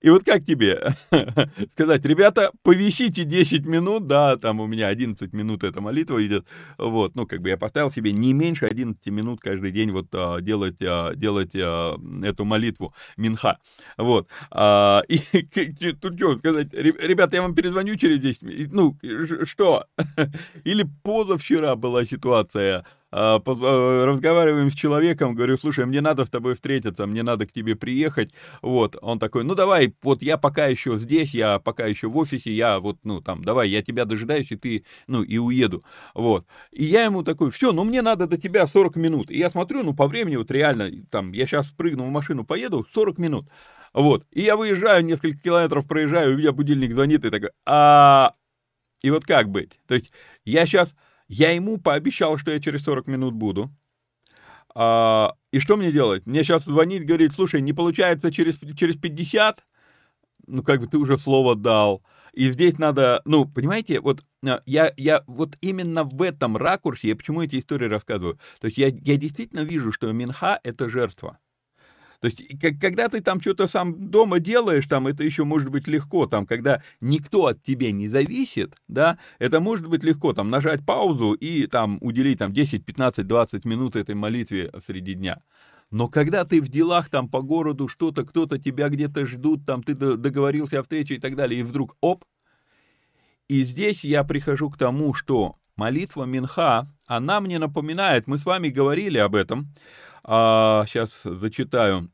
И 0.00 0.10
вот 0.10 0.24
как 0.24 0.44
тебе 0.44 0.94
сказать, 1.72 2.04
ребята, 2.06 2.52
повисите 2.62 3.24
10 3.24 3.66
минут, 3.66 4.06
да, 4.06 4.36
там 4.36 4.60
у 4.60 4.66
меня 4.66 4.86
11 4.86 5.32
минут 5.32 5.64
эта 5.64 5.80
молитва 5.80 6.24
идет, 6.24 6.46
вот, 6.78 7.16
ну, 7.16 7.26
как 7.26 7.40
бы 7.40 7.48
я 7.48 7.56
поставил 7.56 7.90
себе 7.90 8.12
не 8.12 8.32
меньше 8.32 8.66
11 8.66 9.04
минут 9.06 9.40
каждый 9.40 9.72
день 9.72 9.90
вот 9.90 10.06
а, 10.14 10.40
делать, 10.40 10.76
а, 10.82 11.14
делать 11.16 11.50
а, 11.56 11.98
эту 12.22 12.44
молитву 12.44 12.94
Минха, 13.16 13.58
вот. 13.96 14.28
И 15.08 15.92
тут 16.00 16.16
что 16.16 16.38
сказать, 16.38 16.72
ребята, 16.72 17.36
я 17.36 17.42
вам 17.42 17.54
перезвоню 17.54 17.96
через 17.96 18.22
10 18.22 18.42
минут, 18.42 18.72
ну, 19.02 19.46
что? 19.46 19.86
Или 20.64 20.86
позавчера 21.02 21.74
была 21.74 22.04
ситуация, 22.04 22.84
разговариваем 23.12 24.70
с 24.70 24.74
человеком, 24.74 25.34
говорю, 25.34 25.56
слушай, 25.56 25.86
мне 25.86 26.00
надо 26.00 26.24
с 26.24 26.30
тобой 26.30 26.54
встретиться, 26.54 27.06
мне 27.06 27.22
надо 27.22 27.46
к 27.46 27.52
тебе 27.52 27.76
приехать, 27.76 28.32
вот, 28.62 28.96
он 29.00 29.18
такой, 29.18 29.44
ну 29.44 29.54
давай, 29.54 29.94
вот 30.02 30.22
я 30.22 30.36
пока 30.36 30.66
еще 30.66 30.98
здесь, 30.98 31.32
я 31.32 31.58
пока 31.60 31.86
еще 31.86 32.08
в 32.08 32.16
офисе, 32.16 32.50
я 32.50 32.80
вот, 32.80 32.98
ну 33.04 33.20
там, 33.20 33.44
давай, 33.44 33.68
я 33.70 33.82
тебя 33.82 34.04
дожидаюсь, 34.04 34.50
и 34.50 34.56
ты, 34.56 34.84
ну, 35.06 35.22
и 35.22 35.38
уеду, 35.38 35.84
вот, 36.14 36.46
и 36.72 36.84
я 36.84 37.04
ему 37.04 37.22
такой, 37.22 37.50
все, 37.50 37.72
ну 37.72 37.84
мне 37.84 38.02
надо 38.02 38.26
до 38.26 38.36
тебя 38.38 38.66
40 38.66 38.96
минут, 38.96 39.30
и 39.30 39.38
я 39.38 39.50
смотрю, 39.50 39.82
ну 39.84 39.94
по 39.94 40.08
времени 40.08 40.36
вот 40.36 40.50
реально, 40.50 40.90
там, 41.10 41.32
я 41.32 41.46
сейчас 41.46 41.68
прыгну 41.68 42.04
в 42.06 42.10
машину, 42.10 42.44
поеду, 42.44 42.86
40 42.92 43.18
минут, 43.18 43.48
вот, 43.94 44.26
и 44.32 44.42
я 44.42 44.56
выезжаю, 44.56 45.04
несколько 45.04 45.38
километров 45.38 45.86
проезжаю, 45.86 46.34
у 46.34 46.38
меня 46.38 46.52
будильник 46.52 46.92
звонит, 46.92 47.24
и 47.24 47.30
такой, 47.30 47.50
а, 47.66 48.34
и 49.02 49.10
вот 49.10 49.24
как 49.24 49.50
быть, 49.50 49.78
то 49.86 49.94
есть 49.94 50.12
я 50.44 50.66
сейчас 50.66 50.94
я 51.28 51.50
ему 51.50 51.78
пообещал, 51.78 52.38
что 52.38 52.52
я 52.52 52.60
через 52.60 52.84
40 52.84 53.06
минут 53.06 53.34
буду. 53.34 53.70
А, 54.74 55.34
и 55.52 55.58
что 55.58 55.76
мне 55.76 55.90
делать? 55.90 56.26
Мне 56.26 56.44
сейчас 56.44 56.64
звонит, 56.64 57.06
говорит, 57.06 57.34
слушай, 57.34 57.60
не 57.60 57.72
получается 57.72 58.30
через, 58.30 58.58
через 58.76 58.96
50? 58.96 59.64
Ну, 60.46 60.62
как 60.62 60.80
бы 60.80 60.86
ты 60.86 60.98
уже 60.98 61.18
слово 61.18 61.56
дал. 61.56 62.02
И 62.32 62.50
здесь 62.50 62.76
надо, 62.76 63.22
ну, 63.24 63.46
понимаете, 63.46 64.00
вот 64.00 64.22
а, 64.44 64.60
я, 64.66 64.92
я 64.96 65.24
вот 65.26 65.56
именно 65.62 66.04
в 66.04 66.20
этом 66.20 66.56
ракурсе, 66.56 67.08
я 67.08 67.16
почему 67.16 67.42
эти 67.42 67.58
истории 67.58 67.88
рассказываю? 67.88 68.38
То 68.60 68.66
есть 68.66 68.76
я, 68.76 68.88
я 68.88 69.16
действительно 69.16 69.60
вижу, 69.60 69.92
что 69.92 70.12
Минха— 70.12 70.60
это 70.62 70.90
жертва. 70.90 71.38
То 72.20 72.28
есть, 72.28 72.58
когда 72.80 73.08
ты 73.08 73.20
там 73.20 73.40
что-то 73.40 73.66
сам 73.66 74.10
дома 74.10 74.40
делаешь, 74.40 74.86
там 74.86 75.06
это 75.06 75.24
еще 75.24 75.44
может 75.44 75.70
быть 75.70 75.86
легко, 75.86 76.26
там, 76.26 76.46
когда 76.46 76.82
никто 77.00 77.46
от 77.46 77.62
тебя 77.62 77.92
не 77.92 78.08
зависит, 78.08 78.74
да, 78.88 79.18
это 79.38 79.60
может 79.60 79.86
быть 79.88 80.04
легко, 80.04 80.32
там, 80.32 80.50
нажать 80.50 80.84
паузу 80.84 81.32
и 81.32 81.66
там 81.66 81.98
уделить 82.00 82.38
там 82.38 82.52
10, 82.52 82.84
15, 82.84 83.26
20 83.26 83.64
минут 83.64 83.96
этой 83.96 84.14
молитве 84.14 84.70
среди 84.84 85.14
дня. 85.14 85.42
Но 85.90 86.08
когда 86.08 86.44
ты 86.44 86.60
в 86.60 86.68
делах 86.68 87.10
там 87.10 87.28
по 87.28 87.42
городу 87.42 87.88
что-то, 87.88 88.24
кто-то 88.24 88.58
тебя 88.58 88.88
где-то 88.88 89.26
ждут, 89.26 89.64
там 89.64 89.82
ты 89.82 89.94
договорился 89.94 90.80
о 90.80 90.82
встрече 90.82 91.14
и 91.14 91.18
так 91.18 91.36
далее, 91.36 91.60
и 91.60 91.64
вдруг 91.64 91.96
оп, 92.00 92.24
и 93.48 93.62
здесь 93.62 94.02
я 94.02 94.24
прихожу 94.24 94.70
к 94.70 94.76
тому, 94.76 95.14
что 95.14 95.56
молитва 95.76 96.24
Минха, 96.24 96.88
она 97.06 97.40
мне 97.40 97.58
напоминает, 97.58 98.26
мы 98.26 98.38
с 98.38 98.44
вами 98.44 98.68
говорили 98.68 99.18
об 99.18 99.36
этом, 99.36 99.72
а, 100.28 100.84
сейчас 100.86 101.20
зачитаю. 101.24 102.10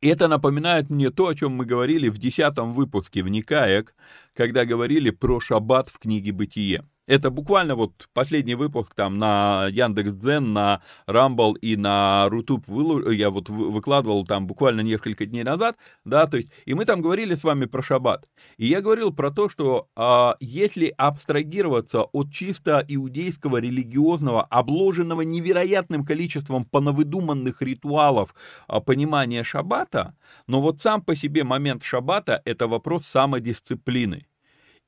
Это 0.00 0.26
напоминает 0.26 0.90
мне 0.90 1.10
то, 1.10 1.28
о 1.28 1.34
чем 1.34 1.52
мы 1.52 1.66
говорили 1.66 2.08
в 2.08 2.18
десятом 2.18 2.74
выпуске 2.74 3.22
в 3.22 3.28
Никаек, 3.28 3.94
когда 4.34 4.64
говорили 4.64 5.10
про 5.10 5.40
шаббат 5.40 5.88
в 5.88 5.98
книге 5.98 6.32
«Бытие». 6.32 6.84
Это 7.06 7.30
буквально 7.30 7.74
вот 7.74 8.08
последний 8.14 8.54
выпуск 8.54 8.94
там 8.94 9.18
на 9.18 9.68
Яндекс.Дзен, 9.70 10.54
на 10.54 10.80
Рамбл 11.06 11.52
и 11.52 11.76
на 11.76 12.28
Рутуб 12.30 12.64
я 13.12 13.28
вот 13.28 13.50
выкладывал 13.50 14.24
там 14.24 14.46
буквально 14.46 14.80
несколько 14.80 15.26
дней 15.26 15.44
назад, 15.44 15.76
да, 16.06 16.26
то 16.26 16.38
есть, 16.38 16.50
и 16.64 16.72
мы 16.72 16.86
там 16.86 17.02
говорили 17.02 17.34
с 17.34 17.44
вами 17.44 17.66
про 17.66 17.82
шаббат. 17.82 18.30
И 18.56 18.66
я 18.66 18.80
говорил 18.80 19.12
про 19.12 19.30
то, 19.30 19.50
что 19.50 19.88
а, 19.96 20.36
если 20.40 20.94
абстрагироваться 20.96 22.04
от 22.04 22.32
чисто 22.32 22.82
иудейского 22.88 23.58
религиозного, 23.58 24.42
обложенного 24.42 25.22
невероятным 25.22 26.06
количеством 26.06 26.64
понавыдуманных 26.64 27.60
ритуалов 27.60 28.34
а, 28.66 28.80
понимания 28.80 29.44
шаббата, 29.44 30.16
но 30.46 30.62
вот 30.62 30.80
сам 30.80 31.02
по 31.02 31.14
себе 31.14 31.44
момент 31.44 31.82
шаббата— 31.82 32.40
это 32.46 32.66
вопрос 32.66 33.04
самодисциплины. 33.04 34.26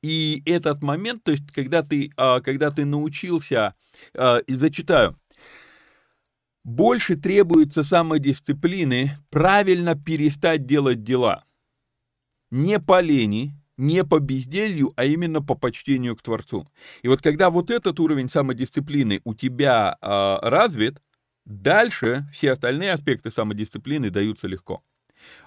И 0.07 0.41
этот 0.45 0.81
момент, 0.81 1.25
то 1.25 1.33
есть, 1.33 1.51
когда 1.51 1.83
ты, 1.83 2.11
а, 2.15 2.39
когда 2.39 2.71
ты 2.71 2.85
научился, 2.85 3.75
а, 4.13 4.37
и 4.37 4.53
зачитаю, 4.53 5.19
больше 6.63 7.17
требуется 7.17 7.83
самодисциплины 7.83 9.17
правильно 9.29 9.95
перестать 9.95 10.65
делать 10.65 11.03
дела. 11.03 11.43
Не 12.51 12.79
по 12.79 13.01
лени, 13.01 13.53
не 13.75 14.05
по 14.05 14.19
безделью, 14.19 14.93
а 14.95 15.03
именно 15.03 15.41
по 15.41 15.55
почтению 15.55 16.15
к 16.15 16.21
Творцу. 16.21 16.71
И 17.01 17.09
вот 17.09 17.21
когда 17.21 17.49
вот 17.49 17.69
этот 17.69 17.99
уровень 17.99 18.29
самодисциплины 18.29 19.19
у 19.25 19.35
тебя 19.35 19.97
э, 20.01 20.37
развит, 20.41 21.01
дальше 21.43 22.25
все 22.31 22.53
остальные 22.53 22.93
аспекты 22.93 23.29
самодисциплины 23.29 24.09
даются 24.09 24.47
легко. 24.47 24.81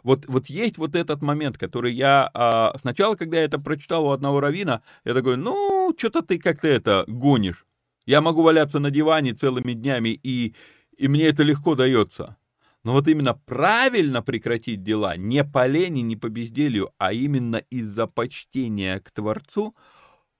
Вот, 0.03 0.27
вот 0.27 0.47
есть 0.47 0.79
вот 0.79 0.97
этот 0.97 1.23
момент, 1.23 1.59
который 1.59 1.93
я 1.93 2.31
а, 2.35 2.77
сначала, 2.81 3.15
когда 3.15 3.39
я 3.39 3.45
это 3.45 3.59
прочитал 3.59 4.07
у 4.07 4.11
одного 4.11 4.41
равина, 4.41 4.83
я 5.05 5.15
такой, 5.15 5.37
ну, 5.37 5.95
что-то 5.97 6.23
ты 6.23 6.39
как-то 6.39 6.69
это 6.69 7.05
гонишь. 7.07 7.67
Я 8.07 8.21
могу 8.21 8.43
валяться 8.43 8.79
на 8.79 8.91
диване 8.91 9.35
целыми 9.35 9.73
днями, 9.73 10.09
и, 10.23 10.55
и 10.97 11.09
мне 11.09 11.25
это 11.27 11.43
легко 11.43 11.75
дается. 11.75 12.37
Но 12.83 12.93
вот 12.93 13.09
именно 13.09 13.35
правильно 13.35 14.23
прекратить 14.23 14.83
дела, 14.83 15.17
не 15.17 15.45
по 15.45 15.67
лени, 15.67 16.01
не 16.01 16.17
по 16.17 16.29
безделью, 16.29 16.93
а 16.99 17.13
именно 17.13 17.57
из-за 17.57 18.07
почтения 18.07 18.99
к 19.01 19.11
Творцу, 19.11 19.77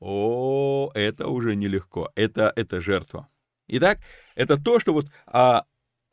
о, 0.01 0.91
это 0.95 1.29
уже 1.29 1.55
нелегко, 1.55 2.11
это, 2.15 2.53
это 2.57 2.81
жертва. 2.81 3.29
Итак, 3.69 3.99
это 4.35 4.57
то, 4.57 4.81
что 4.81 4.95
вот 4.95 5.13
а, 5.27 5.65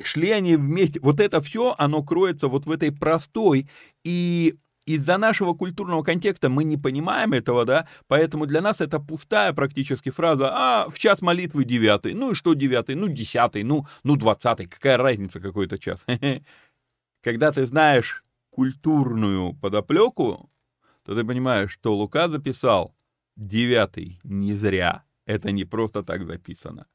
шли 0.01 0.31
они 0.31 0.55
вместе. 0.55 0.99
Вот 0.99 1.19
это 1.19 1.41
все, 1.41 1.75
оно 1.77 2.03
кроется 2.03 2.47
вот 2.47 2.65
в 2.65 2.71
этой 2.71 2.91
простой 2.91 3.69
и 4.03 4.55
из-за 4.87 5.17
нашего 5.17 5.53
культурного 5.53 6.01
контекста 6.01 6.49
мы 6.49 6.63
не 6.63 6.77
понимаем 6.77 7.33
этого, 7.33 7.65
да, 7.65 7.87
поэтому 8.07 8.45
для 8.45 8.61
нас 8.61 8.79
это 8.79 8.99
пустая 8.99 9.51
практически 9.51 10.09
фраза, 10.09 10.49
а, 10.49 10.89
в 10.89 10.97
час 10.97 11.21
молитвы 11.21 11.65
девятый, 11.65 12.13
ну 12.13 12.31
и 12.31 12.35
что 12.35 12.53
девятый, 12.53 12.95
ну 12.95 13.09
десятый, 13.09 13.63
ну, 13.63 13.85
ну 14.03 14.15
двадцатый, 14.15 14.65
какая 14.65 14.95
разница 14.97 15.41
какой-то 15.41 15.77
час. 15.77 16.05
Когда 17.21 17.51
ты 17.51 17.67
знаешь 17.67 18.23
культурную 18.49 19.53
подоплеку, 19.55 20.49
то 21.03 21.15
ты 21.15 21.25
понимаешь, 21.25 21.71
что 21.71 21.95
Лука 21.95 22.29
записал 22.29 22.95
девятый 23.35 24.19
не 24.23 24.53
зря, 24.53 25.03
это 25.25 25.51
не 25.51 25.65
просто 25.65 26.01
так 26.01 26.25
записано. 26.25 26.87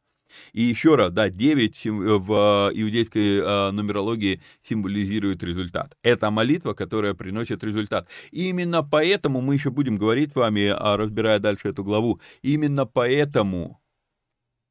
И 0.52 0.62
еще 0.62 0.96
раз, 0.96 1.12
да, 1.12 1.28
9 1.28 1.86
в 1.86 2.32
а, 2.32 2.70
иудейской 2.72 3.40
а, 3.42 3.72
нумерологии 3.72 4.40
символизирует 4.62 5.42
результат. 5.42 5.96
Это 6.02 6.30
молитва, 6.30 6.74
которая 6.74 7.14
приносит 7.14 7.64
результат. 7.64 8.08
И 8.30 8.48
именно 8.48 8.82
поэтому 8.82 9.40
мы 9.40 9.54
еще 9.54 9.70
будем 9.70 9.96
говорить 9.96 10.32
с 10.32 10.34
вами, 10.34 10.66
а, 10.66 10.96
разбирая 10.96 11.38
дальше 11.38 11.68
эту 11.68 11.84
главу, 11.84 12.20
именно 12.42 12.86
поэтому 12.86 13.80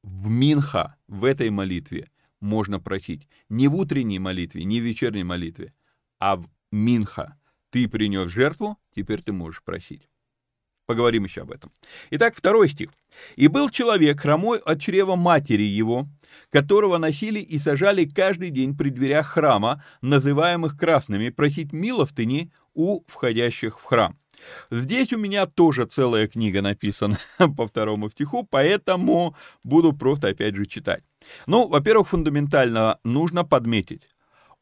в 0.04 0.30
Минха, 0.30 0.98
в 1.08 1.26
этой 1.26 1.50
молитве, 1.50 2.10
можно 2.40 2.80
просить 2.80 3.30
не 3.50 3.68
в 3.68 3.76
утренней 3.76 4.20
молитве, 4.20 4.64
не 4.64 4.80
в 4.80 4.84
вечерней 4.84 5.24
молитве, 5.24 5.74
а 6.20 6.38
в 6.38 6.50
Минха. 6.72 7.38
Ты 7.70 7.88
принес 7.88 8.30
жертву, 8.30 8.78
теперь 8.96 9.22
ты 9.22 9.32
можешь 9.32 9.64
просить. 9.64 10.10
Поговорим 10.92 11.24
еще 11.24 11.44
об 11.44 11.52
этом. 11.52 11.72
Итак, 12.10 12.36
второй 12.36 12.68
стих. 12.68 12.90
«И 13.38 13.48
был 13.48 13.70
человек, 13.70 14.20
хромой 14.20 14.58
от 14.58 14.82
чрева 14.82 15.16
матери 15.16 15.64
его, 15.64 16.10
которого 16.50 16.98
носили 16.98 17.40
и 17.40 17.60
сажали 17.60 18.04
каждый 18.04 18.50
день 18.50 18.76
при 18.76 18.90
дверях 18.90 19.28
храма, 19.28 19.86
называемых 20.02 20.78
красными, 20.78 21.30
просить 21.30 21.72
милостыни 21.72 22.52
у 22.74 23.06
входящих 23.08 23.80
в 23.80 23.84
храм». 23.86 24.18
Здесь 24.70 25.14
у 25.14 25.18
меня 25.18 25.46
тоже 25.46 25.86
целая 25.86 26.28
книга 26.28 26.62
написана 26.62 27.18
по 27.38 27.66
второму 27.66 28.10
стиху, 28.10 28.46
поэтому 28.46 29.38
буду 29.64 29.94
просто 29.94 30.28
опять 30.28 30.58
же 30.58 30.66
читать. 30.66 31.04
Ну, 31.48 31.70
во-первых, 31.70 32.10
фундаментально 32.10 33.00
нужно 33.06 33.46
подметить, 33.46 34.02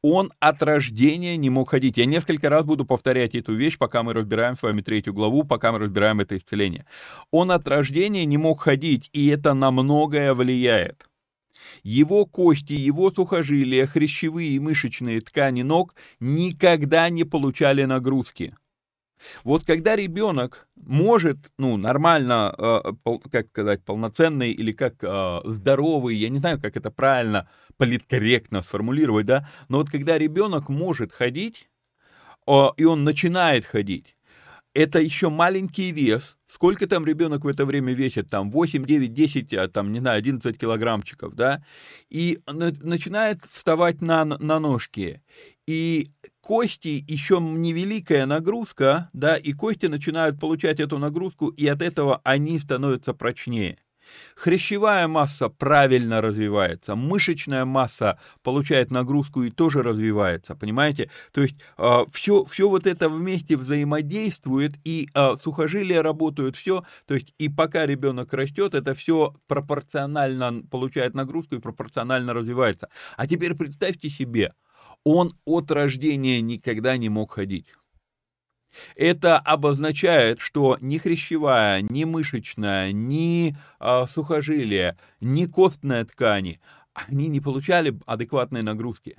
он 0.01 0.31
от 0.39 0.61
рождения 0.61 1.35
не 1.37 1.49
мог 1.49 1.69
ходить. 1.69 1.97
Я 1.97 2.05
несколько 2.05 2.49
раз 2.49 2.65
буду 2.65 2.85
повторять 2.85 3.35
эту 3.35 3.53
вещь, 3.53 3.77
пока 3.77 4.03
мы 4.03 4.13
разбираем 4.13 4.55
с 4.55 4.61
вами 4.61 4.81
третью 4.81 5.13
главу, 5.13 5.43
пока 5.43 5.71
мы 5.71 5.79
разбираем 5.79 6.19
это 6.19 6.37
исцеление. 6.37 6.85
Он 7.31 7.51
от 7.51 7.67
рождения 7.67 8.25
не 8.25 8.37
мог 8.37 8.61
ходить, 8.61 9.09
и 9.13 9.27
это 9.27 9.53
на 9.53 9.71
многое 9.71 10.33
влияет. 10.33 11.09
Его 11.83 12.25
кости, 12.25 12.73
его 12.73 13.11
сухожилия, 13.11 13.85
хрящевые 13.85 14.51
и 14.51 14.59
мышечные 14.59 15.21
ткани 15.21 15.61
ног 15.61 15.95
никогда 16.19 17.09
не 17.09 17.23
получали 17.23 17.83
нагрузки. 17.83 18.55
Вот 19.43 19.65
когда 19.65 19.97
ребенок 19.97 20.67
может, 20.77 21.51
ну, 21.57 21.75
нормально, 21.75 22.55
э, 22.57 22.81
как 23.29 23.47
сказать, 23.47 23.83
полноценный 23.83 24.51
или 24.51 24.71
как 24.71 25.03
э, 25.03 25.39
здоровый, 25.43 26.15
я 26.15 26.29
не 26.29 26.39
знаю, 26.39 26.59
как 26.61 26.77
это 26.77 26.89
правильно, 26.89 27.49
политкорректно 27.79 28.61
сформулировать, 28.61 29.25
да, 29.25 29.49
но 29.69 29.77
вот 29.77 29.89
когда 29.89 30.17
ребенок 30.17 30.69
может 30.69 31.13
ходить, 31.13 31.69
и 32.77 32.83
он 32.83 33.03
начинает 33.03 33.65
ходить, 33.65 34.15
это 34.73 34.99
еще 34.99 35.29
маленький 35.29 35.91
вес. 35.91 36.37
Сколько 36.47 36.87
там 36.87 37.05
ребенок 37.05 37.43
в 37.43 37.47
это 37.47 37.65
время 37.65 37.93
весит? 37.93 38.29
Там 38.29 38.51
8, 38.51 38.85
9, 38.85 39.13
10, 39.13 39.71
там, 39.71 39.91
не 39.91 39.99
знаю, 39.99 40.17
11 40.17 40.57
килограммчиков, 40.57 41.35
да? 41.35 41.63
И 42.09 42.39
начинает 42.45 43.45
вставать 43.49 44.01
на, 44.01 44.25
на 44.25 44.59
ножки. 44.59 45.21
И 45.67 46.11
кости 46.41 47.03
еще 47.07 47.39
невеликая 47.39 48.25
нагрузка, 48.25 49.09
да, 49.13 49.35
и 49.37 49.53
кости 49.53 49.85
начинают 49.85 50.39
получать 50.39 50.79
эту 50.79 50.97
нагрузку, 50.97 51.49
и 51.49 51.67
от 51.67 51.81
этого 51.81 52.21
они 52.23 52.57
становятся 52.59 53.13
прочнее. 53.13 53.77
Хрящевая 54.35 55.07
масса 55.07 55.49
правильно 55.49 56.21
развивается, 56.21 56.95
мышечная 56.95 57.65
масса 57.65 58.19
получает 58.43 58.91
нагрузку 58.91 59.43
и 59.43 59.51
тоже 59.51 59.83
развивается, 59.83 60.55
понимаете? 60.55 61.09
То 61.31 61.41
есть 61.41 61.55
э, 61.55 61.61
а, 61.77 62.05
все, 62.11 62.45
все 62.45 62.69
вот 62.69 62.87
это 62.87 63.09
вместе 63.09 63.57
взаимодействует, 63.57 64.75
и 64.83 65.09
э, 65.13 65.35
сухожилия 65.43 66.01
работают, 66.01 66.55
все, 66.55 66.83
то 67.05 67.15
есть 67.15 67.33
и 67.37 67.49
пока 67.49 67.85
ребенок 67.85 68.33
растет, 68.33 68.75
это 68.75 68.93
все 68.93 69.35
пропорционально 69.47 70.63
получает 70.69 71.13
нагрузку 71.15 71.55
и 71.55 71.59
пропорционально 71.59 72.33
развивается. 72.33 72.89
А 73.17 73.27
теперь 73.27 73.55
представьте 73.55 74.09
себе, 74.09 74.53
он 75.03 75.31
от 75.45 75.71
рождения 75.71 76.41
никогда 76.41 76.97
не 76.97 77.09
мог 77.09 77.33
ходить. 77.33 77.67
Это 78.95 79.37
обозначает, 79.37 80.39
что 80.39 80.77
ни 80.81 80.97
хрящевая, 80.97 81.81
ни 81.81 82.03
мышечная, 82.03 82.91
ни 82.91 83.55
э, 83.79 84.05
сухожилия, 84.07 84.97
ни 85.19 85.45
костная 85.45 86.05
ткани, 86.05 86.59
они 86.93 87.27
не 87.27 87.39
получали 87.39 87.99
адекватной 88.05 88.61
нагрузки. 88.61 89.17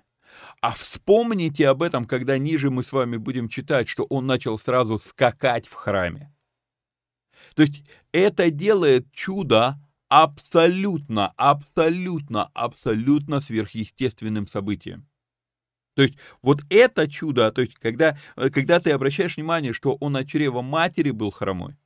А 0.61 0.73
вспомните 0.73 1.69
об 1.69 1.83
этом, 1.83 2.05
когда 2.05 2.39
ниже 2.39 2.71
мы 2.71 2.85
с 2.85 2.93
вами 2.93 3.17
будем 3.17 3.49
читать, 3.49 3.89
что 3.89 4.05
он 4.05 4.27
начал 4.27 4.59
сразу 4.59 4.99
скакать 4.99 5.67
в 5.67 5.75
храме. 5.75 6.33
То 7.55 7.63
есть 7.63 7.83
это 8.13 8.51
делает 8.51 9.11
чудо 9.13 9.79
абсолютно, 10.09 11.33
абсолютно, 11.37 12.51
абсолютно 12.55 13.41
сверхъестественным 13.41 14.47
событием. 14.47 15.10
То 16.01 16.05
есть 16.05 16.15
вот 16.41 16.61
это 16.71 17.11
чудо, 17.11 17.53
то 17.53 17.61
есть 17.61 17.75
когда, 17.75 18.17
э, 18.37 18.49
когда 18.49 18.81
ты 18.81 18.91
обращаешь 18.91 19.37
внимание, 19.37 19.75
что 19.75 19.99
он 20.01 20.17
от 20.17 20.27
чрева 20.27 20.63
матери 20.63 21.11
был 21.11 21.31
хромой, 21.31 21.77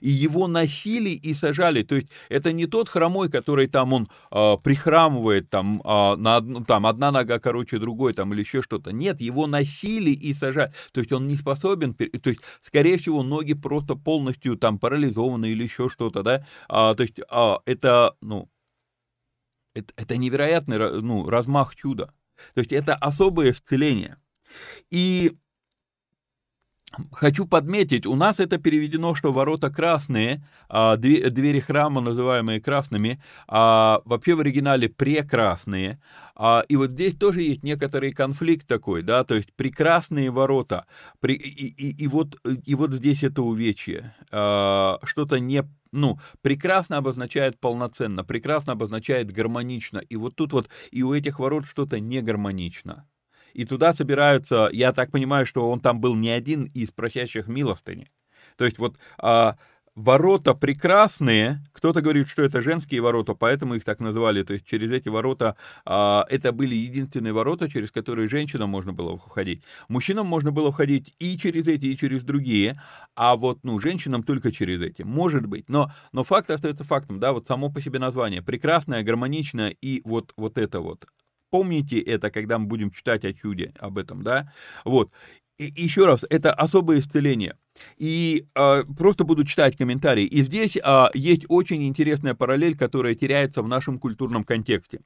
и 0.00 0.08
его 0.10 0.46
носили 0.46 1.10
и 1.10 1.34
сажали. 1.34 1.82
То 1.82 1.96
есть 1.96 2.12
это 2.28 2.52
не 2.52 2.66
тот 2.66 2.88
хромой, 2.88 3.28
который 3.28 3.66
там 3.66 3.92
он 3.92 4.06
э, 4.30 4.56
прихрамывает, 4.62 5.50
там, 5.50 5.82
э, 5.84 6.14
на 6.14 6.36
одну, 6.36 6.64
там 6.64 6.86
одна 6.86 7.10
нога 7.10 7.40
короче 7.40 7.80
другой, 7.80 8.12
там 8.14 8.32
или 8.32 8.42
еще 8.42 8.62
что-то. 8.62 8.92
Нет, 8.92 9.20
его 9.20 9.48
носили 9.48 10.12
и 10.12 10.32
сажали. 10.34 10.72
То 10.92 11.00
есть 11.00 11.10
он 11.10 11.26
не 11.26 11.36
способен, 11.36 11.94
то 11.94 12.30
есть 12.30 12.42
скорее 12.62 12.96
всего 12.96 13.24
ноги 13.24 13.54
просто 13.54 13.96
полностью 13.96 14.56
там 14.56 14.78
парализованы 14.78 15.46
или 15.46 15.64
еще 15.64 15.88
что-то, 15.88 16.22
да. 16.22 16.46
А, 16.68 16.94
то 16.94 17.02
есть 17.02 17.18
а, 17.28 17.58
это, 17.66 18.14
ну, 18.20 18.48
это, 19.74 19.92
это 19.96 20.16
невероятный 20.16 20.78
ну, 21.02 21.28
размах 21.28 21.74
чуда. 21.74 22.12
То 22.54 22.60
есть 22.60 22.72
это 22.72 22.94
особое 22.94 23.52
исцеление. 23.52 24.18
И 24.90 25.36
Хочу 27.12 27.46
подметить, 27.46 28.06
у 28.06 28.14
нас 28.14 28.40
это 28.40 28.58
переведено, 28.58 29.14
что 29.14 29.32
ворота 29.32 29.70
красные, 29.70 30.46
а, 30.68 30.96
двери 30.96 31.60
храма, 31.60 32.00
называемые 32.00 32.60
красными, 32.60 33.22
а 33.48 34.00
вообще 34.04 34.34
в 34.34 34.40
оригинале 34.40 34.88
прекрасные. 34.88 36.00
А, 36.36 36.64
и 36.68 36.76
вот 36.76 36.90
здесь 36.90 37.16
тоже 37.16 37.42
есть 37.42 37.62
некоторый 37.62 38.12
конфликт 38.12 38.66
такой, 38.66 39.02
да, 39.02 39.24
то 39.24 39.34
есть 39.34 39.52
прекрасные 39.54 40.30
ворота, 40.30 40.86
и, 41.22 41.32
и, 41.32 42.04
и, 42.04 42.06
вот, 42.08 42.36
и 42.44 42.74
вот 42.74 42.92
здесь 42.92 43.22
это 43.22 43.42
увечье, 43.42 44.14
а, 44.30 44.98
что-то 45.04 45.38
не 45.38 45.64
ну, 45.94 46.18
прекрасно 46.42 46.98
обозначает 46.98 47.58
полноценно, 47.60 48.24
прекрасно 48.24 48.72
обозначает 48.72 49.30
гармонично. 49.30 49.98
И 49.98 50.16
вот 50.16 50.34
тут 50.34 50.52
вот 50.52 50.68
и 50.90 51.02
у 51.02 51.14
этих 51.14 51.38
ворот 51.38 51.66
что-то 51.66 52.00
не 52.00 52.20
гармонично. 52.20 53.08
И 53.52 53.64
туда 53.64 53.94
собираются, 53.94 54.68
я 54.72 54.92
так 54.92 55.12
понимаю, 55.12 55.46
что 55.46 55.70
он 55.70 55.80
там 55.80 56.00
был 56.00 56.16
не 56.16 56.30
один 56.30 56.64
из 56.74 56.90
просящих 56.90 57.46
милостыни. 57.46 58.10
То 58.56 58.64
есть 58.64 58.78
вот 58.78 58.96
а, 59.18 59.56
ворота 59.94 60.54
прекрасные, 60.54 61.62
кто-то 61.72 62.00
говорит, 62.00 62.28
что 62.28 62.42
это 62.42 62.62
женские 62.62 63.00
ворота, 63.00 63.34
поэтому 63.34 63.74
их 63.76 63.84
так 63.84 64.00
называли, 64.00 64.42
то 64.42 64.52
есть 64.54 64.66
через 64.66 64.90
эти 64.92 65.08
ворота, 65.08 65.56
а, 65.84 66.24
это 66.30 66.52
были 66.52 66.74
единственные 66.74 67.32
ворота, 67.32 67.70
через 67.70 67.90
которые 67.92 68.28
женщинам 68.28 68.70
можно 68.70 68.92
было 68.92 69.16
входить. 69.16 69.62
Мужчинам 69.88 70.26
можно 70.26 70.50
было 70.52 70.72
входить 70.72 71.12
и 71.18 71.38
через 71.38 71.66
эти, 71.68 71.86
и 71.86 71.96
через 71.96 72.22
другие, 72.24 72.80
а 73.14 73.36
вот, 73.36 73.60
ну, 73.62 73.78
женщинам 73.80 74.22
только 74.24 74.50
через 74.52 74.80
эти, 74.82 75.02
может 75.02 75.46
быть, 75.46 75.68
но, 75.68 75.92
но 76.12 76.24
факт 76.24 76.50
остается 76.50 76.84
фактом, 76.84 77.20
да, 77.20 77.32
вот 77.32 77.46
само 77.46 77.70
по 77.70 77.80
себе 77.80 77.98
название, 77.98 78.42
прекрасное, 78.42 79.02
гармоничное 79.02 79.70
и 79.80 80.02
вот, 80.04 80.32
вот 80.36 80.58
это 80.58 80.80
вот. 80.80 81.06
Помните 81.50 82.00
это, 82.00 82.30
когда 82.32 82.58
мы 82.58 82.66
будем 82.66 82.90
читать 82.90 83.24
о 83.24 83.32
чуде, 83.32 83.72
об 83.78 83.96
этом, 83.98 84.24
да? 84.24 84.52
Вот. 84.84 85.12
И 85.58 85.72
еще 85.76 86.06
раз, 86.06 86.24
это 86.30 86.52
особое 86.52 86.98
исцеление. 86.98 87.56
И 87.96 88.46
э, 88.54 88.84
просто 88.96 89.24
буду 89.24 89.44
читать 89.44 89.76
комментарии. 89.76 90.24
И 90.24 90.42
здесь 90.42 90.76
э, 90.76 91.06
есть 91.14 91.44
очень 91.48 91.86
интересная 91.86 92.34
параллель, 92.34 92.76
которая 92.76 93.14
теряется 93.14 93.62
в 93.62 93.68
нашем 93.68 93.98
культурном 93.98 94.44
контексте. 94.44 95.00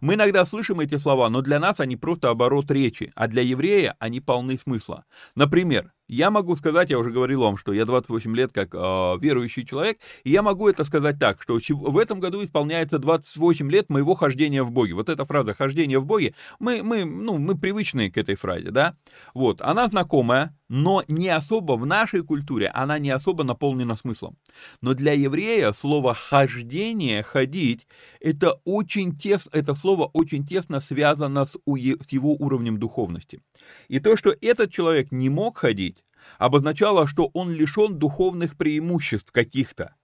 Мы 0.00 0.14
иногда 0.14 0.44
слышим 0.44 0.80
эти 0.80 0.98
слова, 0.98 1.28
но 1.30 1.40
для 1.40 1.60
нас 1.60 1.78
они 1.80 1.96
просто 1.96 2.30
оборот 2.30 2.70
речи, 2.70 3.12
а 3.14 3.28
для 3.28 3.42
еврея 3.42 3.94
они 3.98 4.20
полны 4.20 4.58
смысла. 4.58 5.04
Например, 5.36 5.92
я 6.12 6.30
могу 6.30 6.56
сказать, 6.56 6.90
я 6.90 6.98
уже 6.98 7.10
говорил 7.10 7.40
вам, 7.40 7.56
что 7.56 7.72
я 7.72 7.86
28 7.86 8.36
лет 8.36 8.52
как 8.52 8.74
э, 8.74 8.78
верующий 9.18 9.64
человек, 9.64 9.98
и 10.24 10.30
я 10.30 10.42
могу 10.42 10.68
это 10.68 10.84
сказать 10.84 11.18
так, 11.18 11.40
что 11.42 11.58
в 11.70 11.98
этом 11.98 12.20
году 12.20 12.44
исполняется 12.44 12.98
28 12.98 13.70
лет 13.70 13.88
моего 13.88 14.14
хождения 14.14 14.62
в 14.62 14.70
Боге. 14.70 14.92
Вот 14.92 15.08
эта 15.08 15.24
фраза 15.24 15.54
«хождение 15.54 15.98
в 15.98 16.04
Боге», 16.04 16.34
мы, 16.58 16.82
мы, 16.82 17.04
ну, 17.04 17.38
мы 17.38 17.56
привычные 17.56 18.10
к 18.10 18.18
этой 18.18 18.34
фразе, 18.34 18.70
да? 18.70 18.94
Вот, 19.32 19.62
она 19.62 19.88
знакомая, 19.88 20.54
но 20.68 21.02
не 21.08 21.28
особо 21.28 21.72
в 21.72 21.86
нашей 21.86 22.22
культуре, 22.22 22.68
она 22.68 22.98
не 22.98 23.10
особо 23.10 23.44
наполнена 23.44 23.96
смыслом. 23.96 24.36
Но 24.80 24.94
для 24.94 25.12
еврея 25.12 25.72
слово 25.72 26.14
«хождение», 26.14 27.22
«ходить», 27.22 27.86
это 28.20 28.60
очень 28.64 29.16
тесно, 29.16 29.50
это 29.52 29.74
слово 29.74 30.10
очень 30.12 30.46
тесно 30.46 30.80
связано 30.80 31.46
с, 31.46 31.52
с 31.52 32.12
его 32.12 32.34
уровнем 32.34 32.78
духовности. 32.78 33.42
И 33.88 33.98
то, 33.98 34.16
что 34.16 34.34
этот 34.40 34.72
человек 34.72 35.12
не 35.12 35.28
мог 35.28 35.58
ходить, 35.58 36.01
обозначало, 36.42 37.06
что 37.06 37.30
он 37.34 37.52
лишен 37.52 37.98
духовных 37.98 38.56
преимуществ 38.56 39.30
каких-то. 39.30 39.94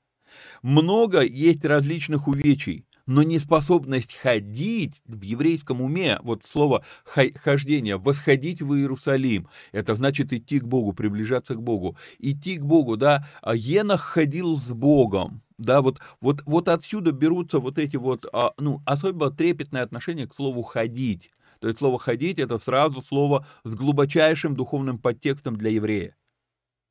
Много 0.63 1.23
есть 1.23 1.65
различных 1.65 2.29
увечий, 2.29 2.85
но 3.07 3.25
неспособность 3.25 4.15
ходить 4.15 4.95
в 5.07 5.23
еврейском 5.23 5.83
уме, 5.83 6.19
вот 6.23 6.45
слово 6.49 6.85
хождение, 7.05 7.97
восходить 7.97 8.63
в 8.63 8.75
Иерусалим, 8.75 9.49
это 9.73 9.97
значит 9.97 10.33
идти 10.33 10.61
к 10.61 10.65
Богу, 10.65 10.93
приближаться 10.93 11.55
к 11.55 11.63
Богу, 11.63 11.97
идти 12.21 12.59
к 12.59 12.63
Богу, 12.63 12.97
да, 12.97 13.27
а 13.43 13.57
Енах 13.57 14.03
ходил 14.03 14.59
с 14.59 14.69
Богом, 14.69 15.43
да, 15.57 15.81
вот, 15.81 15.99
вот, 16.21 16.43
вот 16.47 16.69
отсюда 16.69 17.11
берутся 17.11 17.59
вот 17.59 17.79
эти 17.79 17.97
вот, 17.97 18.27
а, 18.33 18.53
ну, 18.59 18.81
особо 18.87 19.33
трепетное 19.33 19.83
отношение 19.83 20.29
к 20.29 20.35
слову 20.35 20.63
«ходить». 20.63 21.33
То 21.59 21.67
есть 21.67 21.81
слово 21.81 21.99
«ходить»— 21.99 22.39
это 22.39 22.61
сразу 22.61 23.03
слово 23.03 23.45
с 23.65 23.71
глубочайшим 23.71 24.55
духовным 24.55 24.99
подтекстом 24.99 25.57
для 25.57 25.71
еврея. 25.71 26.15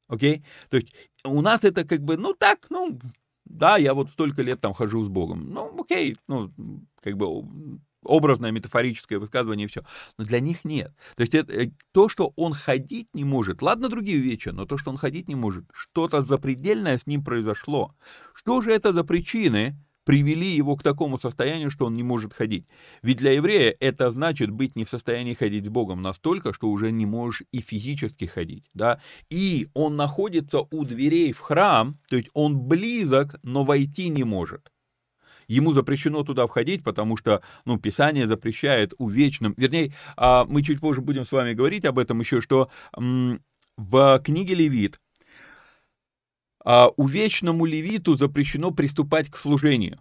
Окей? 0.07 0.37
Okay? 0.37 0.43
То 0.69 0.77
есть 0.77 0.93
у 1.23 1.41
нас 1.41 1.63
это 1.63 1.83
как 1.83 2.01
бы, 2.01 2.17
ну 2.17 2.33
так, 2.33 2.67
ну, 2.69 2.99
да, 3.45 3.77
я 3.77 3.93
вот 3.93 4.09
столько 4.09 4.41
лет 4.41 4.59
там 4.59 4.73
хожу 4.73 5.05
с 5.05 5.07
Богом. 5.07 5.53
Ну, 5.53 5.79
окей, 5.79 6.17
ну, 6.27 6.51
как 7.01 7.17
бы 7.17 7.79
образное 8.03 8.51
метафорическое 8.51 9.19
высказывание 9.19 9.67
все. 9.67 9.83
Но 10.17 10.25
для 10.25 10.39
них 10.39 10.65
нет. 10.65 10.93
То 11.15 11.21
есть 11.21 11.33
это, 11.33 11.53
э, 11.53 11.71
то, 11.91 12.09
что 12.09 12.33
он 12.35 12.53
ходить 12.53 13.09
не 13.13 13.23
может, 13.23 13.61
ладно 13.61 13.89
другие 13.89 14.19
вещи, 14.19 14.49
но 14.49 14.65
то, 14.65 14.77
что 14.77 14.91
он 14.91 14.97
ходить 14.97 15.27
не 15.27 15.35
может, 15.35 15.65
что-то 15.73 16.23
запредельное 16.23 16.97
с 16.97 17.05
ним 17.05 17.23
произошло. 17.23 17.95
Что 18.33 18.61
же 18.61 18.71
это 18.71 18.93
за 18.93 19.03
причины, 19.03 19.75
привели 20.07 20.47
его 20.47 20.77
к 20.77 20.83
такому 20.83 21.19
состоянию, 21.19 21.69
что 21.69 21.85
он 21.85 21.97
не 21.97 22.01
может 22.01 22.33
ходить. 22.33 22.65
Ведь 23.01 23.17
для 23.17 23.33
еврея 23.33 23.75
это 23.77 24.09
значит 24.09 24.49
быть 24.49 24.77
не 24.77 24.85
в 24.85 24.89
состоянии 24.89 25.33
ходить 25.33 25.65
с 25.65 25.69
Богом 25.69 26.01
настолько, 26.01 26.53
что 26.53 26.69
уже 26.69 26.93
не 26.93 27.05
можешь 27.05 27.43
и 27.51 27.59
физически 27.59 28.23
ходить. 28.23 28.63
Да? 28.73 29.01
И 29.29 29.67
он 29.73 29.97
находится 29.97 30.61
у 30.61 30.85
дверей 30.85 31.33
в 31.33 31.39
храм, 31.39 31.99
то 32.07 32.15
есть 32.15 32.29
он 32.33 32.57
близок, 32.57 33.37
но 33.43 33.65
войти 33.65 34.07
не 34.07 34.23
может. 34.23 34.71
Ему 35.49 35.73
запрещено 35.73 36.23
туда 36.23 36.47
входить, 36.47 36.85
потому 36.85 37.17
что, 37.17 37.41
ну, 37.65 37.77
Писание 37.77 38.27
запрещает 38.27 38.93
увечным, 38.97 39.55
вернее, 39.57 39.93
а, 40.15 40.45
мы 40.45 40.63
чуть 40.63 40.79
позже 40.79 41.01
будем 41.01 41.25
с 41.25 41.33
вами 41.33 41.51
говорить 41.53 41.83
об 41.83 41.99
этом 41.99 42.21
еще, 42.21 42.41
что 42.41 42.69
в 42.93 44.21
книге 44.23 44.55
Левит 44.55 45.01
а, 46.63 46.89
увечному 46.97 47.65
левиту 47.65 48.17
запрещено 48.17 48.71
приступать 48.71 49.29
к 49.29 49.37
служению. 49.37 49.99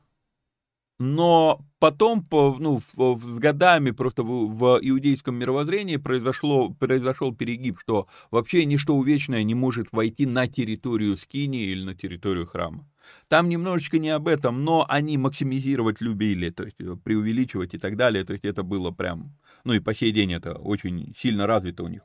но 0.99 1.61
потом, 1.79 2.27
ну, 2.31 2.81
с 2.81 3.39
годами 3.39 3.91
просто 3.91 4.23
в, 4.23 4.47
в 4.57 4.79
иудейском 4.83 5.35
мировоззрении 5.35 5.97
произошло, 5.99 6.71
произошел 6.71 7.35
перегиб, 7.35 7.79
что 7.81 8.09
вообще 8.31 8.65
ничто 8.65 8.95
увечное 8.97 9.43
не 9.43 9.55
может 9.55 9.89
войти 9.93 10.25
на 10.25 10.47
территорию 10.49 11.19
Скинии 11.19 11.67
или 11.67 11.85
на 11.85 11.95
территорию 11.95 12.47
храма. 12.47 12.89
Там 13.29 13.49
немножечко 13.51 13.99
не 13.99 14.09
об 14.09 14.27
этом, 14.27 14.65
но 14.65 14.87
они 14.89 15.19
максимизировать 15.19 16.01
любили, 16.01 16.49
то 16.51 16.65
есть 16.65 16.81
э, 16.81 16.97
преувеличивать 16.97 17.75
и 17.75 17.79
так 17.79 17.97
далее. 17.97 18.25
То 18.25 18.33
есть 18.33 18.45
это 18.47 18.63
было 18.63 18.91
прям, 18.91 19.37
ну 19.65 19.75
и 19.75 19.81
по 19.81 19.95
сей 19.95 20.13
день 20.13 20.33
это 20.33 20.55
очень 20.55 21.15
сильно 21.17 21.47
развито 21.47 21.85
у 21.85 21.89
них. 21.89 22.03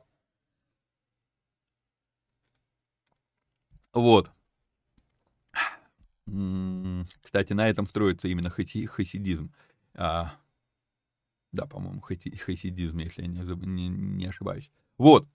Вот. 3.94 4.30
Кстати, 6.26 7.52
на 7.52 7.68
этом 7.68 7.86
строится 7.86 8.28
именно 8.28 8.50
хаси, 8.50 8.86
хасидизм. 8.86 9.52
А, 9.94 10.34
да, 11.52 11.66
по-моему, 11.66 12.00
хаси, 12.00 12.36
хасидизм, 12.36 12.98
если 12.98 13.22
я 13.22 13.28
не, 13.28 13.40
не, 13.66 13.88
не 13.88 14.26
ошибаюсь. 14.26 14.70
Вот. 14.98 15.26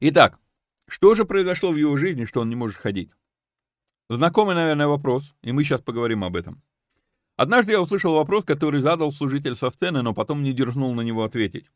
Итак, 0.00 0.38
что 0.86 1.14
же 1.14 1.24
произошло 1.24 1.72
в 1.72 1.76
его 1.76 1.96
жизни, 1.96 2.26
что 2.26 2.40
он 2.40 2.48
не 2.48 2.56
может 2.56 2.76
ходить? 2.76 3.10
Знакомый, 4.08 4.54
наверное, 4.54 4.86
вопрос, 4.86 5.34
и 5.42 5.52
мы 5.52 5.64
сейчас 5.64 5.80
поговорим 5.80 6.22
об 6.22 6.36
этом. 6.36 6.62
Однажды 7.36 7.72
я 7.72 7.80
услышал 7.80 8.14
вопрос, 8.14 8.44
который 8.44 8.80
задал 8.80 9.10
служитель 9.10 9.56
со 9.56 9.70
сцены, 9.70 10.02
но 10.02 10.12
потом 10.14 10.42
не 10.42 10.52
дерзнул 10.52 10.94
на 10.94 11.00
него 11.00 11.24
ответить. 11.24 11.66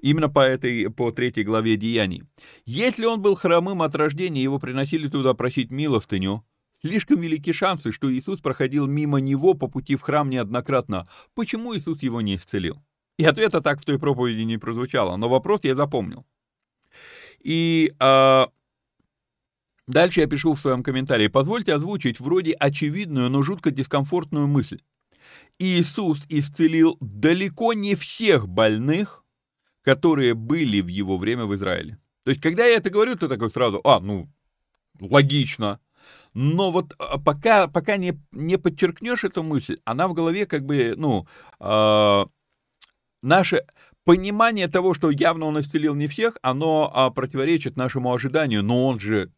Именно 0.00 0.28
по 0.28 0.40
этой, 0.40 0.90
по 0.90 1.12
третьей 1.12 1.44
главе 1.44 1.76
Деяний. 1.76 2.24
Если 2.64 3.04
он 3.04 3.22
был 3.22 3.34
хромым 3.36 3.82
от 3.82 3.94
рождения, 3.94 4.42
его 4.42 4.58
приносили 4.58 5.08
туда 5.08 5.34
просить 5.34 5.70
милостыню, 5.70 6.44
Слишком 6.80 7.20
велики 7.20 7.52
шансы, 7.52 7.92
что 7.92 8.12
Иисус 8.12 8.40
проходил 8.40 8.86
мимо 8.86 9.18
него 9.18 9.54
по 9.54 9.66
пути 9.66 9.96
в 9.96 10.02
храм 10.02 10.30
неоднократно. 10.30 11.08
Почему 11.34 11.76
Иисус 11.76 12.02
его 12.02 12.20
не 12.20 12.36
исцелил? 12.36 12.82
И 13.18 13.24
ответа 13.24 13.60
так 13.60 13.80
в 13.80 13.84
той 13.84 13.98
проповеди 13.98 14.42
не 14.42 14.58
прозвучало, 14.58 15.16
но 15.16 15.28
вопрос 15.28 15.64
я 15.64 15.74
запомнил. 15.74 16.24
И 17.40 17.92
а, 17.98 18.48
дальше 19.88 20.20
я 20.20 20.28
пишу 20.28 20.54
в 20.54 20.60
своем 20.60 20.84
комментарии. 20.84 21.26
Позвольте 21.26 21.74
озвучить 21.74 22.20
вроде 22.20 22.52
очевидную, 22.52 23.28
но 23.28 23.42
жутко 23.42 23.72
дискомфортную 23.72 24.46
мысль. 24.46 24.80
Иисус 25.58 26.20
исцелил 26.28 26.96
далеко 27.00 27.72
не 27.72 27.96
всех 27.96 28.48
больных, 28.48 29.24
которые 29.82 30.34
были 30.34 30.80
в 30.80 30.86
его 30.86 31.18
время 31.18 31.46
в 31.46 31.54
Израиле. 31.56 31.98
То 32.22 32.30
есть, 32.30 32.40
когда 32.40 32.66
я 32.66 32.76
это 32.76 32.90
говорю, 32.90 33.16
то 33.16 33.26
такой 33.26 33.50
сразу, 33.50 33.80
а, 33.82 33.98
ну, 33.98 34.28
логично, 35.00 35.80
но 36.34 36.70
вот 36.70 36.94
а, 36.98 37.18
пока, 37.18 37.68
пока 37.68 37.96
не, 37.96 38.18
не 38.32 38.58
подчеркнешь 38.58 39.24
эту 39.24 39.42
мысль, 39.42 39.78
она 39.84 40.08
в 40.08 40.14
голове 40.14 40.46
как 40.46 40.64
бы, 40.64 40.94
ну, 40.96 41.26
э, 41.60 42.26
наше 43.22 43.64
понимание 44.04 44.68
того, 44.68 44.94
что 44.94 45.10
явно 45.10 45.46
он 45.46 45.60
исцелил 45.60 45.94
не 45.94 46.08
всех, 46.08 46.38
оно 46.42 46.90
а, 46.94 47.10
противоречит 47.10 47.76
нашему 47.76 48.12
ожиданию, 48.12 48.62
но 48.62 48.86
он 48.86 49.00
же 49.00 49.30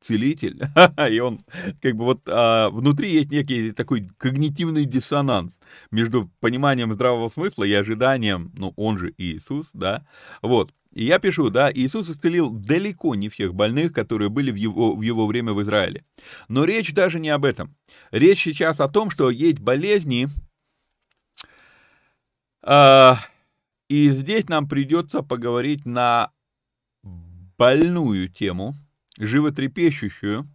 целитель, 0.00 0.60
и 1.10 1.18
он 1.20 1.40
как 1.80 1.94
бы 1.94 2.04
вот 2.04 2.22
а, 2.28 2.70
внутри 2.70 3.12
есть 3.12 3.30
некий 3.30 3.72
такой 3.72 4.08
когнитивный 4.18 4.84
диссонанс 4.84 5.52
между 5.90 6.30
пониманием 6.40 6.92
здравого 6.92 7.28
смысла 7.28 7.64
и 7.64 7.72
ожиданием, 7.72 8.50
ну 8.54 8.72
он 8.76 8.98
же 8.98 9.14
Иисус, 9.18 9.68
да, 9.72 10.06
вот. 10.42 10.72
И 10.96 11.04
я 11.04 11.18
пишу, 11.18 11.50
да, 11.50 11.70
Иисус 11.70 12.08
исцелил 12.08 12.48
далеко 12.48 13.14
не 13.14 13.28
всех 13.28 13.54
больных, 13.54 13.92
которые 13.92 14.30
были 14.30 14.50
в 14.50 14.54
его, 14.54 14.96
в 14.96 15.02
его 15.02 15.26
время 15.26 15.52
в 15.52 15.60
Израиле. 15.60 16.06
Но 16.48 16.64
речь 16.64 16.94
даже 16.94 17.20
не 17.20 17.28
об 17.28 17.44
этом. 17.44 17.76
Речь 18.12 18.42
сейчас 18.42 18.80
о 18.80 18.88
том, 18.88 19.10
что 19.10 19.28
есть 19.28 19.58
болезни, 19.58 20.28
э, 22.62 23.12
и 23.90 24.08
здесь 24.08 24.48
нам 24.48 24.66
придется 24.66 25.22
поговорить 25.22 25.84
на 25.84 26.30
больную 27.02 28.30
тему, 28.30 28.74
животрепещущую, 29.18 30.48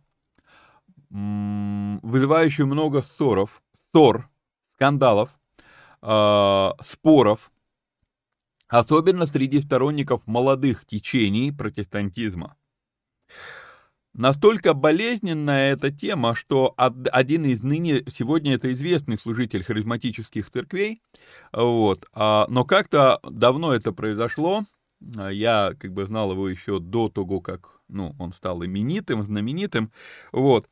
вызывающую 1.12 2.66
много 2.66 3.04
ссоров, 3.04 3.62
ссор, 3.92 4.28
скандалов, 4.74 5.30
э, 6.02 6.70
споров, 6.84 7.51
особенно 8.72 9.28
среди 9.28 9.62
сторонников 9.62 10.26
молодых 10.26 10.86
течений 10.86 11.52
протестантизма. 11.52 12.56
Настолько 14.14 14.74
болезненная 14.74 15.74
эта 15.74 15.90
тема, 15.92 16.36
что 16.36 16.74
один 16.78 17.46
из 17.46 17.64
ныне, 17.64 18.04
сегодня 18.14 18.56
это 18.56 18.72
известный 18.74 19.18
служитель 19.18 19.64
харизматических 19.64 20.50
церквей, 20.50 21.02
вот, 21.54 22.06
а, 22.14 22.46
но 22.50 22.66
как-то 22.66 23.20
давно 23.24 23.74
это 23.74 23.94
произошло, 23.94 24.66
я 25.00 25.74
как 25.80 25.94
бы 25.94 26.06
знал 26.06 26.32
его 26.32 26.50
еще 26.50 26.80
до 26.80 27.08
того, 27.08 27.40
как 27.40 27.82
ну, 27.88 28.16
он 28.20 28.34
стал 28.34 28.66
именитым, 28.66 29.24
знаменитым, 29.24 29.92
вот, 30.34 30.68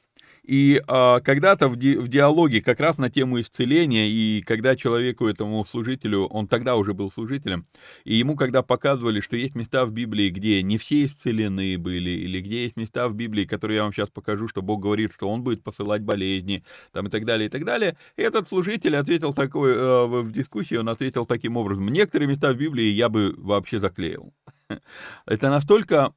и 0.49 0.81
а, 0.87 1.19
когда-то 1.19 1.69
в, 1.69 1.75
ди, 1.75 1.95
в 1.95 2.07
диалоге 2.07 2.59
как 2.59 2.79
раз 2.79 2.97
на 2.97 3.11
тему 3.11 3.39
исцеления, 3.39 4.09
и 4.09 4.41
когда 4.41 4.75
человеку, 4.75 5.27
этому 5.27 5.63
служителю, 5.63 6.25
он 6.25 6.47
тогда 6.47 6.75
уже 6.75 6.95
был 6.95 7.11
служителем, 7.11 7.67
и 8.03 8.15
ему 8.15 8.35
когда 8.35 8.63
показывали, 8.63 9.21
что 9.21 9.37
есть 9.37 9.53
места 9.53 9.85
в 9.85 9.91
Библии, 9.91 10.31
где 10.31 10.63
не 10.63 10.79
все 10.79 11.05
исцелены 11.05 11.77
были, 11.77 12.09
или 12.09 12.41
где 12.41 12.63
есть 12.63 12.77
места 12.77 13.07
в 13.09 13.13
Библии, 13.13 13.45
которые 13.45 13.77
я 13.77 13.83
вам 13.83 13.93
сейчас 13.93 14.09
покажу, 14.09 14.47
что 14.47 14.63
Бог 14.63 14.81
говорит, 14.81 15.11
что 15.13 15.29
Он 15.29 15.43
будет 15.43 15.61
посылать 15.61 16.01
болезни, 16.01 16.63
там 16.93 17.05
и 17.05 17.09
так 17.11 17.25
далее, 17.25 17.45
и 17.45 17.51
так 17.51 17.63
далее, 17.63 17.95
и 18.17 18.23
этот 18.23 18.49
служитель 18.49 18.95
ответил 18.95 19.35
такой, 19.35 19.73
э, 19.73 20.05
в 20.07 20.31
дискуссии 20.31 20.77
он 20.77 20.89
ответил 20.89 21.27
таким 21.27 21.57
образом, 21.57 21.89
некоторые 21.89 22.27
места 22.27 22.51
в 22.53 22.57
Библии 22.57 22.85
я 22.85 23.09
бы 23.09 23.35
вообще 23.37 23.79
заклеил. 23.79 24.33
Это 25.27 25.51
настолько... 25.51 26.11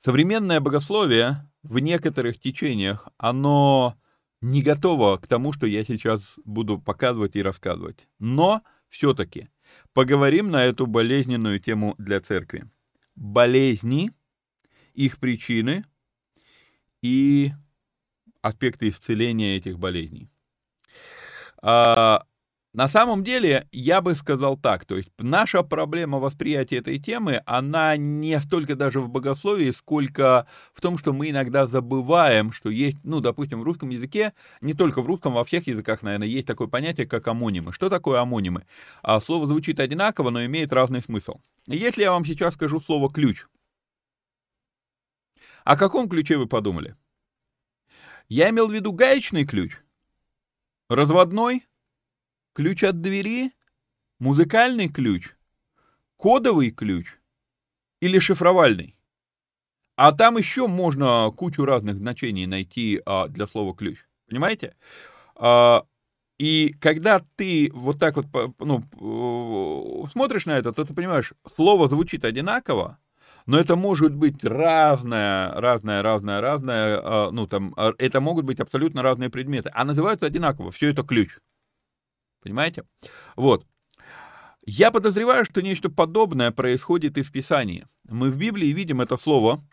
Современное 0.00 0.60
богословие, 0.60 1.48
в 1.62 1.78
некоторых 1.80 2.38
течениях 2.38 3.08
оно 3.16 3.96
не 4.40 4.62
готово 4.62 5.16
к 5.16 5.26
тому, 5.26 5.52
что 5.52 5.66
я 5.66 5.84
сейчас 5.84 6.22
буду 6.44 6.78
показывать 6.78 7.34
и 7.34 7.42
рассказывать. 7.42 8.06
Но 8.20 8.62
все-таки 8.88 9.48
поговорим 9.92 10.50
на 10.50 10.64
эту 10.64 10.86
болезненную 10.86 11.58
тему 11.58 11.96
для 11.98 12.20
церкви. 12.20 12.70
Болезни, 13.16 14.12
их 14.94 15.18
причины 15.18 15.84
и 17.02 17.50
аспекты 18.40 18.88
исцеления 18.88 19.56
этих 19.56 19.78
болезней. 19.78 20.30
А, 21.60 22.24
на 22.78 22.86
самом 22.86 23.24
деле, 23.24 23.66
я 23.72 24.00
бы 24.00 24.14
сказал 24.14 24.56
так, 24.56 24.84
то 24.84 24.96
есть 24.96 25.08
наша 25.18 25.64
проблема 25.64 26.20
восприятия 26.20 26.76
этой 26.76 27.00
темы, 27.00 27.42
она 27.44 27.96
не 27.96 28.38
столько 28.38 28.76
даже 28.76 29.00
в 29.00 29.08
богословии, 29.08 29.72
сколько 29.72 30.46
в 30.72 30.80
том, 30.80 30.96
что 30.96 31.12
мы 31.12 31.30
иногда 31.30 31.66
забываем, 31.66 32.52
что 32.52 32.70
есть, 32.70 32.98
ну, 33.02 33.18
допустим, 33.18 33.58
в 33.58 33.64
русском 33.64 33.88
языке, 33.88 34.32
не 34.60 34.74
только 34.74 35.02
в 35.02 35.06
русском, 35.06 35.32
во 35.32 35.42
всех 35.42 35.66
языках, 35.66 36.02
наверное, 36.02 36.28
есть 36.28 36.46
такое 36.46 36.68
понятие, 36.68 37.08
как 37.08 37.26
амонимы. 37.26 37.72
Что 37.72 37.88
такое 37.88 38.20
амонимы? 38.20 38.64
А 39.02 39.20
слово 39.20 39.48
звучит 39.48 39.80
одинаково, 39.80 40.30
но 40.30 40.44
имеет 40.44 40.72
разный 40.72 41.02
смысл. 41.02 41.40
Если 41.66 42.02
я 42.02 42.12
вам 42.12 42.24
сейчас 42.24 42.54
скажу 42.54 42.80
слово 42.80 43.12
«ключ», 43.12 43.46
о 45.64 45.76
каком 45.76 46.08
ключе 46.08 46.36
вы 46.36 46.46
подумали? 46.46 46.94
Я 48.28 48.50
имел 48.50 48.68
в 48.68 48.72
виду 48.72 48.92
гаечный 48.92 49.44
ключ, 49.44 49.78
разводной, 50.88 51.67
Ключ 52.58 52.82
от 52.82 53.00
двери? 53.00 53.52
Музыкальный 54.18 54.88
ключ? 54.88 55.36
Кодовый 56.16 56.72
ключ? 56.72 57.06
Или 58.00 58.18
шифровальный? 58.18 58.96
А 59.94 60.10
там 60.10 60.36
еще 60.38 60.66
можно 60.66 61.30
кучу 61.30 61.64
разных 61.64 61.98
значений 61.98 62.46
найти 62.46 63.00
а, 63.06 63.28
для 63.28 63.46
слова 63.46 63.76
ключ. 63.76 63.98
Понимаете? 64.28 64.74
А, 65.36 65.84
и 66.40 66.74
когда 66.80 67.22
ты 67.36 67.70
вот 67.72 68.00
так 68.00 68.16
вот 68.16 68.26
ну, 68.58 70.08
смотришь 70.10 70.46
на 70.46 70.58
это, 70.58 70.72
то 70.72 70.84
ты 70.84 70.92
понимаешь, 70.92 71.34
слово 71.54 71.88
звучит 71.88 72.24
одинаково, 72.24 72.98
но 73.46 73.56
это 73.60 73.76
может 73.76 74.12
быть 74.12 74.42
разное, 74.42 75.52
разное, 75.52 76.02
разное, 76.02 76.40
разное, 76.40 77.00
а, 77.04 77.30
ну 77.30 77.46
там, 77.46 77.72
а, 77.76 77.92
это 77.98 78.20
могут 78.20 78.46
быть 78.46 78.58
абсолютно 78.58 79.02
разные 79.02 79.30
предметы, 79.30 79.70
а 79.72 79.84
называются 79.84 80.26
одинаково, 80.26 80.72
все 80.72 80.88
это 80.88 81.04
ключ. 81.04 81.38
Понимаете? 82.42 82.84
Вот. 83.36 83.66
Я 84.64 84.90
подозреваю, 84.90 85.44
что 85.44 85.62
нечто 85.62 85.88
подобное 85.88 86.50
происходит 86.50 87.16
и 87.18 87.22
в 87.22 87.32
Писании. 87.32 87.86
Мы 88.04 88.30
в 88.30 88.38
Библии 88.38 88.68
видим 88.68 89.00
это 89.00 89.16
слово, 89.16 89.64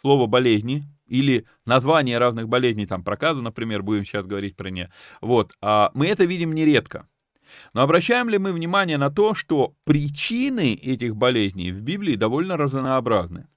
слово 0.00 0.26
болезни, 0.26 0.84
или 1.06 1.46
название 1.64 2.18
разных 2.18 2.48
болезней, 2.48 2.86
там 2.86 3.04
проказа, 3.04 3.42
например, 3.42 3.82
будем 3.82 4.04
сейчас 4.04 4.26
говорить 4.26 4.56
про 4.56 4.70
нее. 4.70 4.92
Вот, 5.20 5.52
а 5.60 5.90
мы 5.94 6.06
это 6.08 6.24
видим 6.24 6.52
нередко. 6.52 7.08
Но 7.72 7.82
обращаем 7.82 8.28
ли 8.28 8.38
мы 8.38 8.52
внимание 8.52 8.98
на 8.98 9.10
то, 9.10 9.34
что 9.34 9.74
причины 9.84 10.74
этих 10.74 11.16
болезней 11.16 11.70
в 11.70 11.80
Библии 11.80 12.16
довольно 12.16 12.56
разнообразны? 12.56 13.48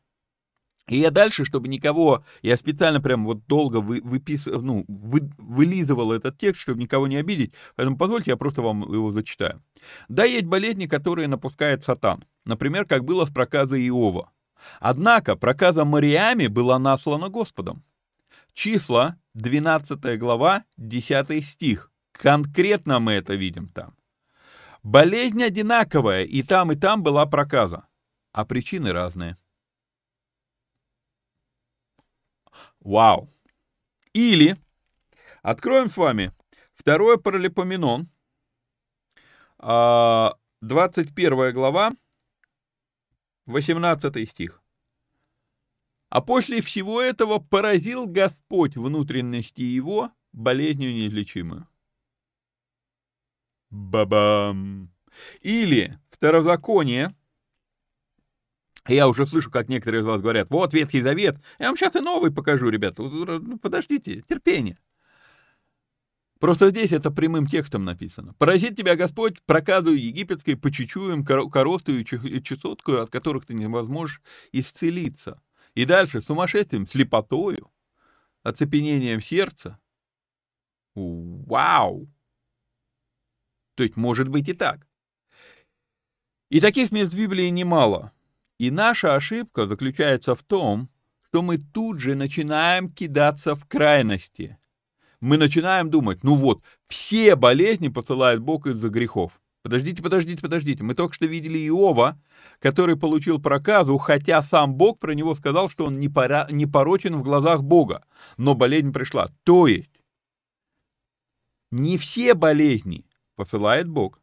И 0.89 0.97
я 0.97 1.11
дальше, 1.11 1.45
чтобы 1.45 1.67
никого, 1.67 2.23
я 2.41 2.57
специально 2.57 2.99
прям 2.99 3.23
вот 3.23 3.45
долго 3.45 3.79
вы, 3.79 4.01
выпис, 4.03 4.47
ну, 4.47 4.85
вы, 4.87 5.29
вылизывал 5.37 6.11
этот 6.11 6.37
текст, 6.37 6.61
чтобы 6.61 6.81
никого 6.81 7.07
не 7.07 7.17
обидеть, 7.17 7.53
поэтому 7.75 7.95
позвольте, 7.95 8.31
я 8.31 8.37
просто 8.37 8.63
вам 8.63 8.81
его 8.91 9.11
зачитаю. 9.11 9.61
Да, 10.07 10.25
есть 10.25 10.45
болезни, 10.45 10.87
которые 10.87 11.27
напускает 11.27 11.83
сатан, 11.83 12.25
например, 12.45 12.85
как 12.85 13.05
было 13.05 13.25
с 13.25 13.29
проказой 13.29 13.87
Иова. 13.87 14.31
Однако 14.79 15.35
проказа 15.35 15.85
Мариами 15.85 16.47
была 16.47 16.79
наслана 16.79 17.29
Господом. 17.29 17.83
Числа, 18.53 19.17
12 19.35 20.17
глава, 20.17 20.63
10 20.77 21.45
стих. 21.45 21.91
Конкретно 22.11 22.99
мы 22.99 23.13
это 23.13 23.35
видим 23.35 23.67
там. 23.67 23.95
Болезнь 24.81 25.43
одинаковая, 25.43 26.23
и 26.23 26.41
там, 26.41 26.71
и 26.71 26.75
там 26.75 27.03
была 27.03 27.27
проказа, 27.27 27.85
а 28.33 28.43
причины 28.43 28.91
разные. 28.91 29.37
Вау. 32.81 33.29
Или 34.13 34.57
откроем 35.41 35.89
с 35.89 35.97
вами 35.97 36.33
второе 36.73 37.17
паралипоменон, 37.17 38.07
21 39.57 40.43
а, 41.39 41.51
глава, 41.51 41.91
18 43.45 44.29
стих. 44.29 44.61
А 46.09 46.21
после 46.21 46.61
всего 46.61 47.01
этого 47.01 47.39
поразил 47.39 48.07
Господь 48.07 48.75
внутренности 48.75 49.61
его 49.61 50.11
болезнью 50.31 50.91
неизлечимую. 50.91 51.67
Бабам. 53.69 54.91
Или 55.41 55.99
Второзаконие, 56.19 57.15
я 58.95 59.07
уже 59.07 59.25
слышу, 59.25 59.51
как 59.51 59.69
некоторые 59.69 60.01
из 60.01 60.05
вас 60.05 60.21
говорят, 60.21 60.49
вот 60.49 60.73
Ветхий 60.73 61.01
Завет. 61.01 61.37
Я 61.59 61.67
вам 61.67 61.77
сейчас 61.77 61.95
и 61.95 61.99
новый 61.99 62.31
покажу, 62.31 62.69
ребята. 62.69 63.03
Ну, 63.03 63.57
подождите, 63.57 64.23
терпение. 64.27 64.77
Просто 66.39 66.69
здесь 66.69 66.93
это 66.93 67.11
прямым 67.11 67.47
текстом 67.47 67.83
написано. 67.83 68.33
«Поразит 68.37 68.77
тебя 68.77 68.95
Господь 68.95 69.41
проказую 69.43 70.01
египетской, 70.01 70.55
по 70.55 70.71
чечуям, 70.71 71.25
коростую 71.25 72.01
и 72.01 72.41
чесоткую, 72.41 73.03
от 73.03 73.09
которых 73.09 73.45
ты 73.45 73.53
не 73.53 73.67
возможешь 73.67 74.21
исцелиться». 74.53 75.41
И 75.75 75.85
дальше 75.85 76.21
сумасшествием, 76.21 76.87
слепотою, 76.87 77.71
оцепенением 78.43 79.21
сердца. 79.21 79.79
Вау! 80.95 82.09
То 83.75 83.83
есть 83.83 83.95
может 83.95 84.27
быть 84.27 84.49
и 84.49 84.53
так. 84.53 84.87
И 86.49 86.59
таких 86.59 86.91
мест 86.91 87.13
в 87.13 87.17
Библии 87.17 87.47
немало. 87.49 88.11
И 88.59 88.71
наша 88.71 89.15
ошибка 89.15 89.65
заключается 89.65 90.35
в 90.35 90.43
том, 90.43 90.89
что 91.25 91.41
мы 91.41 91.57
тут 91.57 91.99
же 91.99 92.13
начинаем 92.13 92.91
кидаться 92.91 93.55
в 93.55 93.65
крайности. 93.65 94.57
Мы 95.21 95.37
начинаем 95.37 95.89
думать, 95.89 96.23
ну 96.23 96.35
вот, 96.35 96.61
все 96.87 97.35
болезни 97.35 97.87
посылает 97.87 98.41
Бог 98.41 98.67
из-за 98.67 98.89
грехов. 98.89 99.41
Подождите, 99.63 100.01
подождите, 100.01 100.41
подождите. 100.41 100.83
Мы 100.83 100.93
только 100.93 101.13
что 101.15 101.25
видели 101.25 101.57
Иова, 101.67 102.21
который 102.59 102.97
получил 102.97 103.39
проказу, 103.41 103.97
хотя 103.97 104.41
сам 104.43 104.75
Бог 104.75 104.99
про 104.99 105.13
него 105.13 105.35
сказал, 105.35 105.69
что 105.69 105.85
он 105.85 105.99
не, 105.99 106.09
не 106.53 106.65
порочен 106.65 107.15
в 107.15 107.23
глазах 107.23 107.63
Бога. 107.63 108.03
Но 108.37 108.55
болезнь 108.55 108.91
пришла. 108.91 109.31
То 109.43 109.67
есть, 109.67 109.91
не 111.71 111.97
все 111.97 112.33
болезни 112.33 113.05
посылает 113.35 113.87
Бог. 113.87 114.18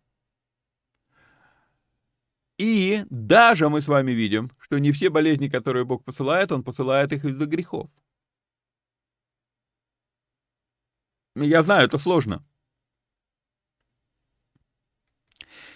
И 2.58 3.04
даже 3.10 3.68
мы 3.68 3.82
с 3.82 3.88
вами 3.88 4.12
видим, 4.12 4.50
что 4.60 4.78
не 4.78 4.92
все 4.92 5.10
болезни, 5.10 5.48
которые 5.48 5.84
Бог 5.84 6.04
посылает, 6.04 6.52
Он 6.52 6.62
посылает 6.62 7.12
их 7.12 7.24
из-за 7.24 7.46
грехов. 7.46 7.90
Я 11.34 11.62
знаю, 11.62 11.84
это 11.86 11.98
сложно. 11.98 12.42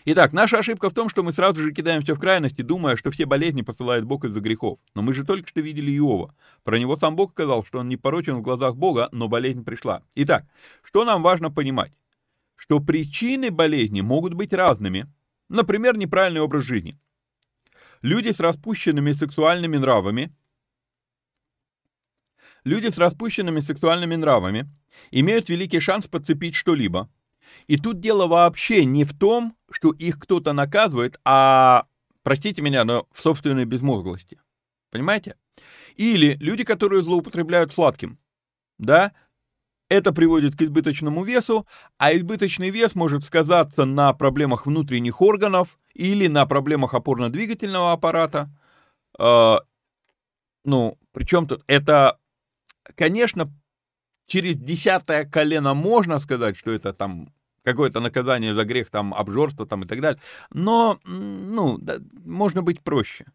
Итак, 0.07 0.33
наша 0.33 0.59
ошибка 0.59 0.89
в 0.89 0.95
том, 0.95 1.11
что 1.11 1.23
мы 1.23 1.33
сразу 1.35 1.63
же 1.63 1.75
кидаем 1.75 2.01
все 2.01 2.15
в 2.15 2.19
крайности, 2.19 2.63
думая, 2.63 2.97
что 2.97 3.11
все 3.11 3.27
болезни 3.27 3.61
посылает 3.61 4.05
Бог 4.05 4.25
из-за 4.25 4.41
грехов. 4.41 4.79
Но 4.95 5.03
мы 5.03 5.13
же 5.13 5.25
только 5.25 5.49
что 5.51 5.61
видели 5.61 5.91
Иова. 5.91 6.35
Про 6.65 6.79
него 6.79 6.97
сам 6.97 7.17
Бог 7.17 7.33
сказал, 7.33 7.63
что 7.65 7.81
он 7.81 7.91
не 7.91 7.99
порочен 7.99 8.37
в 8.37 8.43
глазах 8.43 8.77
Бога, 8.77 9.11
но 9.13 9.29
болезнь 9.29 9.63
пришла. 9.63 10.03
Итак, 10.15 10.47
что 10.83 11.05
нам 11.05 11.23
важно 11.23 11.51
понимать? 11.51 11.93
Что 12.57 12.81
причины 12.81 13.51
болезни 13.51 14.01
могут 14.01 14.33
быть 14.33 14.55
разными, 14.55 15.07
Например, 15.51 15.99
неправильный 15.99 16.41
образ 16.41 16.65
жизни. 16.65 16.99
Люди 18.01 18.31
с 18.31 18.41
распущенными 18.41 19.13
сексуальными 19.13 19.77
нравами 19.77 20.35
Люди 22.65 22.89
с 22.89 22.99
распущенными 22.99 23.61
сексуальными 23.61 24.17
нравами 24.17 24.69
имеют 25.11 25.49
великий 25.49 25.81
шанс 25.81 26.07
подцепить 26.07 26.55
что-либо. 26.55 27.11
И 27.67 27.79
тут 27.79 28.01
дело 28.01 28.27
вообще 28.27 28.85
не 28.85 29.05
в 29.05 29.17
том, 29.17 29.57
что 29.71 29.93
их 29.93 30.19
кто-то 30.19 30.53
наказывает, 30.53 31.19
а, 31.25 31.87
простите 32.23 32.61
меня, 32.61 32.85
но 32.85 33.07
в 33.13 33.21
собственной 33.21 33.65
безмозглости. 33.65 34.41
Понимаете? 34.91 35.37
Или 35.97 36.37
люди, 36.39 36.65
которые 36.65 37.03
злоупотребляют 37.03 37.73
сладким. 37.73 38.19
Да, 38.79 39.13
это 39.91 40.13
приводит 40.13 40.57
к 40.57 40.63
избыточному 40.63 41.25
весу, 41.25 41.67
а 41.99 42.17
избыточный 42.17 42.71
вес 42.71 42.95
может 42.95 43.25
сказаться 43.25 43.85
на 43.85 44.13
проблемах 44.15 44.65
внутренних 44.65 45.21
органов 45.21 45.79
или 45.93 46.29
на 46.29 46.47
проблемах 46.47 46.95
опорно-двигательного 46.95 47.93
аппарата. 47.93 48.49
Э, 49.19 49.57
ну, 50.65 50.97
причем 51.13 51.49
тут 51.49 51.65
это, 51.67 52.19
конечно, 52.95 53.53
через 54.27 54.57
десятое 54.57 55.25
колено 55.25 55.75
можно 55.75 56.21
сказать, 56.21 56.57
что 56.57 56.71
это 56.71 56.93
там 56.93 57.35
какое-то 57.65 57.99
наказание 58.01 58.55
за 58.55 58.65
грех, 58.65 58.91
там, 58.91 59.13
обжорство 59.13 59.67
там 59.67 59.83
и 59.83 59.89
так 59.89 60.01
далее, 60.01 60.21
но, 60.53 61.01
ну, 61.05 61.79
да, 61.79 61.97
можно 62.25 62.63
быть 62.63 62.81
проще 62.81 63.27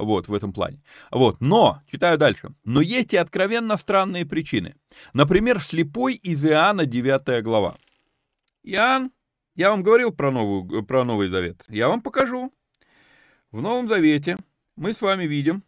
вот, 0.00 0.28
в 0.28 0.34
этом 0.34 0.52
плане. 0.52 0.82
Вот, 1.10 1.40
но, 1.40 1.82
читаю 1.90 2.18
дальше, 2.18 2.50
но 2.64 2.80
есть 2.80 3.12
и 3.12 3.16
откровенно 3.16 3.76
странные 3.76 4.26
причины. 4.26 4.74
Например, 5.12 5.60
слепой 5.60 6.14
из 6.14 6.44
Иоанна 6.44 6.86
9 6.86 7.42
глава. 7.42 7.76
Иоанн, 8.62 9.12
я 9.54 9.70
вам 9.70 9.82
говорил 9.82 10.12
про, 10.12 10.30
новую, 10.30 10.84
про 10.84 11.04
Новый 11.04 11.28
Завет, 11.28 11.64
я 11.68 11.88
вам 11.88 12.02
покажу. 12.02 12.52
В 13.50 13.62
Новом 13.62 13.88
Завете 13.88 14.36
мы 14.76 14.92
с 14.92 15.00
вами 15.00 15.24
видим, 15.24 15.62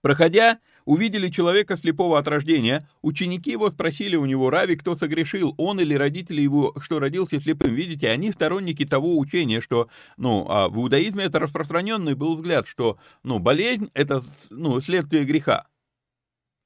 проходя 0.00 0.58
увидели 0.84 1.28
человека 1.28 1.76
слепого 1.76 2.18
от 2.18 2.28
рождения. 2.28 2.88
Ученики 3.02 3.50
его 3.50 3.70
спросили 3.70 4.16
у 4.16 4.26
него, 4.26 4.50
Рави, 4.50 4.76
кто 4.76 4.96
согрешил, 4.96 5.54
он 5.56 5.80
или 5.80 5.94
родители 5.94 6.42
его, 6.42 6.74
что 6.80 6.98
родился 6.98 7.40
слепым. 7.40 7.74
Видите, 7.74 8.08
они 8.10 8.32
сторонники 8.32 8.84
того 8.84 9.18
учения, 9.18 9.60
что, 9.60 9.88
ну, 10.16 10.46
а 10.48 10.68
в 10.68 10.76
иудаизме 10.78 11.24
это 11.24 11.38
распространенный 11.38 12.14
был 12.14 12.36
взгляд, 12.36 12.66
что, 12.66 12.98
ну, 13.22 13.38
болезнь— 13.38 13.90
это, 13.94 14.22
ну, 14.50 14.80
следствие 14.80 15.24
греха. 15.24 15.66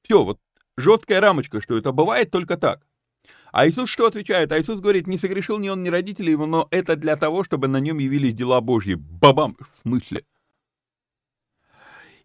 Все, 0.03 0.23
вот 0.23 0.39
жесткая 0.77 1.21
рамочка, 1.21 1.61
что 1.61 1.77
это 1.77 1.91
бывает 1.91 2.31
только 2.31 2.57
так. 2.57 2.85
А 3.51 3.67
Иисус 3.67 3.89
что 3.89 4.05
отвечает? 4.05 4.51
А 4.51 4.59
Иисус 4.59 4.79
говорит, 4.79 5.07
не 5.07 5.17
согрешил 5.17 5.57
ни 5.57 5.69
он, 5.69 5.83
ни 5.83 5.89
родители 5.89 6.29
его, 6.29 6.45
но 6.45 6.67
это 6.71 6.95
для 6.95 7.15
того, 7.15 7.43
чтобы 7.43 7.67
на 7.67 7.77
нем 7.77 7.97
явились 7.97 8.33
дела 8.33 8.61
Божьи. 8.61 8.93
Бабам! 8.93 9.57
В 9.59 9.77
смысле? 9.77 10.23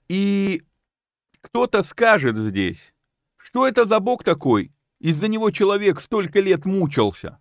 И 0.09 0.63
кто-то 1.45 1.83
скажет 1.83 2.39
здесь, 2.39 2.95
что 3.37 3.69
это 3.69 3.85
за 3.85 4.01
Бог 4.01 4.25
такой? 4.25 4.73
Из-за 4.99 5.29
него 5.29 5.51
человек 5.51 6.01
столько 6.01 6.41
лет 6.41 6.65
мучился. 6.65 7.39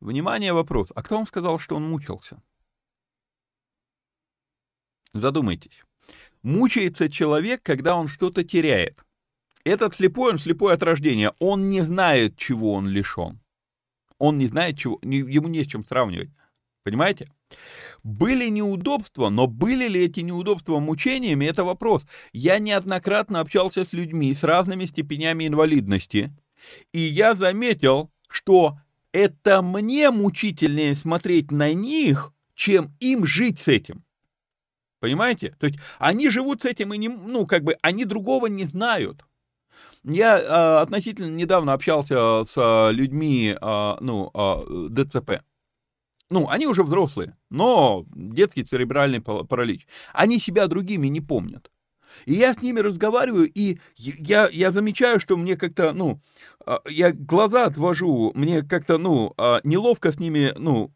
Внимание, 0.00 0.54
вопрос. 0.54 0.88
А 0.94 1.02
кто 1.02 1.16
вам 1.16 1.26
сказал, 1.26 1.58
что 1.58 1.76
он 1.76 1.86
мучился? 1.86 2.42
Задумайтесь. 5.12 5.82
Мучается 6.42 7.10
человек, 7.10 7.62
когда 7.62 7.96
он 7.96 8.08
что-то 8.08 8.42
теряет. 8.42 9.04
Этот 9.64 9.94
слепой, 9.94 10.32
он 10.32 10.38
слепой 10.38 10.72
от 10.72 10.82
рождения. 10.82 11.34
Он 11.38 11.68
не 11.68 11.82
знает, 11.82 12.38
чего 12.38 12.72
он 12.72 12.88
лишен. 12.88 13.40
Он 14.18 14.38
не 14.38 14.46
знает, 14.46 14.78
чего, 14.78 14.98
ему 15.02 15.48
не 15.48 15.62
с 15.62 15.66
чем 15.66 15.84
сравнивать. 15.84 16.30
Понимаете? 16.86 17.28
Были 18.04 18.48
неудобства, 18.48 19.28
но 19.28 19.48
были 19.48 19.88
ли 19.88 20.04
эти 20.04 20.20
неудобства 20.20 20.78
мучениями, 20.78 21.44
это 21.44 21.64
вопрос. 21.64 22.06
Я 22.32 22.60
неоднократно 22.60 23.40
общался 23.40 23.84
с 23.84 23.92
людьми 23.92 24.32
с 24.32 24.44
разными 24.44 24.84
степенями 24.84 25.48
инвалидности, 25.48 26.32
и 26.92 27.00
я 27.00 27.34
заметил, 27.34 28.12
что 28.28 28.78
это 29.10 29.62
мне 29.62 30.12
мучительнее 30.12 30.94
смотреть 30.94 31.50
на 31.50 31.74
них, 31.74 32.32
чем 32.54 32.94
им 33.00 33.26
жить 33.26 33.58
с 33.58 33.66
этим. 33.66 34.04
Понимаете? 35.00 35.56
То 35.58 35.66
есть 35.66 35.80
они 35.98 36.30
живут 36.30 36.62
с 36.62 36.66
этим 36.66 36.94
и 36.94 36.98
не, 36.98 37.08
ну, 37.08 37.48
как 37.48 37.64
бы, 37.64 37.76
они 37.82 38.04
другого 38.04 38.46
не 38.46 38.64
знают. 38.64 39.24
Я 40.04 40.38
э, 40.38 40.82
относительно 40.82 41.34
недавно 41.34 41.72
общался 41.72 42.44
с 42.44 42.92
людьми, 42.92 43.56
э, 43.60 43.96
ну, 44.00 44.30
э, 44.32 44.88
ДЦП 44.90 45.42
ну, 46.30 46.48
они 46.48 46.66
уже 46.66 46.82
взрослые, 46.82 47.36
но 47.50 48.04
детский 48.14 48.64
церебральный 48.64 49.20
паралич. 49.20 49.86
Они 50.12 50.38
себя 50.38 50.66
другими 50.66 51.06
не 51.08 51.20
помнят. 51.20 51.70
И 52.24 52.32
я 52.32 52.54
с 52.54 52.62
ними 52.62 52.80
разговариваю, 52.80 53.50
и 53.52 53.78
я, 53.96 54.48
я 54.50 54.72
замечаю, 54.72 55.20
что 55.20 55.36
мне 55.36 55.56
как-то, 55.56 55.92
ну, 55.92 56.20
а, 56.64 56.80
я 56.88 57.12
глаза 57.12 57.66
отвожу, 57.66 58.32
мне 58.34 58.62
как-то, 58.62 58.96
ну, 58.96 59.34
а, 59.36 59.60
неловко 59.64 60.10
с 60.10 60.18
ними, 60.18 60.52
ну, 60.56 60.92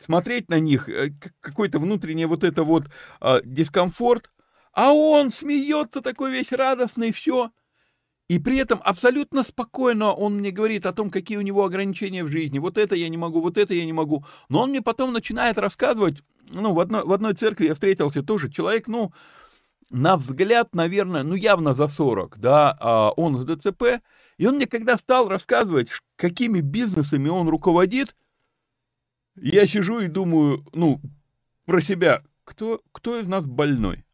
смотреть 0.00 0.48
на 0.48 0.58
них, 0.58 0.88
э, 0.88 1.12
какой-то 1.40 1.78
внутренний 1.78 2.26
вот 2.26 2.42
это 2.42 2.64
вот 2.64 2.88
а, 3.20 3.40
дискомфорт, 3.44 4.30
а 4.72 4.92
он 4.92 5.30
смеется 5.30 6.02
такой 6.02 6.32
весь 6.32 6.52
радостный, 6.52 7.12
все. 7.12 7.50
И 8.28 8.40
при 8.40 8.56
этом 8.58 8.80
абсолютно 8.84 9.44
спокойно 9.44 10.12
он 10.12 10.36
мне 10.36 10.50
говорит 10.50 10.84
о 10.84 10.92
том, 10.92 11.10
какие 11.10 11.38
у 11.38 11.42
него 11.42 11.64
ограничения 11.64 12.24
в 12.24 12.30
жизни. 12.30 12.58
Вот 12.58 12.76
это 12.76 12.96
я 12.96 13.08
не 13.08 13.16
могу, 13.16 13.40
вот 13.40 13.56
это 13.56 13.72
я 13.72 13.84
не 13.84 13.92
могу. 13.92 14.24
Но 14.48 14.62
он 14.62 14.70
мне 14.70 14.82
потом 14.82 15.12
начинает 15.12 15.58
рассказывать, 15.58 16.22
ну, 16.50 16.72
в 16.74 16.80
одной, 16.80 17.04
в 17.04 17.12
одной 17.12 17.34
церкви 17.34 17.66
я 17.66 17.74
встретился 17.74 18.22
тоже 18.22 18.50
человек, 18.50 18.88
ну, 18.88 19.12
на 19.90 20.16
взгляд, 20.16 20.74
наверное, 20.74 21.22
ну, 21.22 21.36
явно 21.36 21.74
за 21.74 21.86
40, 21.86 22.38
да, 22.38 22.76
а 22.80 23.10
он 23.10 23.38
с 23.38 23.44
ДЦП, 23.44 24.02
и 24.38 24.46
он 24.46 24.56
мне 24.56 24.66
когда 24.66 24.96
стал 24.96 25.28
рассказывать, 25.28 25.90
какими 26.16 26.60
бизнесами 26.60 27.28
он 27.28 27.48
руководит, 27.48 28.16
я 29.36 29.66
сижу 29.68 30.00
и 30.00 30.08
думаю, 30.08 30.66
ну, 30.72 31.00
про 31.64 31.80
себя, 31.80 32.24
кто, 32.44 32.80
кто 32.92 33.20
из 33.20 33.28
нас 33.28 33.44
больной? 33.44 34.05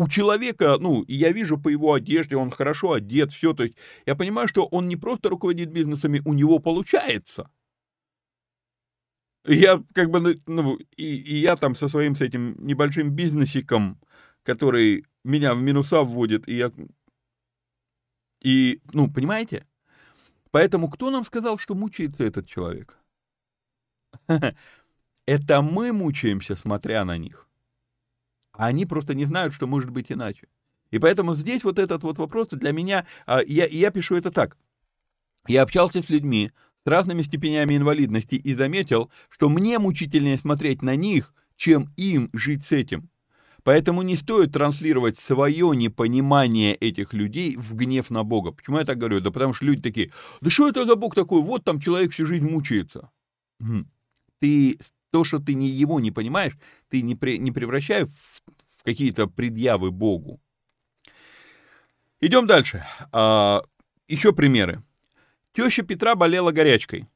У 0.00 0.08
человека, 0.08 0.78
ну, 0.80 1.04
я 1.08 1.30
вижу 1.30 1.58
по 1.58 1.68
его 1.68 1.92
одежде, 1.92 2.34
он 2.34 2.50
хорошо 2.50 2.92
одет, 2.94 3.32
все, 3.32 3.52
то 3.52 3.64
есть 3.64 3.76
я 4.06 4.16
понимаю, 4.16 4.48
что 4.48 4.64
он 4.64 4.88
не 4.88 4.96
просто 4.96 5.28
руководит 5.28 5.70
бизнесами, 5.70 6.22
у 6.24 6.32
него 6.32 6.58
получается. 6.58 7.50
Я 9.44 9.84
как 9.92 10.08
бы, 10.08 10.20
ну, 10.20 10.34
ну, 10.46 10.78
и, 10.96 11.16
и 11.16 11.36
я 11.36 11.54
там 11.54 11.74
со 11.74 11.86
своим, 11.86 12.14
с 12.14 12.22
этим 12.22 12.56
небольшим 12.66 13.10
бизнесиком, 13.10 14.00
который 14.42 15.04
меня 15.22 15.52
в 15.52 15.60
минуса 15.60 16.00
вводит, 16.00 16.48
и 16.48 16.56
я... 16.56 16.72
И, 18.40 18.80
ну, 18.94 19.12
понимаете? 19.12 19.66
Поэтому 20.50 20.88
кто 20.88 21.10
нам 21.10 21.24
сказал, 21.24 21.58
что 21.58 21.74
мучается 21.74 22.24
этот 22.24 22.48
человек? 22.48 22.96
Это 25.26 25.60
мы 25.60 25.92
мучаемся, 25.92 26.56
смотря 26.56 27.04
на 27.04 27.18
них. 27.18 27.49
А 28.60 28.66
они 28.66 28.84
просто 28.84 29.14
не 29.14 29.24
знают, 29.24 29.54
что 29.54 29.66
может 29.66 29.88
быть 29.88 30.12
иначе. 30.12 30.46
И 30.90 30.98
поэтому 30.98 31.34
здесь 31.34 31.64
вот 31.64 31.78
этот 31.78 32.02
вот 32.02 32.18
вопрос 32.18 32.48
для 32.50 32.72
меня, 32.72 33.06
а, 33.24 33.40
я, 33.46 33.64
я 33.64 33.90
пишу 33.90 34.16
это 34.16 34.30
так. 34.30 34.58
Я 35.48 35.62
общался 35.62 36.02
с 36.02 36.10
людьми 36.10 36.50
с 36.84 36.86
разными 36.86 37.22
степенями 37.22 37.78
инвалидности 37.78 38.34
и 38.34 38.54
заметил, 38.54 39.10
что 39.30 39.48
мне 39.48 39.78
мучительнее 39.78 40.36
смотреть 40.36 40.82
на 40.82 40.94
них, 40.94 41.32
чем 41.56 41.90
им 41.96 42.28
жить 42.34 42.62
с 42.62 42.72
этим. 42.72 43.08
Поэтому 43.62 44.02
не 44.02 44.14
стоит 44.14 44.52
транслировать 44.52 45.18
свое 45.18 45.74
непонимание 45.74 46.74
этих 46.74 47.14
людей 47.14 47.56
в 47.56 47.74
гнев 47.74 48.10
на 48.10 48.24
Бога. 48.24 48.52
Почему 48.52 48.76
я 48.76 48.84
так 48.84 48.98
говорю? 48.98 49.22
Да 49.22 49.30
потому 49.30 49.54
что 49.54 49.64
люди 49.64 49.80
такие, 49.80 50.12
да 50.42 50.50
что 50.50 50.68
это 50.68 50.84
за 50.84 50.96
Бог 50.96 51.14
такой? 51.14 51.40
Вот 51.40 51.64
там 51.64 51.80
человек 51.80 52.12
всю 52.12 52.26
жизнь 52.26 52.46
мучается. 52.46 53.08
Ты, 54.38 54.78
то, 55.10 55.24
что 55.24 55.38
ты 55.38 55.54
не 55.54 55.68
его 55.68 56.00
не 56.00 56.10
понимаешь, 56.10 56.56
ты 56.88 57.02
не, 57.02 57.14
при, 57.14 57.38
не 57.38 57.52
превращай 57.52 58.04
в, 58.04 58.10
в 58.10 58.82
какие-то 58.84 59.26
предъявы 59.26 59.90
Богу. 59.90 60.40
Идем 62.20 62.46
дальше. 62.46 62.84
А, 63.12 63.62
еще 64.08 64.32
примеры. 64.32 64.82
Теща 65.52 65.82
Петра 65.82 66.14
болела 66.14 66.52
горячкой. 66.52 67.06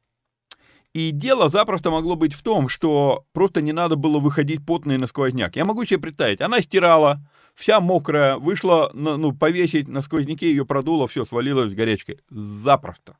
И 0.95 1.11
дело 1.11 1.49
запросто 1.49 1.91
могло 1.91 2.15
быть 2.15 2.35
в 2.35 2.43
том, 2.43 2.69
что 2.69 3.27
просто 3.33 3.61
не 3.61 3.73
надо 3.73 3.97
было 3.97 4.21
выходить 4.21 4.65
потной 4.65 4.97
на 4.97 5.09
сквозняк. 5.09 5.57
Я 5.57 5.65
могу 5.65 5.85
себе 5.85 5.99
представить, 5.99 6.41
она 6.41 6.63
стирала, 6.63 7.21
вся 7.55 7.81
мокрая, 7.81 8.37
вышла, 8.37 8.91
ну, 8.95 9.33
повесить 9.33 9.89
на 9.89 10.03
сквозняке, 10.03 10.51
ее 10.51 10.65
продуло, 10.65 11.09
все, 11.09 11.25
свалилось 11.25 11.75
горячкой. 11.75 12.21
Запросто. 12.31 13.17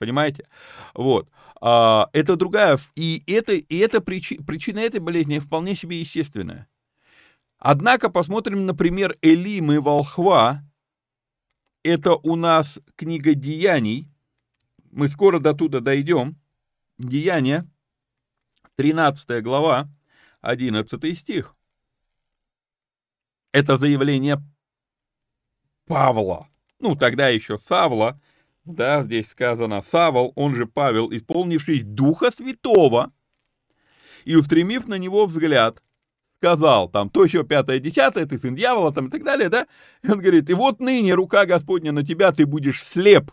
Понимаете? 0.00 0.48
Вот. 0.94 1.28
А, 1.60 2.08
это 2.14 2.34
другая, 2.36 2.78
и 2.94 3.22
это, 3.26 3.52
и 3.52 3.76
это 3.76 4.00
причи, 4.00 4.38
причина 4.38 4.78
этой 4.78 4.98
болезни 4.98 5.38
вполне 5.38 5.76
себе 5.76 6.00
естественная. 6.00 6.66
Однако 7.58 8.08
посмотрим, 8.08 8.64
например, 8.64 9.18
Элимы 9.20 9.78
Волхва. 9.78 10.64
Это 11.82 12.14
у 12.14 12.34
нас 12.34 12.80
книга 12.96 13.34
Деяний. 13.34 14.08
Мы 14.90 15.08
скоро 15.08 15.38
до 15.38 15.52
туда 15.52 15.80
дойдем. 15.80 16.40
Деяния, 16.96 17.68
13 18.76 19.42
глава, 19.42 19.90
11 20.40 21.18
стих. 21.18 21.54
Это 23.52 23.76
заявление 23.76 24.42
Павла. 25.84 26.48
Ну, 26.78 26.96
тогда 26.96 27.28
еще 27.28 27.58
Савла. 27.58 28.18
Да, 28.74 29.02
здесь 29.02 29.28
сказано 29.28 29.82
Савол, 29.82 30.32
он 30.36 30.54
же 30.54 30.66
Павел, 30.66 31.12
исполнивший 31.12 31.82
Духа 31.82 32.30
Святого, 32.30 33.12
и 34.24 34.36
устремив 34.36 34.86
на 34.86 34.94
него 34.94 35.26
взгляд, 35.26 35.82
сказал, 36.38 36.88
там, 36.88 37.10
то 37.10 37.24
еще 37.24 37.44
пятое, 37.44 37.78
десятое, 37.78 38.26
ты 38.26 38.38
сын 38.38 38.54
дьявола, 38.54 38.92
там, 38.92 39.08
и 39.08 39.10
так 39.10 39.22
далее, 39.24 39.48
да? 39.48 39.66
И 40.02 40.10
он 40.10 40.20
говорит, 40.20 40.48
и 40.48 40.54
вот 40.54 40.80
ныне 40.80 41.14
рука 41.14 41.44
Господня 41.44 41.92
на 41.92 42.04
тебя, 42.04 42.32
ты 42.32 42.46
будешь 42.46 42.82
слеп, 42.82 43.30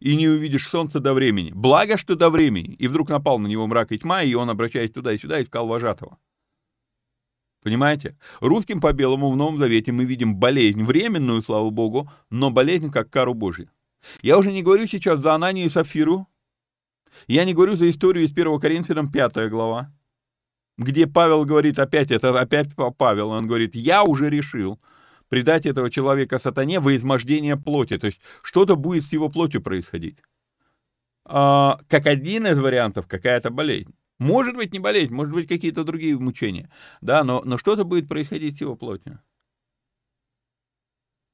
и 0.00 0.16
не 0.16 0.28
увидишь 0.28 0.68
солнца 0.68 1.00
до 1.00 1.14
времени. 1.14 1.52
Благо, 1.54 1.96
что 1.96 2.16
до 2.16 2.30
времени. 2.30 2.74
И 2.74 2.88
вдруг 2.88 3.08
напал 3.08 3.38
на 3.38 3.46
него 3.46 3.66
мрак 3.66 3.92
и 3.92 3.98
тьма, 3.98 4.22
и 4.22 4.34
он, 4.34 4.50
обращаясь 4.50 4.92
туда 4.92 5.12
и 5.12 5.18
сюда, 5.18 5.40
искал 5.40 5.66
вожатого. 5.66 6.18
Понимаете? 7.62 8.16
Русским 8.40 8.80
по 8.80 8.92
белому 8.92 9.30
в 9.30 9.36
Новом 9.36 9.58
Завете 9.58 9.90
мы 9.90 10.04
видим 10.04 10.36
болезнь, 10.36 10.84
временную, 10.84 11.42
слава 11.42 11.70
Богу, 11.70 12.10
но 12.30 12.50
болезнь 12.50 12.90
как 12.90 13.10
кару 13.10 13.34
Божью. 13.34 13.70
Я 14.22 14.38
уже 14.38 14.52
не 14.52 14.62
говорю 14.62 14.86
сейчас 14.86 15.20
за 15.20 15.34
Ананию 15.34 15.66
и 15.66 15.70
Сафиру. 15.70 16.26
Я 17.26 17.44
не 17.44 17.54
говорю 17.54 17.74
за 17.74 17.88
историю 17.88 18.24
из 18.24 18.32
1 18.32 18.60
Коринфянам 18.60 19.10
5 19.10 19.48
глава, 19.48 19.92
где 20.76 21.06
Павел 21.06 21.44
говорит, 21.44 21.78
опять 21.78 22.10
это, 22.10 22.38
опять 22.38 22.68
Павел, 22.98 23.30
он 23.30 23.46
говорит, 23.46 23.74
я 23.74 24.04
уже 24.04 24.28
решил, 24.28 24.78
предать 25.28 25.66
этого 25.66 25.90
человека 25.90 26.38
сатане 26.38 26.80
во 26.80 26.94
измождение 26.94 27.56
плоти. 27.56 27.98
То 27.98 28.08
есть 28.08 28.20
что-то 28.42 28.76
будет 28.76 29.04
с 29.04 29.12
его 29.12 29.28
плотью 29.28 29.62
происходить. 29.62 30.18
А, 31.24 31.80
как 31.88 32.06
один 32.06 32.46
из 32.46 32.58
вариантов 32.58 33.06
какая-то 33.06 33.50
болезнь. 33.50 33.94
Может 34.18 34.56
быть 34.56 34.72
не 34.72 34.78
болезнь, 34.78 35.12
может 35.12 35.34
быть 35.34 35.48
какие-то 35.48 35.84
другие 35.84 36.18
мучения. 36.18 36.70
Да, 37.00 37.24
но, 37.24 37.42
но 37.44 37.58
что-то 37.58 37.84
будет 37.84 38.08
происходить 38.08 38.56
с 38.56 38.60
его 38.60 38.76
плотью. 38.76 39.20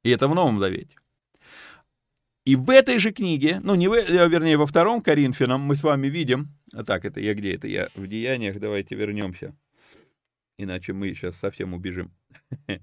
И 0.03 0.11
это 0.11 0.27
в 0.27 0.35
Новом 0.35 0.59
Завете. 0.59 0.97
И 2.45 2.57
в 2.57 2.71
этой 2.71 2.99
же 2.99 3.13
книге, 3.13 3.61
ну, 3.63 3.77
не 3.77 3.87
в, 3.87 3.93
э, 3.93 4.29
вернее, 4.29 4.57
во 4.57 4.67
втором 4.67 5.01
Коринфянам 5.01 5.61
мы 5.61 5.77
с 5.77 5.83
вами 5.85 6.09
видим, 6.09 6.49
а 6.73 6.83
так, 6.83 7.05
это 7.05 7.21
я 7.21 7.35
где? 7.35 7.55
Это 7.55 7.69
я 7.69 7.89
в 7.95 8.07
Деяниях, 8.09 8.59
давайте 8.59 8.97
вернемся, 8.97 9.55
иначе 10.59 10.93
мы 10.93 11.15
сейчас 11.15 11.37
совсем 11.37 11.73
убежим. 11.73 12.11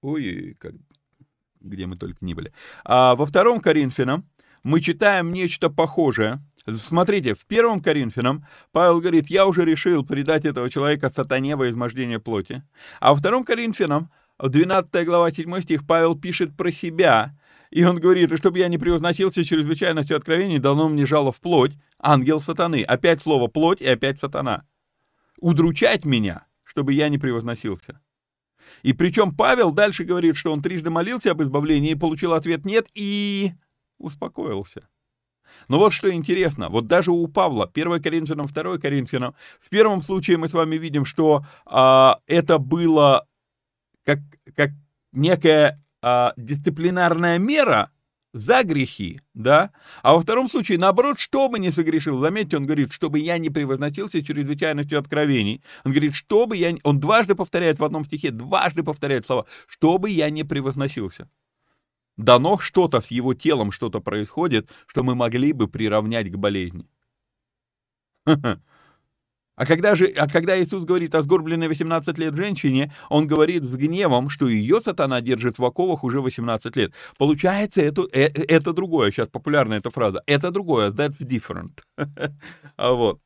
Ой, 0.00 0.56
как, 0.58 0.72
где 1.60 1.86
мы 1.86 1.96
только 1.96 2.24
не 2.24 2.32
были. 2.32 2.52
А 2.84 3.14
во 3.14 3.26
втором 3.26 3.60
Коринфянам 3.60 4.26
мы 4.62 4.80
читаем 4.80 5.32
нечто 5.32 5.68
похожее. 5.68 6.40
Смотрите, 6.66 7.34
в 7.34 7.44
первом 7.46 7.82
Коринфянам 7.82 8.46
Павел 8.72 9.00
говорит, 9.00 9.28
я 9.28 9.46
уже 9.46 9.64
решил 9.64 10.04
предать 10.04 10.46
этого 10.46 10.70
человека 10.70 11.10
сатане 11.10 11.56
во 11.56 11.68
измождение 11.68 12.20
плоти. 12.20 12.62
А 13.00 13.12
во 13.12 13.18
втором 13.18 13.44
Коринфянам, 13.44 14.10
в 14.38 14.48
12 14.48 15.04
глава 15.04 15.30
7 15.30 15.60
стих, 15.60 15.86
Павел 15.86 16.14
пишет 16.18 16.56
про 16.56 16.70
себя, 16.70 17.34
и 17.70 17.84
он 17.84 17.96
говорит, 17.96 18.36
чтобы 18.38 18.58
я 18.58 18.68
не 18.68 18.78
превозносился 18.78 19.44
чрезвычайностью 19.44 20.16
откровений, 20.16 20.58
дано 20.58 20.88
мне 20.88 21.06
жало 21.06 21.32
в 21.32 21.40
плоть, 21.40 21.72
ангел 21.98 22.40
сатаны. 22.40 22.82
Опять 22.82 23.22
слово 23.22 23.48
плоть 23.48 23.80
и 23.80 23.86
опять 23.86 24.18
сатана. 24.18 24.64
Удручать 25.38 26.04
меня, 26.04 26.46
чтобы 26.64 26.92
я 26.92 27.08
не 27.08 27.18
превозносился. 27.18 28.00
И 28.82 28.92
причем 28.92 29.34
Павел 29.34 29.72
дальше 29.72 30.04
говорит, 30.04 30.36
что 30.36 30.52
он 30.52 30.62
трижды 30.62 30.90
молился 30.90 31.30
об 31.30 31.42
избавлении, 31.42 31.94
получил 31.94 32.32
ответ 32.34 32.64
«нет» 32.64 32.86
и 32.94 33.52
успокоился. 33.98 34.88
Но 35.68 35.78
вот 35.78 35.92
что 35.92 36.12
интересно, 36.12 36.68
вот 36.68 36.86
даже 36.86 37.10
у 37.10 37.26
Павла, 37.26 37.70
1 37.72 38.02
Коринфянам, 38.02 38.46
2 38.46 38.78
Коринфянам, 38.78 39.34
в 39.60 39.68
первом 39.68 40.02
случае 40.02 40.36
мы 40.36 40.48
с 40.48 40.52
вами 40.52 40.76
видим, 40.76 41.04
что 41.04 41.44
а, 41.66 42.20
это 42.26 42.58
было 42.58 43.26
как, 44.04 44.18
как 44.54 44.70
некая 45.12 45.82
а, 46.02 46.32
дисциплинарная 46.36 47.38
мера, 47.38 47.90
за 48.34 48.62
грехи, 48.62 49.20
да, 49.34 49.70
а 50.02 50.14
во 50.14 50.20
втором 50.20 50.48
случае, 50.48 50.78
наоборот, 50.78 51.18
что 51.18 51.48
бы 51.48 51.58
не 51.58 51.70
согрешил, 51.70 52.20
заметьте, 52.20 52.56
он 52.56 52.66
говорит, 52.66 52.92
чтобы 52.92 53.18
я 53.18 53.38
не 53.38 53.50
превозносился 53.50 54.22
чрезвычайностью 54.22 54.98
откровений, 54.98 55.62
он 55.84 55.92
говорит, 55.92 56.14
чтобы 56.14 56.56
я, 56.56 56.76
он 56.82 57.00
дважды 57.00 57.34
повторяет 57.34 57.78
в 57.78 57.84
одном 57.84 58.04
стихе, 58.04 58.30
дважды 58.30 58.82
повторяет 58.82 59.26
слова, 59.26 59.46
чтобы 59.66 60.10
я 60.10 60.30
не 60.30 60.44
превозносился. 60.44 61.28
Дано 62.16 62.58
что-то 62.58 63.00
с 63.00 63.10
его 63.10 63.32
телом, 63.32 63.72
что-то 63.72 64.00
происходит, 64.00 64.68
что 64.86 65.04
мы 65.04 65.14
могли 65.14 65.52
бы 65.52 65.68
приравнять 65.68 66.30
к 66.30 66.36
болезни. 66.36 66.88
А 69.58 69.66
когда, 69.66 69.96
же, 69.96 70.06
а 70.16 70.28
когда 70.28 70.56
Иисус 70.62 70.84
говорит 70.84 71.16
о 71.16 71.22
сгорбленной 71.22 71.66
18 71.66 72.16
лет 72.16 72.36
женщине, 72.36 72.94
он 73.08 73.26
говорит 73.26 73.64
с 73.64 73.70
гневом, 73.72 74.30
что 74.30 74.48
ее 74.48 74.80
сатана 74.80 75.20
держит 75.20 75.58
в 75.58 75.64
оковах 75.64 76.04
уже 76.04 76.20
18 76.20 76.76
лет. 76.76 76.92
Получается, 77.18 77.80
это, 77.80 78.06
это, 78.12 78.40
это 78.42 78.72
другое, 78.72 79.10
сейчас 79.10 79.26
популярная 79.26 79.78
эта 79.78 79.90
фраза, 79.90 80.22
это 80.26 80.52
другое, 80.52 80.92
that's 80.92 81.18
different. 81.20 81.80
а 82.76 82.92
вот. 82.92 83.20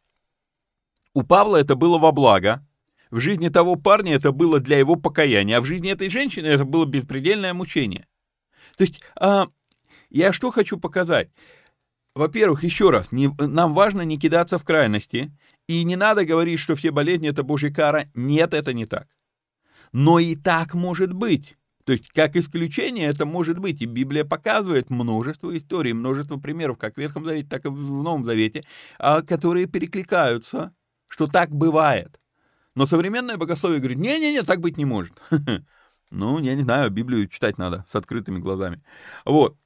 У 1.12 1.22
Павла 1.22 1.58
это 1.58 1.76
было 1.76 1.98
во 1.98 2.12
благо, 2.12 2.66
в 3.10 3.18
жизни 3.18 3.50
того 3.50 3.76
парня 3.76 4.14
это 4.14 4.32
было 4.32 4.58
для 4.58 4.78
его 4.78 4.96
покаяния, 4.96 5.58
а 5.58 5.60
в 5.60 5.66
жизни 5.66 5.90
этой 5.90 6.08
женщины 6.08 6.46
это 6.46 6.64
было 6.64 6.86
беспредельное 6.86 7.52
мучение. 7.52 8.06
То 8.78 8.84
есть, 8.84 9.02
а, 9.16 9.48
я 10.08 10.32
что 10.32 10.50
хочу 10.50 10.78
показать? 10.78 11.28
Во-первых, 12.14 12.64
еще 12.64 12.88
раз, 12.88 13.12
не, 13.12 13.30
нам 13.38 13.74
важно 13.74 14.00
не 14.00 14.18
кидаться 14.18 14.58
в 14.58 14.64
крайности, 14.64 15.30
и 15.68 15.84
не 15.84 15.96
надо 15.96 16.24
говорить, 16.24 16.60
что 16.60 16.76
все 16.76 16.90
болезни 16.90 17.28
это 17.28 17.42
Божья 17.42 17.70
кара. 17.70 18.08
Нет, 18.14 18.54
это 18.54 18.72
не 18.72 18.86
так. 18.86 19.08
Но 19.92 20.18
и 20.18 20.36
так 20.36 20.74
может 20.74 21.12
быть. 21.12 21.56
То 21.84 21.92
есть, 21.92 22.08
как 22.10 22.36
исключение, 22.36 23.08
это 23.08 23.26
может 23.26 23.58
быть. 23.58 23.82
И 23.82 23.86
Библия 23.86 24.24
показывает 24.24 24.90
множество 24.90 25.56
историй, 25.56 25.92
множество 25.92 26.36
примеров, 26.36 26.78
как 26.78 26.94
в 26.94 26.98
Ветхом 26.98 27.24
Завете, 27.24 27.48
так 27.48 27.64
и 27.64 27.68
в 27.68 28.02
Новом 28.02 28.24
Завете, 28.24 28.62
а, 28.98 29.22
которые 29.22 29.66
перекликаются, 29.66 30.72
что 31.08 31.26
так 31.26 31.50
бывает. 31.50 32.20
Но 32.74 32.86
современное 32.86 33.36
богословие 33.36 33.80
говорит, 33.80 33.98
не-не-не, 33.98 34.42
так 34.42 34.60
быть 34.60 34.76
не 34.76 34.84
может. 34.84 35.20
Ну, 36.14 36.38
я 36.40 36.54
не 36.54 36.62
знаю, 36.62 36.90
Библию 36.90 37.26
читать 37.26 37.56
надо 37.56 37.86
с 37.90 37.94
открытыми 37.94 38.36
глазами. 38.36 38.82
Вот. 39.24 39.56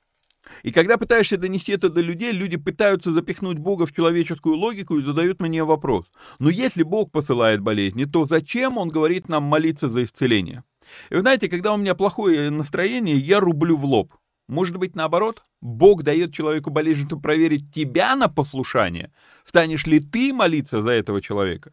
И 0.63 0.73
когда 0.73 0.97
пытаешься 0.97 1.37
донести 1.37 1.73
это 1.73 1.89
до 1.89 2.01
людей, 2.01 2.33
люди 2.33 2.57
пытаются 2.57 3.13
запихнуть 3.13 3.59
Бога 3.59 3.87
в 3.87 3.93
человеческую 3.93 4.57
логику 4.57 4.99
и 4.99 5.05
задают 5.05 5.41
мне 5.41 5.65
вопрос. 5.65 6.07
Но 6.39 6.51
если 6.51 6.83
Бог 6.83 7.11
посылает 7.13 7.61
болезни, 7.61 8.05
то 8.05 8.27
зачем 8.27 8.79
Он 8.79 8.89
говорит 8.89 9.29
нам 9.29 9.45
молиться 9.45 9.89
за 9.89 10.05
исцеление? 10.05 10.65
И 11.11 11.15
вы 11.15 11.21
знаете, 11.21 11.49
когда 11.49 11.73
у 11.73 11.77
меня 11.77 11.95
плохое 11.95 12.51
настроение, 12.51 13.17
я 13.17 13.41
рублю 13.41 13.77
в 13.77 13.85
лоб. 13.85 14.15
Может 14.49 14.77
быть, 14.77 14.95
наоборот? 14.95 15.43
Бог 15.61 16.05
дает 16.05 16.33
человеку 16.33 16.71
болезнь, 16.71 17.07
чтобы 17.07 17.23
проверить 17.23 17.73
тебя 17.75 18.15
на 18.15 18.29
послушание. 18.29 19.13
Станешь 19.45 19.87
ли 19.87 19.99
ты 19.99 20.33
молиться 20.33 20.83
за 20.83 20.91
этого 20.91 21.21
человека? 21.21 21.73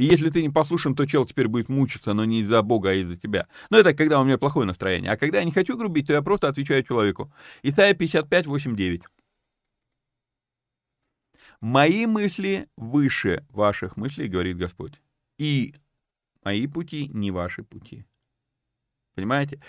И 0.00 0.04
если 0.04 0.30
ты 0.30 0.40
не 0.40 0.48
послушан, 0.48 0.94
то 0.94 1.04
чел 1.04 1.26
теперь 1.26 1.46
будет 1.46 1.68
мучиться, 1.68 2.14
но 2.14 2.24
не 2.24 2.40
из-за 2.40 2.62
Бога, 2.62 2.88
а 2.88 2.94
из-за 2.94 3.18
тебя. 3.18 3.46
Но 3.68 3.76
это 3.76 3.92
когда 3.92 4.18
у 4.18 4.24
меня 4.24 4.38
плохое 4.38 4.66
настроение. 4.66 5.12
А 5.12 5.18
когда 5.18 5.40
я 5.40 5.44
не 5.44 5.52
хочу 5.52 5.76
грубить, 5.76 6.06
то 6.06 6.14
я 6.14 6.22
просто 6.22 6.48
отвечаю 6.48 6.82
человеку. 6.82 7.30
Исайя 7.62 7.92
55, 7.92 8.46
8, 8.46 8.76
9. 8.76 9.02
«Мои 11.60 12.06
мысли 12.06 12.70
выше 12.78 13.44
ваших 13.50 13.98
мыслей, 13.98 14.28
говорит 14.28 14.56
Господь, 14.56 14.94
и 15.38 15.74
мои 16.42 16.66
пути 16.66 17.08
не 17.08 17.30
ваши 17.30 17.62
пути». 17.62 18.06
Понимаете? 19.14 19.60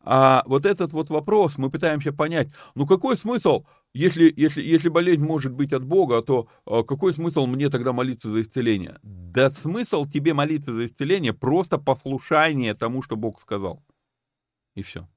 А 0.00 0.42
вот 0.46 0.64
этот 0.64 0.92
вот 0.94 1.10
вопрос 1.10 1.58
мы 1.58 1.68
пытаемся 1.68 2.14
понять, 2.14 2.48
ну 2.74 2.86
какой 2.86 3.18
смысл, 3.18 3.66
если, 3.94 4.32
если, 4.36 4.60
если 4.60 4.88
болезнь 4.88 5.22
может 5.22 5.52
быть 5.52 5.72
от 5.72 5.84
Бога, 5.84 6.20
то 6.20 6.48
а, 6.66 6.82
какой 6.82 7.14
смысл 7.14 7.46
мне 7.46 7.70
тогда 7.70 7.92
молиться 7.92 8.28
за 8.28 8.42
исцеление? 8.42 8.98
Да 9.02 9.50
смысл 9.50 10.04
тебе 10.04 10.34
молиться 10.34 10.72
за 10.72 10.86
исцеление 10.86 11.32
просто 11.32 11.78
послушание 11.78 12.74
тому, 12.74 13.02
что 13.02 13.16
Бог 13.16 13.40
сказал. 13.40 13.84
И 14.74 14.82
все. 14.82 15.08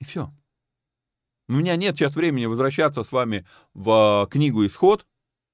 И 0.00 0.04
все. 0.04 0.32
У 1.48 1.52
меня 1.52 1.76
нет 1.76 1.96
сейчас 1.96 2.16
времени 2.16 2.46
возвращаться 2.46 3.04
с 3.04 3.12
вами 3.12 3.46
в 3.72 3.90
а, 4.22 4.26
книгу 4.26 4.66
«Исход», 4.66 5.06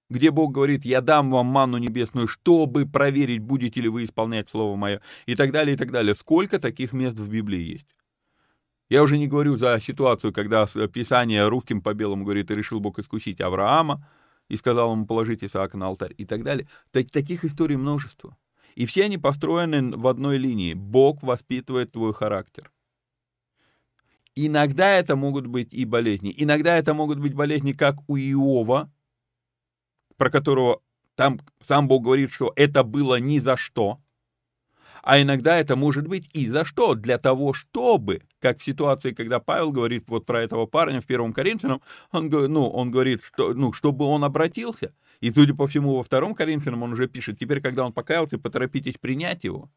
где 0.09 0.31
Бог 0.31 0.53
говорит, 0.53 0.87
я 0.87 1.03
дам 1.03 1.31
вам 1.31 1.47
манну 1.49 1.77
небесную, 1.77 2.29
чтобы 2.29 2.87
проверить, 2.87 3.41
будете 3.41 3.83
ли 3.83 3.91
вы 3.91 4.05
исполнять 4.05 4.49
Слово 4.49 4.75
Мое, 4.75 5.03
и 5.27 5.35
так 5.35 5.53
далее, 5.53 5.75
и 5.75 5.77
так 5.77 5.91
далее. 5.91 6.15
Сколько 6.15 6.59
таких 6.59 6.95
мест 6.95 7.19
в 7.19 7.29
Библии 7.29 7.61
есть? 7.61 7.98
Я 8.89 9.03
уже 9.03 9.19
не 9.19 9.29
говорю 9.29 9.57
за 9.57 9.81
ситуацию, 9.81 10.33
когда 10.33 10.67
Писание 10.67 11.47
русским 11.49 11.83
по 11.83 11.93
белому 11.93 12.25
говорит, 12.25 12.51
и 12.51 12.55
решил 12.55 12.81
Бог 12.81 12.99
искусить 12.99 13.41
Авраама, 13.41 14.07
и 14.49 14.57
сказал 14.57 14.93
ему 14.93 15.07
положить 15.07 15.45
Исаака 15.45 15.77
на 15.77 15.87
алтарь, 15.87 16.15
и 16.17 16.25
так 16.25 16.43
далее. 16.43 16.67
Так, 16.91 17.11
таких 17.11 17.45
историй 17.45 17.77
множество. 17.77 18.37
И 18.75 18.87
все 18.87 19.05
они 19.05 19.19
построены 19.19 19.95
в 19.97 20.07
одной 20.07 20.39
линии. 20.39 20.73
Бог 20.73 21.23
воспитывает 21.23 21.93
твой 21.93 22.15
характер. 22.15 22.73
Иногда 24.35 24.89
это 24.89 25.17
могут 25.17 25.47
быть 25.47 25.75
и 25.75 25.85
болезни. 25.85 26.33
Иногда 26.35 26.79
это 26.79 26.95
могут 26.95 27.19
быть 27.19 27.35
болезни, 27.35 27.73
как 27.73 27.97
у 28.09 28.17
Иова, 28.17 28.91
про 30.17 30.31
которого 30.31 30.81
там 31.15 31.41
сам 31.61 31.89
Бог 31.89 32.05
говорит, 32.05 32.31
что 32.31 32.53
это 32.55 32.85
было 32.85 33.19
ни 33.19 33.41
за 33.41 33.57
что, 33.57 34.01
а 35.09 35.23
иногда 35.23 35.57
это 35.59 35.75
может 35.75 36.07
быть 36.07 36.29
и 36.35 36.51
за 36.51 36.67
что, 36.67 36.95
для 36.95 37.17
того, 37.17 37.55
чтобы, 37.55 38.21
как 38.41 38.59
в 38.59 38.63
ситуации, 38.63 39.13
когда 39.13 39.41
Павел 39.41 39.73
говорит 39.73 40.05
вот 40.07 40.27
про 40.27 40.43
этого 40.43 40.67
парня 40.67 41.01
в 41.01 41.07
первом 41.07 41.33
Коринфянам, 41.33 41.81
он, 42.13 42.29
ну, 42.29 42.69
он 42.69 42.91
говорит, 42.91 43.23
что, 43.25 43.55
ну, 43.55 43.73
чтобы 43.73 44.05
он 44.05 44.23
обратился, 44.23 44.95
и, 45.21 45.33
судя 45.33 45.55
по 45.55 45.67
всему, 45.67 45.97
во 45.97 46.05
втором 46.05 46.35
Коринфянам 46.35 46.83
он 46.83 46.93
уже 46.93 47.09
пишет, 47.09 47.39
теперь, 47.39 47.63
когда 47.63 47.87
он 47.87 47.95
покаялся, 47.95 48.37
поторопитесь 48.37 48.99
принять 49.01 49.45
его. 49.45 49.71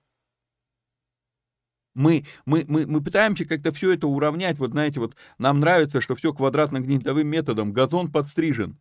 Мы, 1.94 2.26
мы, 2.46 2.66
мы, 2.68 2.86
мы 2.86 3.02
пытаемся 3.02 3.46
как-то 3.46 3.72
все 3.72 3.94
это 3.94 4.08
уравнять. 4.08 4.60
Вот 4.60 4.72
знаете, 4.72 5.00
вот 5.00 5.16
нам 5.38 5.62
нравится, 5.62 6.02
что 6.02 6.18
все 6.18 6.34
квадратно-гнездовым 6.34 7.26
методом. 7.26 7.72
Газон 7.72 8.12
подстрижен. 8.12 8.78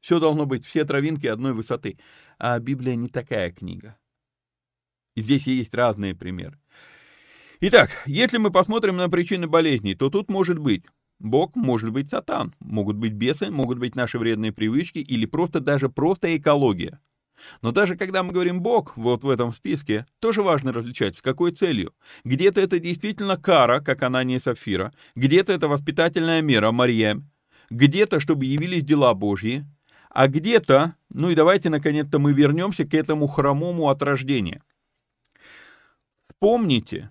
Все 0.00 0.20
должно 0.20 0.46
быть, 0.46 0.64
все 0.64 0.86
травинки 0.86 1.26
одной 1.26 1.52
высоты. 1.52 1.98
А 2.38 2.58
Библия 2.60 2.94
не 2.94 3.10
такая 3.10 3.52
книга. 3.52 3.98
И 5.16 5.22
здесь 5.22 5.46
есть 5.48 5.74
разные 5.74 6.14
примеры. 6.14 6.58
Итак, 7.60 7.90
если 8.06 8.36
мы 8.36 8.52
посмотрим 8.52 8.96
на 8.96 9.08
причины 9.08 9.48
болезней, 9.48 9.94
то 9.94 10.10
тут 10.10 10.30
может 10.30 10.58
быть 10.58 10.84
Бог, 11.18 11.56
может 11.56 11.90
быть 11.90 12.10
сатан, 12.10 12.54
могут 12.60 12.96
быть 12.96 13.14
бесы, 13.14 13.50
могут 13.50 13.78
быть 13.78 13.96
наши 13.96 14.18
вредные 14.18 14.52
привычки 14.52 14.98
или 14.98 15.24
просто 15.24 15.60
даже 15.60 15.88
просто 15.88 16.36
экология. 16.36 17.00
Но 17.62 17.72
даже 17.72 17.96
когда 17.96 18.22
мы 18.22 18.32
говорим 18.32 18.60
Бог, 18.60 18.96
вот 18.96 19.24
в 19.24 19.30
этом 19.30 19.52
списке, 19.52 20.06
тоже 20.20 20.42
важно 20.42 20.72
различать, 20.72 21.16
с 21.16 21.22
какой 21.22 21.52
целью. 21.52 21.94
Где-то 22.24 22.60
это 22.60 22.78
действительно 22.78 23.38
кара, 23.38 23.80
как 23.80 24.02
Анания 24.02 24.36
и 24.36 24.40
Сапфира, 24.40 24.92
где-то 25.14 25.52
это 25.52 25.68
воспитательная 25.68 26.42
мера, 26.42 26.72
Марьям, 26.72 27.30
где-то, 27.70 28.20
чтобы 28.20 28.44
явились 28.44 28.84
дела 28.84 29.14
Божьи, 29.14 29.64
а 30.10 30.28
где-то, 30.28 30.94
ну 31.10 31.30
и 31.30 31.34
давайте 31.34 31.70
наконец-то 31.70 32.18
мы 32.18 32.32
вернемся 32.34 32.84
к 32.84 32.94
этому 32.94 33.26
хромому 33.26 33.88
от 33.88 34.02
рождения. 34.02 34.62
Вспомните, 36.36 37.10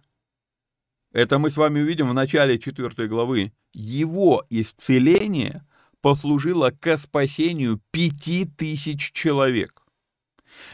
это 1.11 1.39
мы 1.39 1.49
с 1.49 1.57
вами 1.57 1.81
увидим 1.81 2.09
в 2.09 2.13
начале 2.13 2.59
4 2.59 3.07
главы, 3.07 3.53
его 3.73 4.45
исцеление 4.51 5.65
послужило 5.99 6.69
к 6.69 6.95
спасению 6.97 7.81
пяти 7.89 8.45
тысяч 8.45 9.11
человек. 9.11 9.81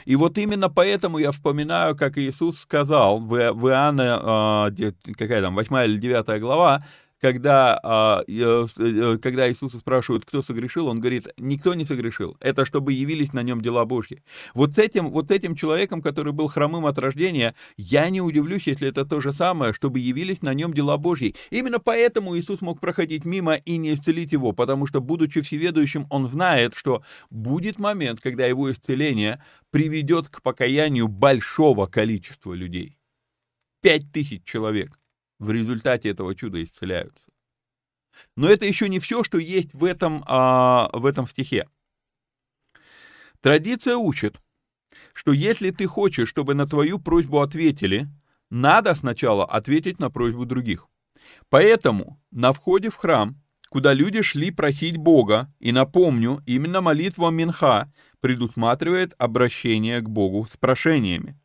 И 0.03 0.17
вот 0.17 0.37
именно 0.37 0.69
поэтому 0.69 1.17
я 1.17 1.31
вспоминаю, 1.31 1.95
как 1.95 2.17
Иисус 2.17 2.59
сказал 2.59 3.21
в, 3.21 3.53
в 3.53 3.69
Иоанна, 3.69 4.69
э, 4.77 4.91
какая 5.13 5.41
там, 5.41 5.55
8 5.55 5.85
или 5.85 5.97
9 5.97 6.41
глава, 6.41 6.85
когда, 7.21 7.79
а, 7.83 8.23
э, 8.27 9.17
когда 9.21 9.49
Иисуса 9.49 9.77
спрашивают, 9.77 10.25
кто 10.25 10.41
согрешил, 10.41 10.87
он 10.87 10.99
говорит, 10.99 11.27
никто 11.37 11.75
не 11.75 11.85
согрешил, 11.85 12.35
это 12.39 12.65
чтобы 12.65 12.93
явились 12.93 13.31
на 13.31 13.43
нем 13.43 13.61
дела 13.61 13.85
Божьи. 13.85 14.23
Вот 14.55 14.73
с 14.73 14.79
этим, 14.79 15.11
вот 15.11 15.27
с 15.27 15.31
этим 15.31 15.55
человеком, 15.55 16.01
который 16.01 16.33
был 16.33 16.47
хромым 16.47 16.87
от 16.87 16.97
рождения, 16.97 17.53
я 17.77 18.09
не 18.09 18.21
удивлюсь, 18.21 18.65
если 18.65 18.89
это 18.89 19.05
то 19.05 19.21
же 19.21 19.33
самое, 19.33 19.71
чтобы 19.71 19.99
явились 19.99 20.41
на 20.41 20.55
нем 20.55 20.73
дела 20.73 20.97
Божьи. 20.97 21.35
Именно 21.51 21.79
поэтому 21.79 22.35
Иисус 22.37 22.61
мог 22.61 22.79
проходить 22.79 23.23
мимо 23.23 23.53
и 23.53 23.77
не 23.77 23.93
исцелить 23.93 24.31
его, 24.31 24.51
потому 24.51 24.87
что, 24.87 24.99
будучи 24.99 25.41
всеведущим, 25.41 26.07
он 26.09 26.27
знает, 26.27 26.73
что 26.75 27.03
будет 27.29 27.77
момент, 27.77 28.19
когда 28.19 28.47
его 28.47 28.71
исцеление 28.71 29.43
приведет 29.69 30.27
к 30.27 30.41
покаянию 30.41 31.07
большого 31.07 31.85
количества 31.85 32.53
людей. 32.53 32.97
Пять 33.81 34.11
тысяч 34.11 34.43
человек 34.43 35.00
в 35.41 35.51
результате 35.51 36.09
этого 36.09 36.35
чуда 36.35 36.63
исцеляются. 36.63 37.25
Но 38.37 38.47
это 38.47 38.65
еще 38.65 38.87
не 38.87 38.99
все, 38.99 39.23
что 39.23 39.39
есть 39.39 39.73
в 39.73 39.83
этом, 39.83 40.23
а, 40.27 40.89
в 40.93 41.05
этом 41.05 41.27
стихе. 41.27 41.67
Традиция 43.41 43.97
учит, 43.97 44.39
что 45.13 45.33
если 45.33 45.71
ты 45.71 45.87
хочешь, 45.87 46.29
чтобы 46.29 46.53
на 46.53 46.67
твою 46.67 46.99
просьбу 46.99 47.41
ответили, 47.41 48.07
надо 48.51 48.93
сначала 48.93 49.43
ответить 49.43 49.97
на 49.97 50.11
просьбу 50.11 50.45
других. 50.45 50.87
Поэтому 51.49 52.21
на 52.29 52.53
входе 52.53 52.91
в 52.91 52.95
храм, 52.97 53.41
куда 53.69 53.93
люди 53.93 54.21
шли 54.21 54.51
просить 54.51 54.97
Бога, 54.97 55.51
и 55.59 55.71
напомню, 55.71 56.43
именно 56.45 56.81
молитва 56.81 57.31
Минха 57.31 57.91
предусматривает 58.19 59.15
обращение 59.17 60.01
к 60.01 60.07
Богу 60.07 60.47
с 60.51 60.55
прошениями. 60.55 61.39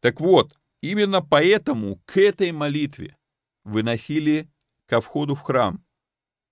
Так 0.00 0.18
вот, 0.18 0.54
Именно 0.82 1.22
поэтому 1.22 2.02
к 2.04 2.18
этой 2.18 2.52
молитве 2.52 3.16
выносили 3.64 4.50
ко 4.86 5.00
входу 5.00 5.34
в 5.34 5.40
храм 5.40 5.82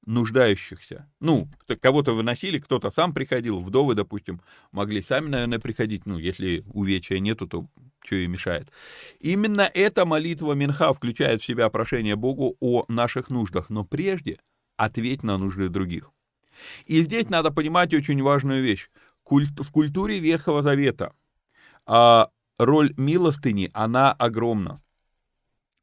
нуждающихся. 0.07 1.11
Ну, 1.21 1.49
кого-то 1.81 2.15
выносили, 2.15 2.59
кто-то 2.59 2.91
сам 2.91 3.13
приходил, 3.13 3.61
вдовы, 3.61 3.95
допустим, 3.95 4.41
могли 4.73 5.03
сами, 5.03 5.29
наверное, 5.29 5.59
приходить, 5.59 6.07
ну, 6.07 6.17
если 6.17 6.65
увечья 6.73 7.19
нету, 7.19 7.47
то 7.47 7.69
что 8.05 8.17
и 8.17 8.27
мешает. 8.27 8.71
Именно 9.19 9.71
эта 9.75 10.07
молитва 10.07 10.55
Минха 10.55 10.95
включает 10.95 11.43
в 11.43 11.45
себя 11.45 11.69
прошение 11.69 12.17
Богу 12.17 12.57
о 12.61 12.85
наших 12.89 13.29
нуждах, 13.29 13.69
но 13.69 13.85
прежде 13.85 14.39
ответь 14.77 15.23
на 15.23 15.37
нужды 15.37 15.69
других. 15.69 16.11
И 16.87 17.03
здесь 17.03 17.29
надо 17.29 17.51
понимать 17.51 17.93
очень 17.93 18.23
важную 18.23 18.63
вещь. 18.63 18.89
В 19.25 19.71
культуре 19.71 20.19
Ветхого 20.19 20.63
Завета 20.63 21.13
а, 21.87 22.31
роль 22.61 22.93
милостыни, 22.99 23.71
она 23.73 24.13
огромна. 24.13 24.81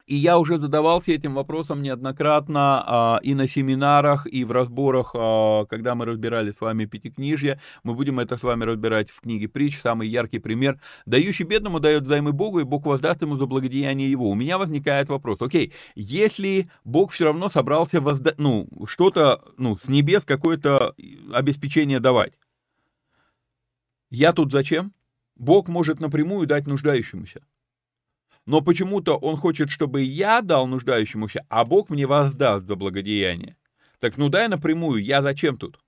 И 0.05 0.15
я 0.15 0.37
уже 0.37 0.57
задавался 0.57 1.11
этим 1.11 1.33
вопросом 1.33 1.81
неоднократно 1.81 2.83
а, 2.85 3.19
и 3.23 3.33
на 3.33 3.45
семинарах, 3.45 4.25
и 4.25 4.45
в 4.45 4.53
разборах, 4.53 5.11
а, 5.13 5.65
когда 5.65 5.95
мы 5.95 6.05
разбирали 6.05 6.53
с 6.53 6.61
вами 6.61 6.85
Пятикнижье. 6.85 7.59
Мы 7.83 7.93
будем 7.93 8.17
это 8.19 8.37
с 8.37 8.43
вами 8.43 8.63
разбирать 8.63 9.09
в 9.09 9.19
книге 9.19 9.49
притч, 9.49 9.81
самый 9.81 10.07
яркий 10.07 10.39
пример. 10.39 10.79
Дающий 11.05 11.43
бедному 11.43 11.81
дает 11.81 12.07
займы 12.07 12.31
Богу, 12.31 12.59
и 12.59 12.63
Бог 12.63 12.85
воздаст 12.85 13.21
ему 13.21 13.35
за 13.35 13.47
благодеяние 13.47 14.09
его. 14.09 14.29
У 14.29 14.35
меня 14.35 14.57
возникает 14.57 15.09
вопрос, 15.09 15.41
окей, 15.41 15.73
если 15.95 16.69
Бог 16.85 17.11
все 17.11 17.25
равно 17.25 17.49
собрался 17.49 17.99
возда... 17.99 18.33
ну, 18.37 18.69
что-то 18.85 19.43
ну, 19.57 19.77
с 19.77 19.89
небес, 19.89 20.23
какое-то 20.23 20.95
обеспечение 21.33 21.99
давать, 21.99 22.31
я 24.09 24.31
тут 24.31 24.53
зачем? 24.53 24.93
Бог 25.37 25.67
может 25.67 25.99
напрямую 25.99 26.47
дать 26.47 26.67
нуждающемуся 26.67 27.41
но 28.47 28.61
почему-то 28.61 29.17
он 29.17 29.35
хочет, 29.35 29.69
чтобы 29.69 30.01
я 30.01 30.41
дал 30.41 30.67
нуждающемуся, 30.67 31.45
а 31.49 31.65
Бог 31.65 31.89
мне 31.89 32.07
воздаст 32.07 32.65
за 32.65 32.75
благодеяние. 32.75 33.57
Так 33.99 34.17
ну 34.17 34.29
дай 34.29 34.47
напрямую, 34.47 35.03
я 35.03 35.21
зачем 35.21 35.57
тут? 35.57 35.79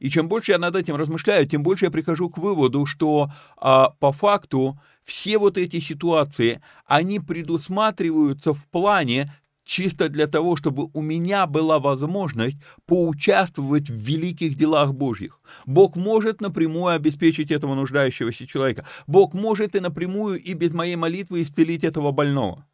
И 0.00 0.10
чем 0.10 0.28
больше 0.28 0.52
я 0.52 0.58
над 0.58 0.76
этим 0.76 0.96
размышляю, 0.96 1.48
тем 1.48 1.62
больше 1.62 1.84
я 1.86 1.90
прихожу 1.90 2.30
к 2.30 2.38
выводу, 2.38 2.84
что 2.84 3.30
а, 3.56 3.90
по 4.00 4.12
факту 4.12 4.78
все 5.04 5.38
вот 5.38 5.56
эти 5.56 5.78
ситуации, 5.78 6.60
они 6.86 7.20
предусматриваются 7.20 8.52
в 8.52 8.66
плане 8.66 9.32
чисто 9.64 10.08
для 10.08 10.26
того, 10.26 10.56
чтобы 10.56 10.88
у 10.92 11.00
меня 11.00 11.46
была 11.46 11.78
возможность 11.78 12.56
поучаствовать 12.86 13.88
в 13.88 13.94
великих 13.94 14.56
делах 14.56 14.94
Божьих. 14.94 15.40
Бог 15.66 15.96
может 15.96 16.40
напрямую 16.40 16.94
обеспечить 16.94 17.50
этого 17.50 17.74
нуждающегося 17.74 18.46
человека. 18.46 18.86
Бог 19.06 19.34
может 19.34 19.74
и 19.74 19.80
напрямую 19.80 20.40
и 20.40 20.52
без 20.52 20.72
моей 20.72 20.96
молитвы 20.96 21.42
исцелить 21.42 21.84
этого 21.84 22.12
больного. 22.12 22.66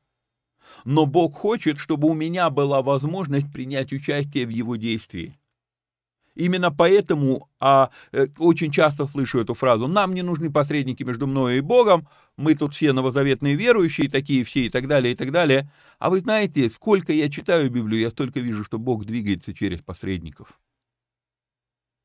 Но 0.85 1.07
Бог 1.07 1.35
хочет, 1.35 1.79
чтобы 1.79 2.09
у 2.09 2.15
меня 2.15 2.51
была 2.51 2.83
возможность 2.83 3.53
принять 3.53 3.93
участие 3.93 4.47
в 4.47 4.51
его 4.51 4.77
действии. 4.77 5.37
Именно 6.37 6.71
поэтому 6.71 7.51
а, 7.59 7.91
э, 8.13 8.29
очень 8.39 8.71
часто 8.71 9.07
слышу 9.07 9.41
эту 9.41 9.55
фразу 9.55 9.89
«нам 9.89 10.15
не 10.15 10.23
нужны 10.23 10.51
посредники 10.51 11.03
между 11.03 11.27
мной 11.27 11.59
и 11.59 11.61
Богом, 11.61 12.09
мы 12.41 12.55
тут 12.55 12.75
все 12.75 12.93
новозаветные 12.93 13.55
верующие, 13.55 14.11
такие 14.11 14.45
все 14.45 14.67
и 14.67 14.71
так 14.71 14.89
далее, 14.89 15.13
и 15.13 15.17
так 15.17 15.31
далее». 15.31 15.71
А 15.99 16.09
вы 16.09 16.21
знаете, 16.21 16.71
сколько 16.71 17.13
я 17.13 17.31
читаю 17.31 17.71
Библию, 17.71 18.01
я 18.01 18.11
столько 18.11 18.41
вижу, 18.41 18.65
что 18.65 18.79
Бог 18.79 19.05
двигается 19.05 19.55
через 19.55 19.83
посредников. 19.83 20.59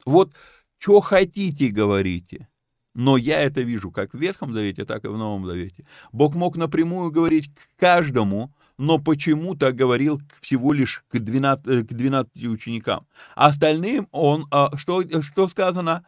Вот 0.05 0.33
что 0.77 0.99
хотите, 0.99 1.69
говорите. 1.69 2.47
Но 2.93 3.17
я 3.17 3.41
это 3.41 3.61
вижу 3.61 3.91
как 3.91 4.13
в 4.13 4.19
Ветхом 4.19 4.53
Завете, 4.53 4.85
так 4.85 5.03
и 5.05 5.07
в 5.07 5.17
Новом 5.17 5.45
Завете. 5.45 5.85
Бог 6.11 6.35
мог 6.35 6.57
напрямую 6.57 7.11
говорить 7.11 7.49
к 7.53 7.79
каждому, 7.79 8.53
но 8.77 8.99
почему-то 8.99 9.71
говорил 9.71 10.21
всего 10.41 10.73
лишь 10.73 11.03
к 11.09 11.19
12, 11.19 11.67
э, 11.67 11.83
к 11.83 11.93
12 11.93 12.45
ученикам. 12.47 13.07
Остальным 13.35 14.07
он, 14.11 14.43
а, 14.51 14.75
что, 14.77 15.03
что 15.21 15.47
сказано? 15.47 16.05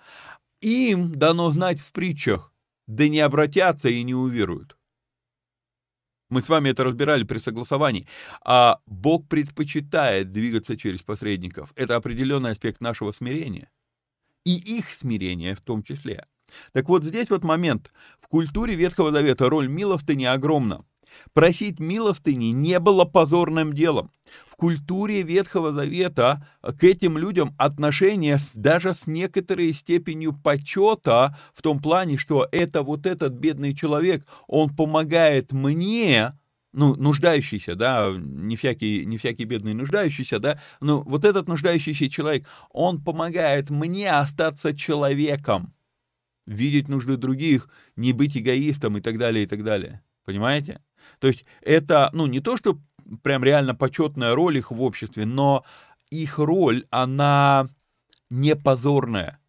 Им 0.61 1.15
дано 1.15 1.49
знать 1.51 1.79
в 1.79 1.91
притчах, 1.91 2.53
да 2.87 3.07
не 3.07 3.19
обратятся 3.19 3.89
и 3.89 4.03
не 4.03 4.15
уверуют. 4.15 4.77
Мы 6.29 6.41
с 6.41 6.49
вами 6.49 6.69
это 6.69 6.83
разбирали 6.83 7.23
при 7.23 7.37
согласовании. 7.37 8.07
А 8.43 8.79
Бог 8.85 9.27
предпочитает 9.27 10.31
двигаться 10.31 10.75
через 10.75 11.01
посредников. 11.01 11.71
Это 11.75 11.95
определенный 11.95 12.51
аспект 12.51 12.81
нашего 12.81 13.11
смирения. 13.11 13.71
И 14.43 14.55
их 14.55 14.89
смирения 14.89 15.55
в 15.55 15.61
том 15.61 15.83
числе. 15.83 16.25
Так 16.73 16.89
вот 16.89 17.03
здесь 17.03 17.29
вот 17.29 17.43
момент. 17.43 17.93
В 18.19 18.27
культуре 18.27 18.75
Ветхого 18.75 19.11
Завета 19.11 19.49
роль 19.49 19.67
милостыни 19.67 20.25
огромна. 20.25 20.85
Просить 21.33 21.79
милостыни 21.79 22.47
не 22.47 22.79
было 22.79 23.05
позорным 23.05 23.73
делом. 23.73 24.11
В 24.47 24.55
культуре 24.55 25.21
Ветхого 25.21 25.71
Завета 25.71 26.47
к 26.61 26.83
этим 26.83 27.17
людям 27.17 27.53
отношение 27.57 28.37
даже 28.55 28.95
с 28.95 29.05
некоторой 29.05 29.71
степенью 29.71 30.33
почета 30.33 31.37
в 31.53 31.61
том 31.61 31.79
плане, 31.79 32.17
что 32.17 32.47
это 32.51 32.81
вот 32.81 33.05
этот 33.05 33.33
бедный 33.33 33.75
человек, 33.75 34.25
он 34.47 34.75
помогает 34.75 35.51
мне, 35.51 36.33
ну, 36.73 36.95
нуждающийся, 36.95 37.75
да, 37.75 38.11
не 38.17 38.55
всякий, 38.55 39.05
не 39.05 39.17
всякий 39.17 39.45
бедный 39.45 39.73
нуждающийся, 39.73 40.39
да, 40.39 40.59
но 40.81 41.01
вот 41.01 41.23
этот 41.23 41.47
нуждающийся 41.47 42.09
человек, 42.09 42.47
он 42.71 43.03
помогает 43.03 43.69
мне 43.69 44.11
остаться 44.11 44.75
человеком, 44.75 45.73
видеть 46.47 46.87
нужды 46.87 47.17
других, 47.17 47.69
не 47.95 48.13
быть 48.13 48.35
эгоистом 48.35 48.97
и 48.97 49.01
так 49.01 49.17
далее, 49.19 49.43
и 49.43 49.47
так 49.47 49.63
далее. 49.63 50.01
Понимаете? 50.25 50.81
То 51.19 51.27
есть 51.27 51.45
это, 51.61 52.09
ну, 52.13 52.27
не 52.27 52.39
то, 52.39 52.57
что 52.57 52.77
прям 53.23 53.43
реально 53.43 53.75
почетная 53.75 54.35
роль 54.35 54.57
их 54.57 54.71
в 54.71 54.81
обществе, 54.81 55.25
но 55.25 55.63
их 56.09 56.39
роль, 56.39 56.85
она 56.89 57.67
не 58.29 58.55
позорная. 58.55 59.39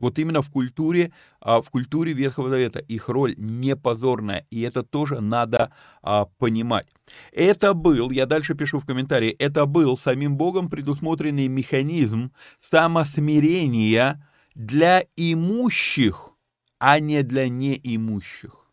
Вот 0.00 0.18
именно 0.18 0.42
в 0.42 0.50
культуре, 0.50 1.12
а, 1.40 1.60
в 1.60 1.70
культуре 1.70 2.12
Ветхого 2.12 2.50
Завета 2.50 2.78
их 2.78 3.08
роль 3.08 3.34
не 3.36 3.74
позорная, 3.74 4.46
и 4.50 4.60
это 4.60 4.84
тоже 4.84 5.20
надо 5.20 5.72
а, 6.02 6.26
понимать. 6.38 6.86
Это 7.32 7.74
был, 7.74 8.10
я 8.10 8.26
дальше 8.26 8.54
пишу 8.54 8.78
в 8.78 8.86
комментарии, 8.86 9.30
это 9.30 9.66
был 9.66 9.98
самим 9.98 10.36
Богом 10.36 10.70
предусмотренный 10.70 11.48
механизм 11.48 12.32
самосмирения 12.60 14.24
для 14.54 15.02
имущих, 15.16 16.30
а 16.78 17.00
не 17.00 17.24
для 17.24 17.48
неимущих. 17.48 18.70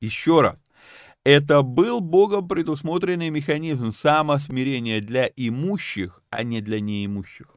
Еще 0.00 0.40
раз, 0.40 0.56
это 1.26 1.62
был 1.62 1.98
Богом 1.98 2.46
предусмотренный 2.46 3.30
механизм 3.30 3.90
самосмирения 3.90 5.00
для 5.00 5.26
имущих, 5.34 6.22
а 6.30 6.44
не 6.44 6.60
для 6.60 6.78
неимущих. 6.78 7.56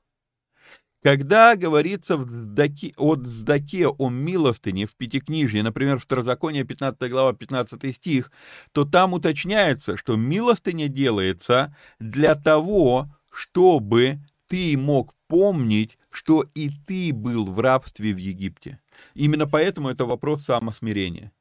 Когда 1.04 1.56
говорится 1.56 2.18
в 2.18 2.28
Здаке, 2.28 2.94
от 2.98 3.28
Здаке 3.28 3.88
о 3.88 4.10
милостыне 4.10 4.88
в 4.88 4.96
Пятикнижье, 4.96 5.62
например, 5.62 6.00
в 6.00 6.04
Второзаконие 6.04 6.64
15 6.64 7.12
глава 7.12 7.34
15 7.34 7.96
стих, 7.96 8.32
то 8.72 8.86
там 8.86 9.14
уточняется, 9.14 9.98
что 9.98 10.16
милостыня 10.16 10.88
делается 10.88 11.76
для 12.00 12.34
того, 12.34 13.16
чтобы 13.32 14.18
ты 14.48 14.76
мог 14.80 15.14
помнить, 15.28 15.96
что 16.10 16.44
и 16.56 16.72
ты 16.88 17.14
был 17.14 17.46
в 17.46 17.60
рабстве 17.60 18.14
в 18.16 18.18
Египте. 18.18 18.80
Именно 19.14 19.48
поэтому 19.48 19.90
это 19.90 20.08
вопрос 20.08 20.46
самосмирения. 20.46 21.32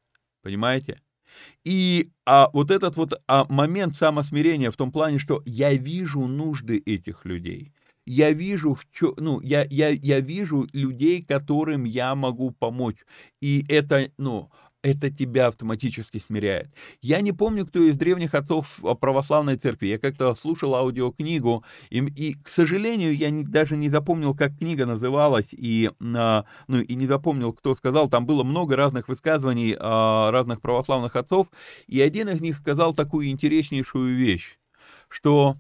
Понимаете? 0.43 1.01
И 1.65 2.11
а, 2.27 2.49
вот 2.53 2.71
этот 2.71 2.97
вот 2.97 3.15
а, 3.27 3.45
момент 3.49 3.97
самосмирения 3.97 4.71
в 4.71 4.77
том 4.77 4.93
плане, 4.93 5.19
что 5.19 5.43
я 5.45 5.73
вижу 5.75 6.21
нужды 6.27 6.83
этих 6.85 7.25
людей. 7.25 7.73
Я 8.07 8.33
вижу, 8.33 8.75
в 8.75 8.87
чё, 8.91 9.15
ну, 9.19 9.41
я, 9.43 9.67
я, 9.69 9.91
я 9.91 10.21
вижу 10.21 10.67
людей, 10.73 11.23
которым 11.23 11.85
я 11.85 12.15
могу 12.15 12.51
помочь. 12.53 12.99
И 13.43 13.65
это, 13.69 14.11
ну, 14.17 14.51
это 14.83 15.11
тебя 15.11 15.49
автоматически 15.49 16.19
смиряет. 16.19 16.73
Я 17.01 17.21
не 17.21 17.33
помню, 17.33 17.67
кто 17.67 17.81
из 17.81 17.97
древних 17.97 18.35
отцов 18.35 18.81
православной 19.01 19.57
церкви. 19.57 19.89
Я 19.89 19.99
как-то 19.99 20.35
слушал 20.35 20.75
аудиокнигу, 20.75 21.65
и, 21.91 21.99
и 21.99 22.35
к 22.35 22.49
сожалению, 22.49 23.15
я 23.15 23.31
не, 23.31 23.45
даже 23.45 23.77
не 23.77 23.89
запомнил, 23.89 24.35
как 24.35 24.57
книга 24.59 24.87
называлась, 24.87 25.49
и, 25.51 25.91
а, 26.01 26.45
ну, 26.69 26.81
и 26.81 26.95
не 26.95 27.07
запомнил, 27.07 27.53
кто 27.53 27.75
сказал. 27.75 28.09
Там 28.09 28.25
было 28.25 28.45
много 28.45 28.77
разных 28.77 29.09
высказываний 29.09 29.77
а, 29.79 30.31
разных 30.31 30.61
православных 30.61 31.17
отцов, 31.17 31.49
и 31.87 32.01
один 32.01 32.29
из 32.29 32.41
них 32.41 32.57
сказал 32.57 32.95
такую 32.95 33.29
интереснейшую 33.29 34.17
вещь, 34.17 34.59
что 35.09 35.57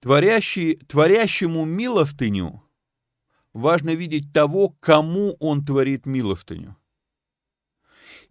творящий, 0.00 0.76
творящему 0.76 1.64
милостыню 1.64 2.62
важно 3.52 3.90
видеть 3.90 4.32
того, 4.32 4.70
кому 4.80 5.36
он 5.40 5.64
творит 5.64 6.06
милостыню. 6.06 6.76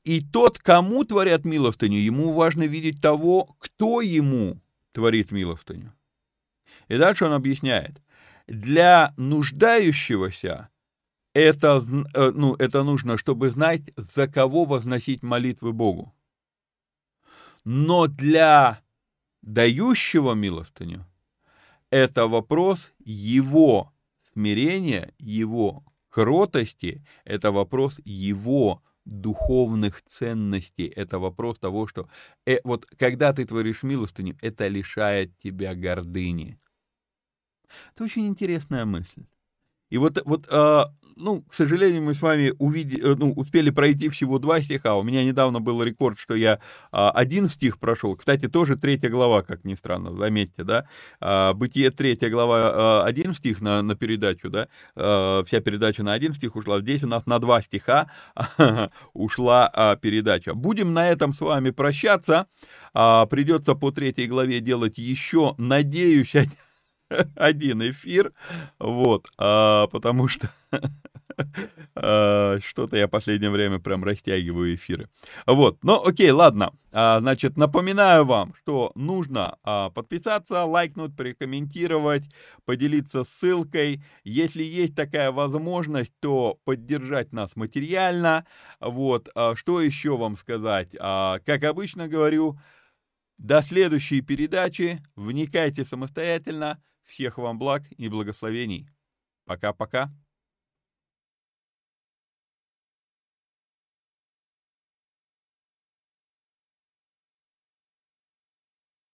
И 0.04 0.22
тот, 0.22 0.60
кому 0.60 1.06
творят 1.06 1.46
милостыню, 1.46 1.98
ему 1.98 2.34
важно 2.34 2.64
видеть 2.64 3.02
того, 3.02 3.56
кто 3.60 4.02
ему 4.02 4.60
творит 4.92 5.32
милостыню. 5.32 5.94
И 6.90 6.98
дальше 6.98 7.26
он 7.26 7.34
объясняет. 7.34 8.02
Для 8.48 9.14
нуждающегося 9.16 10.70
это, 11.34 11.84
э, 12.14 12.32
ну, 12.36 12.56
это 12.56 12.84
нужно, 12.84 13.18
чтобы 13.18 13.50
знать, 13.50 13.82
за 13.96 14.28
кого 14.28 14.66
возносить 14.66 15.24
молитвы 15.24 15.72
Богу. 15.72 16.14
Но 17.64 18.08
для 18.08 18.82
дающего 19.42 20.34
милостыню 20.34 21.06
это 21.90 22.28
вопрос 22.28 22.92
его 23.00 23.94
смирения, 24.34 25.14
его 25.18 25.84
кротости, 26.10 27.06
это 27.24 27.52
вопрос 27.52 28.00
его 28.04 28.84
духовных 29.06 30.02
ценностей. 30.04 30.88
Это 30.88 31.20
вопрос 31.20 31.60
того, 31.60 31.88
что 31.88 32.10
э, 32.46 32.60
вот 32.64 32.86
когда 32.86 33.34
ты 33.34 33.46
творишь 33.46 33.84
милостыню, 33.84 34.38
это 34.42 34.68
лишает 34.68 35.38
тебя 35.40 35.76
гордыни. 35.76 36.60
Это 37.94 38.04
очень 38.04 38.28
интересная 38.28 38.86
мысль. 38.86 39.26
И 39.90 39.98
вот, 39.98 40.22
вот 40.26 40.48
а, 40.50 40.94
ну, 41.16 41.42
к 41.42 41.54
сожалению, 41.54 42.04
мы 42.04 42.14
с 42.14 42.22
вами 42.22 42.54
увидели, 42.60 43.04
э, 43.04 43.16
ну, 43.18 43.32
успели 43.34 43.70
пройти 43.70 44.10
всего 44.10 44.40
два 44.40 44.62
стиха. 44.62 44.96
У 44.96 45.04
меня 45.04 45.24
недавно 45.24 45.60
был 45.60 45.82
рекорд, 45.84 46.20
что 46.20 46.36
я 46.36 46.60
а, 46.92 47.12
один 47.12 47.50
стих 47.50 47.80
прошел. 47.80 48.16
Кстати, 48.16 48.48
тоже 48.48 48.76
третья 48.76 49.10
глава, 49.10 49.42
как 49.44 49.64
ни 49.64 49.76
странно, 49.76 50.16
заметьте, 50.16 50.64
да. 50.64 50.88
А, 51.20 51.54
Бытие 51.54 51.92
третья 51.92 52.30
глава, 52.30 52.72
а, 52.74 53.04
один 53.06 53.34
стих 53.34 53.62
на, 53.62 53.82
на 53.82 53.96
передачу, 53.96 54.50
да. 54.50 54.68
А, 54.96 55.44
вся 55.44 55.62
передача 55.62 56.04
на 56.04 56.14
один 56.14 56.34
стих 56.34 56.56
ушла. 56.56 56.80
Здесь 56.80 57.04
у 57.04 57.08
нас 57.08 57.26
на 57.26 57.40
два 57.40 57.62
стиха 57.62 58.10
ушла 59.14 59.70
а, 59.74 59.96
передача. 59.96 60.54
Будем 60.54 60.92
на 60.92 61.08
этом 61.08 61.34
с 61.34 61.42
вами 61.42 61.72
прощаться. 61.72 62.48
А, 62.94 63.26
придется 63.26 63.76
по 63.76 63.92
третьей 63.92 64.28
главе 64.28 64.60
делать 64.60 64.98
еще, 64.98 65.56
надеюсь, 65.58 66.34
один 67.36 67.82
эфир, 67.90 68.34
вот, 68.80 69.32
а, 69.38 69.88
потому 69.88 70.28
что 70.28 70.50
а, 71.96 72.58
что-то 72.60 72.98
я 72.98 73.08
в 73.08 73.12
последнее 73.12 73.52
время 73.52 73.80
прям 73.80 74.04
растягиваю 74.04 74.76
эфиры. 74.76 75.10
Вот, 75.46 75.84
ну 75.84 76.04
окей, 76.06 76.32
ладно, 76.32 76.72
а, 76.92 77.20
значит, 77.20 77.58
напоминаю 77.58 78.26
вам, 78.26 78.54
что 78.62 78.92
нужно 78.96 79.58
а, 79.64 79.90
подписаться, 79.90 80.64
лайкнуть, 80.64 81.16
прокомментировать, 81.16 82.24
поделиться 82.66 83.24
ссылкой. 83.24 84.04
Если 84.24 84.64
есть 84.64 84.96
такая 84.96 85.32
возможность, 85.32 86.14
то 86.20 86.60
поддержать 86.66 87.32
нас 87.34 87.56
материально. 87.56 88.46
Вот, 88.80 89.30
а, 89.36 89.56
что 89.56 89.82
еще 89.82 90.18
вам 90.18 90.36
сказать? 90.38 90.90
А, 91.00 91.40
как 91.46 91.64
обычно 91.64 92.08
говорю, 92.08 92.60
до 93.38 93.62
следующей 93.62 94.22
передачи. 94.22 95.00
Вникайте 95.16 95.84
самостоятельно. 95.84 96.82
Всех 97.04 97.38
вам 97.38 97.60
благ 97.60 97.84
и 97.98 98.10
благословений. 98.10 98.90
Пока-пока. 99.46 100.12